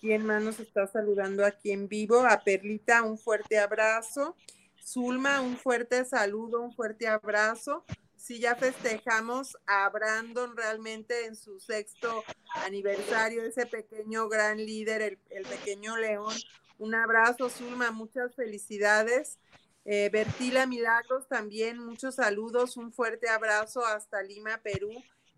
quién 0.00 0.24
más 0.24 0.42
nos 0.42 0.58
está 0.58 0.86
saludando 0.86 1.44
aquí 1.44 1.72
en 1.72 1.88
vivo. 1.88 2.20
A 2.20 2.40
Perlita 2.40 3.02
un 3.02 3.18
fuerte 3.18 3.58
abrazo. 3.58 4.34
Zulma, 4.82 5.40
un 5.40 5.56
fuerte 5.56 6.04
saludo, 6.04 6.62
un 6.62 6.72
fuerte 6.72 7.06
abrazo. 7.06 7.84
Sí, 8.26 8.40
ya 8.40 8.56
festejamos 8.56 9.56
a 9.68 9.88
Brandon 9.88 10.56
realmente 10.56 11.26
en 11.26 11.36
su 11.36 11.60
sexto 11.60 12.24
aniversario, 12.64 13.44
ese 13.44 13.66
pequeño 13.66 14.28
gran 14.28 14.56
líder, 14.56 15.00
el, 15.00 15.18
el 15.30 15.44
pequeño 15.44 15.96
león. 15.96 16.34
Un 16.80 16.96
abrazo, 16.96 17.48
Zulma, 17.48 17.92
muchas 17.92 18.34
felicidades. 18.34 19.38
Eh, 19.84 20.10
Bertila 20.12 20.66
Milagros 20.66 21.28
también, 21.28 21.78
muchos 21.78 22.16
saludos, 22.16 22.76
un 22.76 22.92
fuerte 22.92 23.28
abrazo 23.28 23.86
hasta 23.86 24.20
Lima, 24.24 24.58
Perú. 24.58 24.90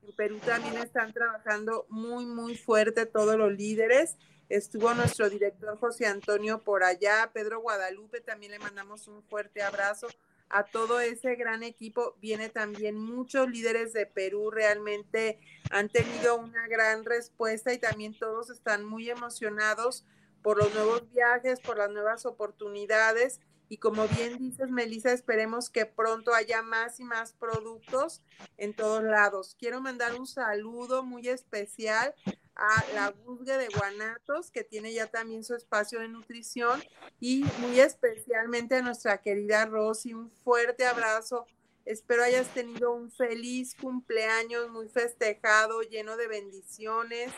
En 0.03 0.17
Perú 0.17 0.39
también 0.39 0.79
están 0.79 1.13
trabajando 1.13 1.85
muy, 1.91 2.25
muy 2.25 2.57
fuerte 2.57 3.05
todos 3.05 3.37
los 3.37 3.53
líderes. 3.53 4.17
Estuvo 4.49 4.95
nuestro 4.95 5.29
director 5.29 5.79
José 5.79 6.07
Antonio 6.07 6.65
por 6.65 6.85
allá, 6.85 7.33
Pedro 7.35 7.61
Guadalupe, 7.61 8.23
también 8.23 8.53
le 8.53 8.59
mandamos 8.59 9.09
un 9.09 9.23
fuerte 9.25 9.61
abrazo. 9.63 10.09
A 10.51 10.65
todo 10.65 11.01
ese 11.01 11.35
gran 11.35 11.63
equipo 11.63 12.17
viene 12.21 12.49
también 12.49 12.97
muchos 12.97 13.49
líderes 13.49 13.93
de 13.93 14.07
Perú, 14.07 14.51
realmente 14.51 15.41
han 15.71 15.89
tenido 15.89 16.37
una 16.37 16.67
gran 16.69 17.05
respuesta 17.05 17.73
y 17.73 17.79
también 17.79 18.19
todos 18.19 18.49
están 18.51 18.85
muy 18.85 19.11
emocionados 19.11 20.07
por 20.43 20.57
los 20.57 20.73
nuevos 20.75 21.11
viajes, 21.13 21.61
por 21.61 21.77
las 21.77 21.91
nuevas 21.91 22.25
oportunidades 22.25 23.41
y 23.69 23.77
como 23.77 24.09
bien 24.09 24.39
dices, 24.39 24.71
Melissa, 24.71 25.13
esperemos 25.13 25.69
que 25.69 25.85
pronto 25.85 26.35
haya 26.35 26.63
más 26.63 27.01
y 27.01 27.05
más 27.05 27.33
productos 27.35 28.23
en 28.57 28.75
todos 28.75 29.03
lados. 29.03 29.57
Quiero 29.59 29.81
mandar 29.81 30.19
un 30.19 30.27
saludo 30.27 31.05
muy 31.05 31.29
especial 31.29 32.15
a 32.59 32.85
la 32.95 33.11
Busgue 33.25 33.57
de 33.57 33.69
Guanatos, 33.69 34.51
que 34.51 34.65
tiene 34.65 34.93
ya 34.93 35.07
también 35.07 35.45
su 35.45 35.55
espacio 35.55 36.01
de 36.01 36.09
nutrición, 36.09 36.83
y 37.21 37.45
muy 37.59 37.81
especialmente 37.81 38.75
a 38.75 38.83
nuestra 38.83 39.23
querida 39.23 39.65
Rosy. 39.65 40.13
Un 40.13 40.31
fuerte 40.45 40.85
abrazo. 40.85 41.47
Espero 41.85 42.23
hayas 42.23 42.53
tenido 42.53 42.93
un 42.93 43.11
feliz 43.11 43.75
cumpleaños, 43.75 44.69
muy 44.71 44.89
festejado, 44.89 45.81
lleno 45.83 46.17
de 46.17 46.29
bendiciones 46.29 47.33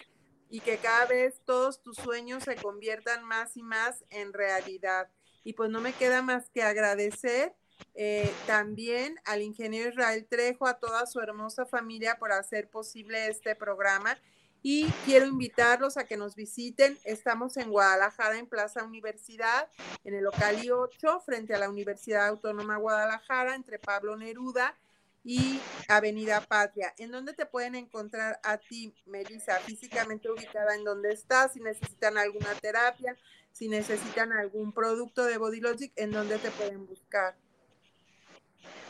y 0.49 0.61
que 0.61 0.79
cada 0.79 1.07
vez 1.07 1.41
todos 1.45 1.81
tus 1.83 1.97
sueños 1.97 2.43
se 2.43 2.57
conviertan 2.57 3.23
más 3.23 3.57
y 3.57 3.63
más 3.63 4.05
en 4.11 4.33
realidad. 4.33 5.09
Y 5.45 5.53
pues 5.53 5.71
no 5.71 5.81
me 5.81 5.93
queda 5.93 6.23
más 6.23 6.51
que 6.51 6.63
agradecer 6.65 7.55
eh, 7.95 8.33
también 8.47 9.17
al 9.25 9.43
ingeniero 9.43 9.91
Israel 9.91 10.27
Trejo, 10.29 10.67
a 10.67 10.79
toda 10.79 11.07
su 11.07 11.21
hermosa 11.21 11.67
familia 11.67 12.19
por 12.19 12.33
hacer 12.33 12.69
posible 12.69 13.29
este 13.29 13.55
programa. 13.55 14.19
Y 14.63 14.87
quiero 15.07 15.27
invitarlos 15.27 15.97
a 15.97 16.05
que 16.05 16.17
nos 16.17 16.35
visiten. 16.35 16.99
Estamos 17.05 17.57
en 17.57 17.71
Guadalajara, 17.71 18.39
en 18.39 18.47
Plaza 18.47 18.85
Universidad, 18.85 19.69
en 20.05 20.15
el 20.15 20.25
local 20.25 20.61
I8, 20.61 21.23
frente 21.25 21.55
a 21.55 21.59
la 21.59 21.71
Universidad 21.71 22.27
Autónoma 22.27 22.77
Guadalajara, 22.77 23.55
entre 23.55 23.79
Pablo 23.79 24.17
Neruda 24.17 24.77
y 25.25 25.61
Avenida 25.89 26.41
Patria. 26.41 26.95
¿En 26.99 27.11
dónde 27.11 27.33
te 27.33 27.47
pueden 27.47 27.75
encontrar 27.75 28.39
a 28.43 28.59
ti, 28.59 28.95
Melissa? 29.07 29.59
Físicamente 29.61 30.31
ubicada 30.31 30.75
en 30.75 30.85
dónde 30.85 31.13
estás, 31.13 31.55
si 31.55 31.61
necesitan 31.61 32.19
alguna 32.19 32.55
terapia, 32.55 33.17
si 33.53 33.69
necesitan 33.69 34.33
algún 34.33 34.73
producto 34.73 35.25
de 35.25 35.39
Body 35.39 35.61
Logic, 35.61 35.93
¿en 35.97 36.13
dónde 36.13 36.39
te 36.39 36.51
pueden 36.51 36.87
buscar? 36.87 37.35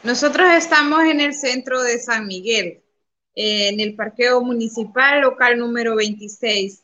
Nosotros 0.02 0.48
estamos 0.54 1.04
en 1.04 1.20
el 1.20 1.34
centro 1.34 1.82
de 1.82 1.98
San 1.98 2.26
Miguel, 2.26 2.82
en 3.42 3.80
el 3.80 3.96
parqueo 3.96 4.42
municipal 4.42 5.22
local 5.22 5.58
número 5.58 5.96
26. 5.96 6.82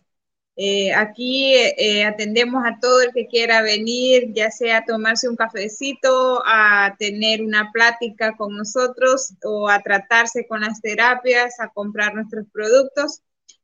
Eh, 0.56 0.92
aquí 0.94 1.54
eh, 1.54 2.04
atendemos 2.04 2.64
a 2.64 2.78
todo 2.80 3.02
el 3.02 3.12
que 3.12 3.26
quiera 3.26 3.60
venir, 3.60 4.32
ya 4.32 4.50
sea 4.50 4.78
a 4.78 4.84
tomarse 4.86 5.28
un 5.28 5.36
cafecito, 5.36 6.42
a 6.46 6.96
tener 6.98 7.42
una 7.42 7.70
plática 7.72 8.34
con 8.36 8.56
nosotros 8.56 9.34
o 9.44 9.68
a 9.68 9.82
tratarse 9.82 10.46
con 10.48 10.62
las 10.62 10.80
terapias, 10.80 11.60
a 11.60 11.68
comprar 11.68 12.14
nuestros 12.14 12.46
productos. 12.52 13.20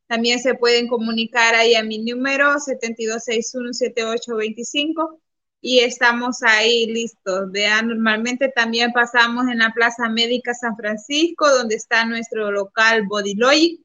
También 0.07 0.41
se 0.41 0.55
pueden 0.55 0.89
comunicar 0.89 1.55
ahí 1.55 1.75
a 1.75 1.83
mi 1.83 1.99
número 1.99 2.59
72617825 2.59 5.22
y 5.63 5.81
estamos 5.81 6.43
ahí 6.43 6.87
listos. 6.87 7.51
Vean, 7.53 7.89
normalmente 7.89 8.49
también 8.51 8.93
pasamos 8.93 9.47
en 9.49 9.61
la 9.61 9.73
Plaza 9.73 10.09
Médica 10.09 10.55
San 10.55 10.77
Francisco, 10.77 11.49
donde 11.49 11.77
está 11.77 12.05
nuestro 12.05 12.51
local 12.51 13.07
Bodylogic. 13.07 13.81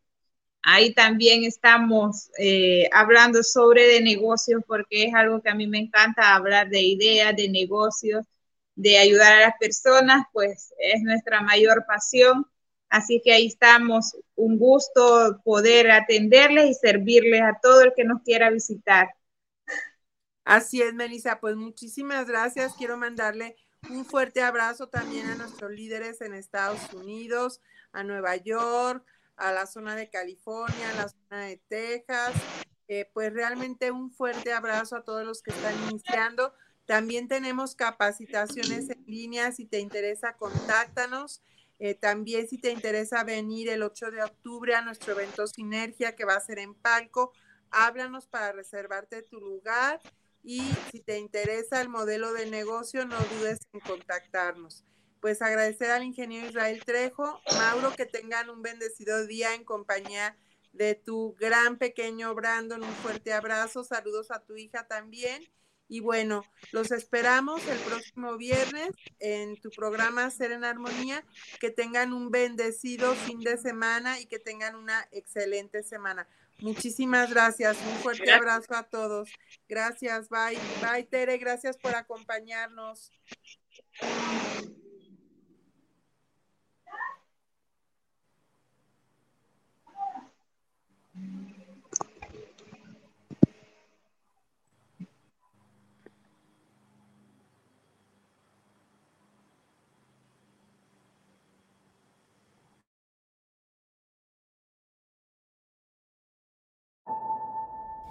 Ahí 0.64 0.94
también 0.94 1.44
estamos 1.44 2.32
eh, 2.40 2.90
hablando 2.92 3.44
sobre 3.44 3.88
de 3.88 4.02
negocios 4.02 4.64
porque 4.68 5.06
es 5.06 5.14
algo 5.14 5.42
que 5.42 5.50
a 5.50 5.56
mí 5.56 5.68
me 5.68 5.78
encanta 5.80 6.36
hablar 6.36 6.70
de 6.70 6.82
ideas, 6.82 7.36
de 7.38 7.48
negocios, 7.50 8.26
de 8.76 8.98
ayudar 8.98 9.34
a 9.34 9.42
las 9.42 9.54
personas, 9.60 10.26
pues 10.34 10.74
es 10.80 11.02
nuestra 11.04 11.42
mayor 11.42 11.86
pasión. 11.88 12.48
Así 12.90 13.22
que 13.24 13.34
ahí 13.34 13.48
estamos, 13.48 14.18
un 14.36 14.58
gusto 14.58 15.42
poder 15.44 15.92
atenderles 15.92 16.70
y 16.72 16.74
servirles 16.74 17.42
a 17.44 17.60
todo 17.62 17.82
el 17.82 17.94
que 17.96 18.04
nos 18.04 18.24
quiera 18.24 18.50
visitar. 18.50 19.10
Así 20.48 20.82
es, 20.82 20.94
Melissa, 20.94 21.42
pues 21.42 21.58
muchísimas 21.58 22.26
gracias. 22.26 22.74
Quiero 22.78 22.96
mandarle 22.96 23.58
un 23.90 24.06
fuerte 24.06 24.42
abrazo 24.42 24.88
también 24.88 25.28
a 25.28 25.36
nuestros 25.36 25.72
líderes 25.72 26.22
en 26.22 26.34
Estados 26.34 26.94
Unidos, 26.94 27.60
a 27.92 28.06
Nueva 28.06 28.38
York, 28.38 29.06
a 29.36 29.52
la 29.52 29.66
zona 29.66 29.94
de 29.98 30.10
California, 30.10 30.90
a 30.92 30.96
la 30.96 31.10
zona 31.10 31.42
de 31.48 31.58
Texas. 31.68 32.32
Eh, 32.88 33.12
pues 33.14 33.34
realmente 33.34 33.92
un 33.92 34.10
fuerte 34.10 34.54
abrazo 34.54 34.96
a 34.96 35.04
todos 35.04 35.26
los 35.26 35.42
que 35.42 35.52
están 35.52 35.76
iniciando. 35.90 36.54
También 36.86 37.28
tenemos 37.28 37.76
capacitaciones 37.76 38.90
en 38.90 39.04
línea. 39.06 39.52
Si 39.52 39.66
te 39.66 39.82
interesa, 39.82 40.38
contáctanos. 40.38 41.42
Eh, 41.78 41.94
también 41.94 42.48
si 42.48 42.58
te 42.58 42.72
interesa 42.72 43.26
venir 43.26 43.68
el 43.68 43.84
8 43.84 44.12
de 44.12 44.24
octubre 44.24 44.76
a 44.76 44.82
nuestro 44.82 45.12
evento 45.12 45.46
Sinergia 45.46 46.16
que 46.16 46.24
va 46.24 46.36
a 46.36 46.40
ser 46.40 46.60
en 46.60 46.74
Palco, 46.74 47.34
háblanos 47.70 48.28
para 48.28 48.54
reservarte 48.54 49.24
tu 49.24 49.42
lugar 49.42 50.00
y 50.48 50.62
si 50.94 51.02
te 51.02 51.20
interesa 51.20 51.82
el 51.82 51.90
modelo 51.90 52.32
de 52.32 52.46
negocio, 52.46 53.06
no 53.06 53.18
dudes 53.20 53.60
en 53.74 53.82
contactarnos. 53.82 54.86
Pues 55.20 55.42
agradecer 55.42 55.92
al 55.92 56.06
ingeniero 56.06 56.48
Israel 56.48 56.82
Trejo, 56.86 57.42
Mauro, 57.58 57.94
que 57.98 58.06
tengan 58.06 58.50
un 58.50 58.62
bendecido 58.62 59.28
día 59.28 59.54
en 59.56 59.66
compañía 59.66 60.38
de 60.72 60.96
tu 60.96 61.36
gran 61.38 61.78
pequeño 61.78 62.34
Brandon. 62.34 62.82
Un 62.82 62.94
fuerte 62.94 63.34
abrazo, 63.34 63.84
saludos 63.84 64.32
a 64.32 64.40
tu 64.40 64.56
hija 64.56 64.88
también 64.88 65.44
y 65.90 66.02
bueno, 66.02 66.44
los 66.72 66.92
esperamos 66.92 67.66
el 67.68 67.80
próximo 67.80 68.38
viernes 68.38 68.90
en 69.20 69.60
tu 69.62 69.70
programa 69.70 70.30
Ser 70.30 70.52
en 70.52 70.66
Armonía. 70.66 71.24
Que 71.60 71.70
tengan 71.70 72.14
un 72.14 72.30
bendecido 72.30 73.14
fin 73.16 73.40
de 73.40 73.58
semana 73.58 74.20
y 74.20 74.26
que 74.26 74.40
tengan 74.40 74.76
una 74.76 75.08
excelente 75.12 75.84
semana. 75.84 76.28
Muchísimas 76.60 77.30
gracias. 77.30 77.78
Un 77.78 77.98
fuerte 78.00 78.32
abrazo 78.32 78.76
a 78.76 78.84
todos. 78.84 79.30
Gracias. 79.68 80.30
Bye. 80.30 80.58
Bye, 80.82 81.04
Tere. 81.04 81.38
Gracias 81.38 81.78
por 81.78 81.96
acompañarnos. 81.96 83.12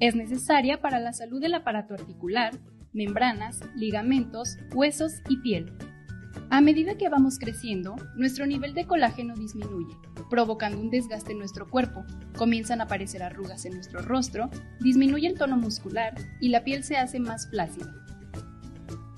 Es 0.00 0.16
necesaria 0.16 0.80
para 0.80 0.98
la 0.98 1.12
salud 1.12 1.40
del 1.40 1.54
aparato 1.54 1.94
articular, 1.94 2.52
membranas, 2.92 3.60
ligamentos, 3.76 4.56
huesos 4.74 5.22
y 5.28 5.36
piel. 5.38 5.72
A 6.50 6.60
medida 6.60 6.96
que 6.96 7.08
vamos 7.08 7.38
creciendo, 7.38 7.96
nuestro 8.16 8.46
nivel 8.46 8.74
de 8.74 8.86
colágeno 8.86 9.34
disminuye, 9.34 9.94
provocando 10.30 10.80
un 10.80 10.90
desgaste 10.90 11.32
en 11.32 11.38
nuestro 11.38 11.70
cuerpo. 11.70 12.04
Comienzan 12.36 12.80
a 12.80 12.84
aparecer 12.84 13.22
arrugas 13.22 13.64
en 13.66 13.74
nuestro 13.74 14.02
rostro, 14.02 14.50
disminuye 14.80 15.28
el 15.28 15.38
tono 15.38 15.56
muscular 15.56 16.14
y 16.40 16.48
la 16.48 16.64
piel 16.64 16.82
se 16.84 16.96
hace 16.96 17.20
más 17.20 17.48
flácida. 17.50 17.92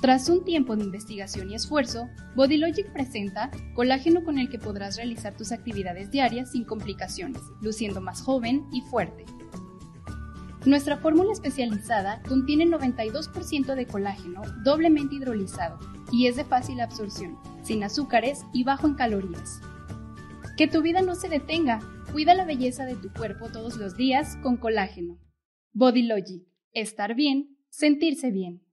Tras 0.01 0.29
un 0.29 0.45
tiempo 0.45 0.77
de 0.77 0.85
investigación 0.85 1.51
y 1.51 1.55
esfuerzo, 1.55 2.09
Bodylogic 2.37 2.93
presenta 2.93 3.51
colágeno 3.75 4.25
con 4.25 4.39
el 4.39 4.51
que 4.51 4.59
podrás 4.59 4.97
realizar 4.97 5.35
tus 5.35 5.53
actividades 5.53 6.11
diarias 6.11 6.53
sin 6.53 6.65
complicaciones, 6.65 7.43
luciendo 7.63 8.01
más 8.01 8.21
joven 8.21 8.67
y 8.73 8.83
fuerte. 8.83 9.25
Nuestra 10.67 10.97
fórmula 10.97 11.33
especializada 11.33 12.21
contiene 12.29 12.67
92% 12.67 13.77
de 13.77 13.87
colágeno 13.87 14.43
doblemente 14.65 15.15
hidrolizado 15.15 15.79
y 16.11 16.27
es 16.27 16.35
de 16.35 16.45
fácil 16.45 16.81
absorción, 16.81 17.39
sin 17.63 17.85
azúcares 17.85 18.45
y 18.53 18.65
bajo 18.65 18.89
en 18.89 18.95
calorías. 18.95 19.61
Que 20.57 20.67
tu 20.67 20.83
vida 20.83 21.03
no 21.03 21.15
se 21.15 21.29
detenga, 21.29 21.79
cuida 22.11 22.35
la 22.35 22.45
belleza 22.45 22.85
de 22.85 22.97
tu 22.97 23.13
cuerpo 23.13 23.49
todos 23.49 23.77
los 23.77 23.97
días 23.97 24.37
con 24.43 24.57
colágeno. 24.57 25.21
Bodylogic, 25.73 26.49
estar 26.73 27.15
bien, 27.15 27.57
sentirse 27.69 28.33
bien. 28.33 28.66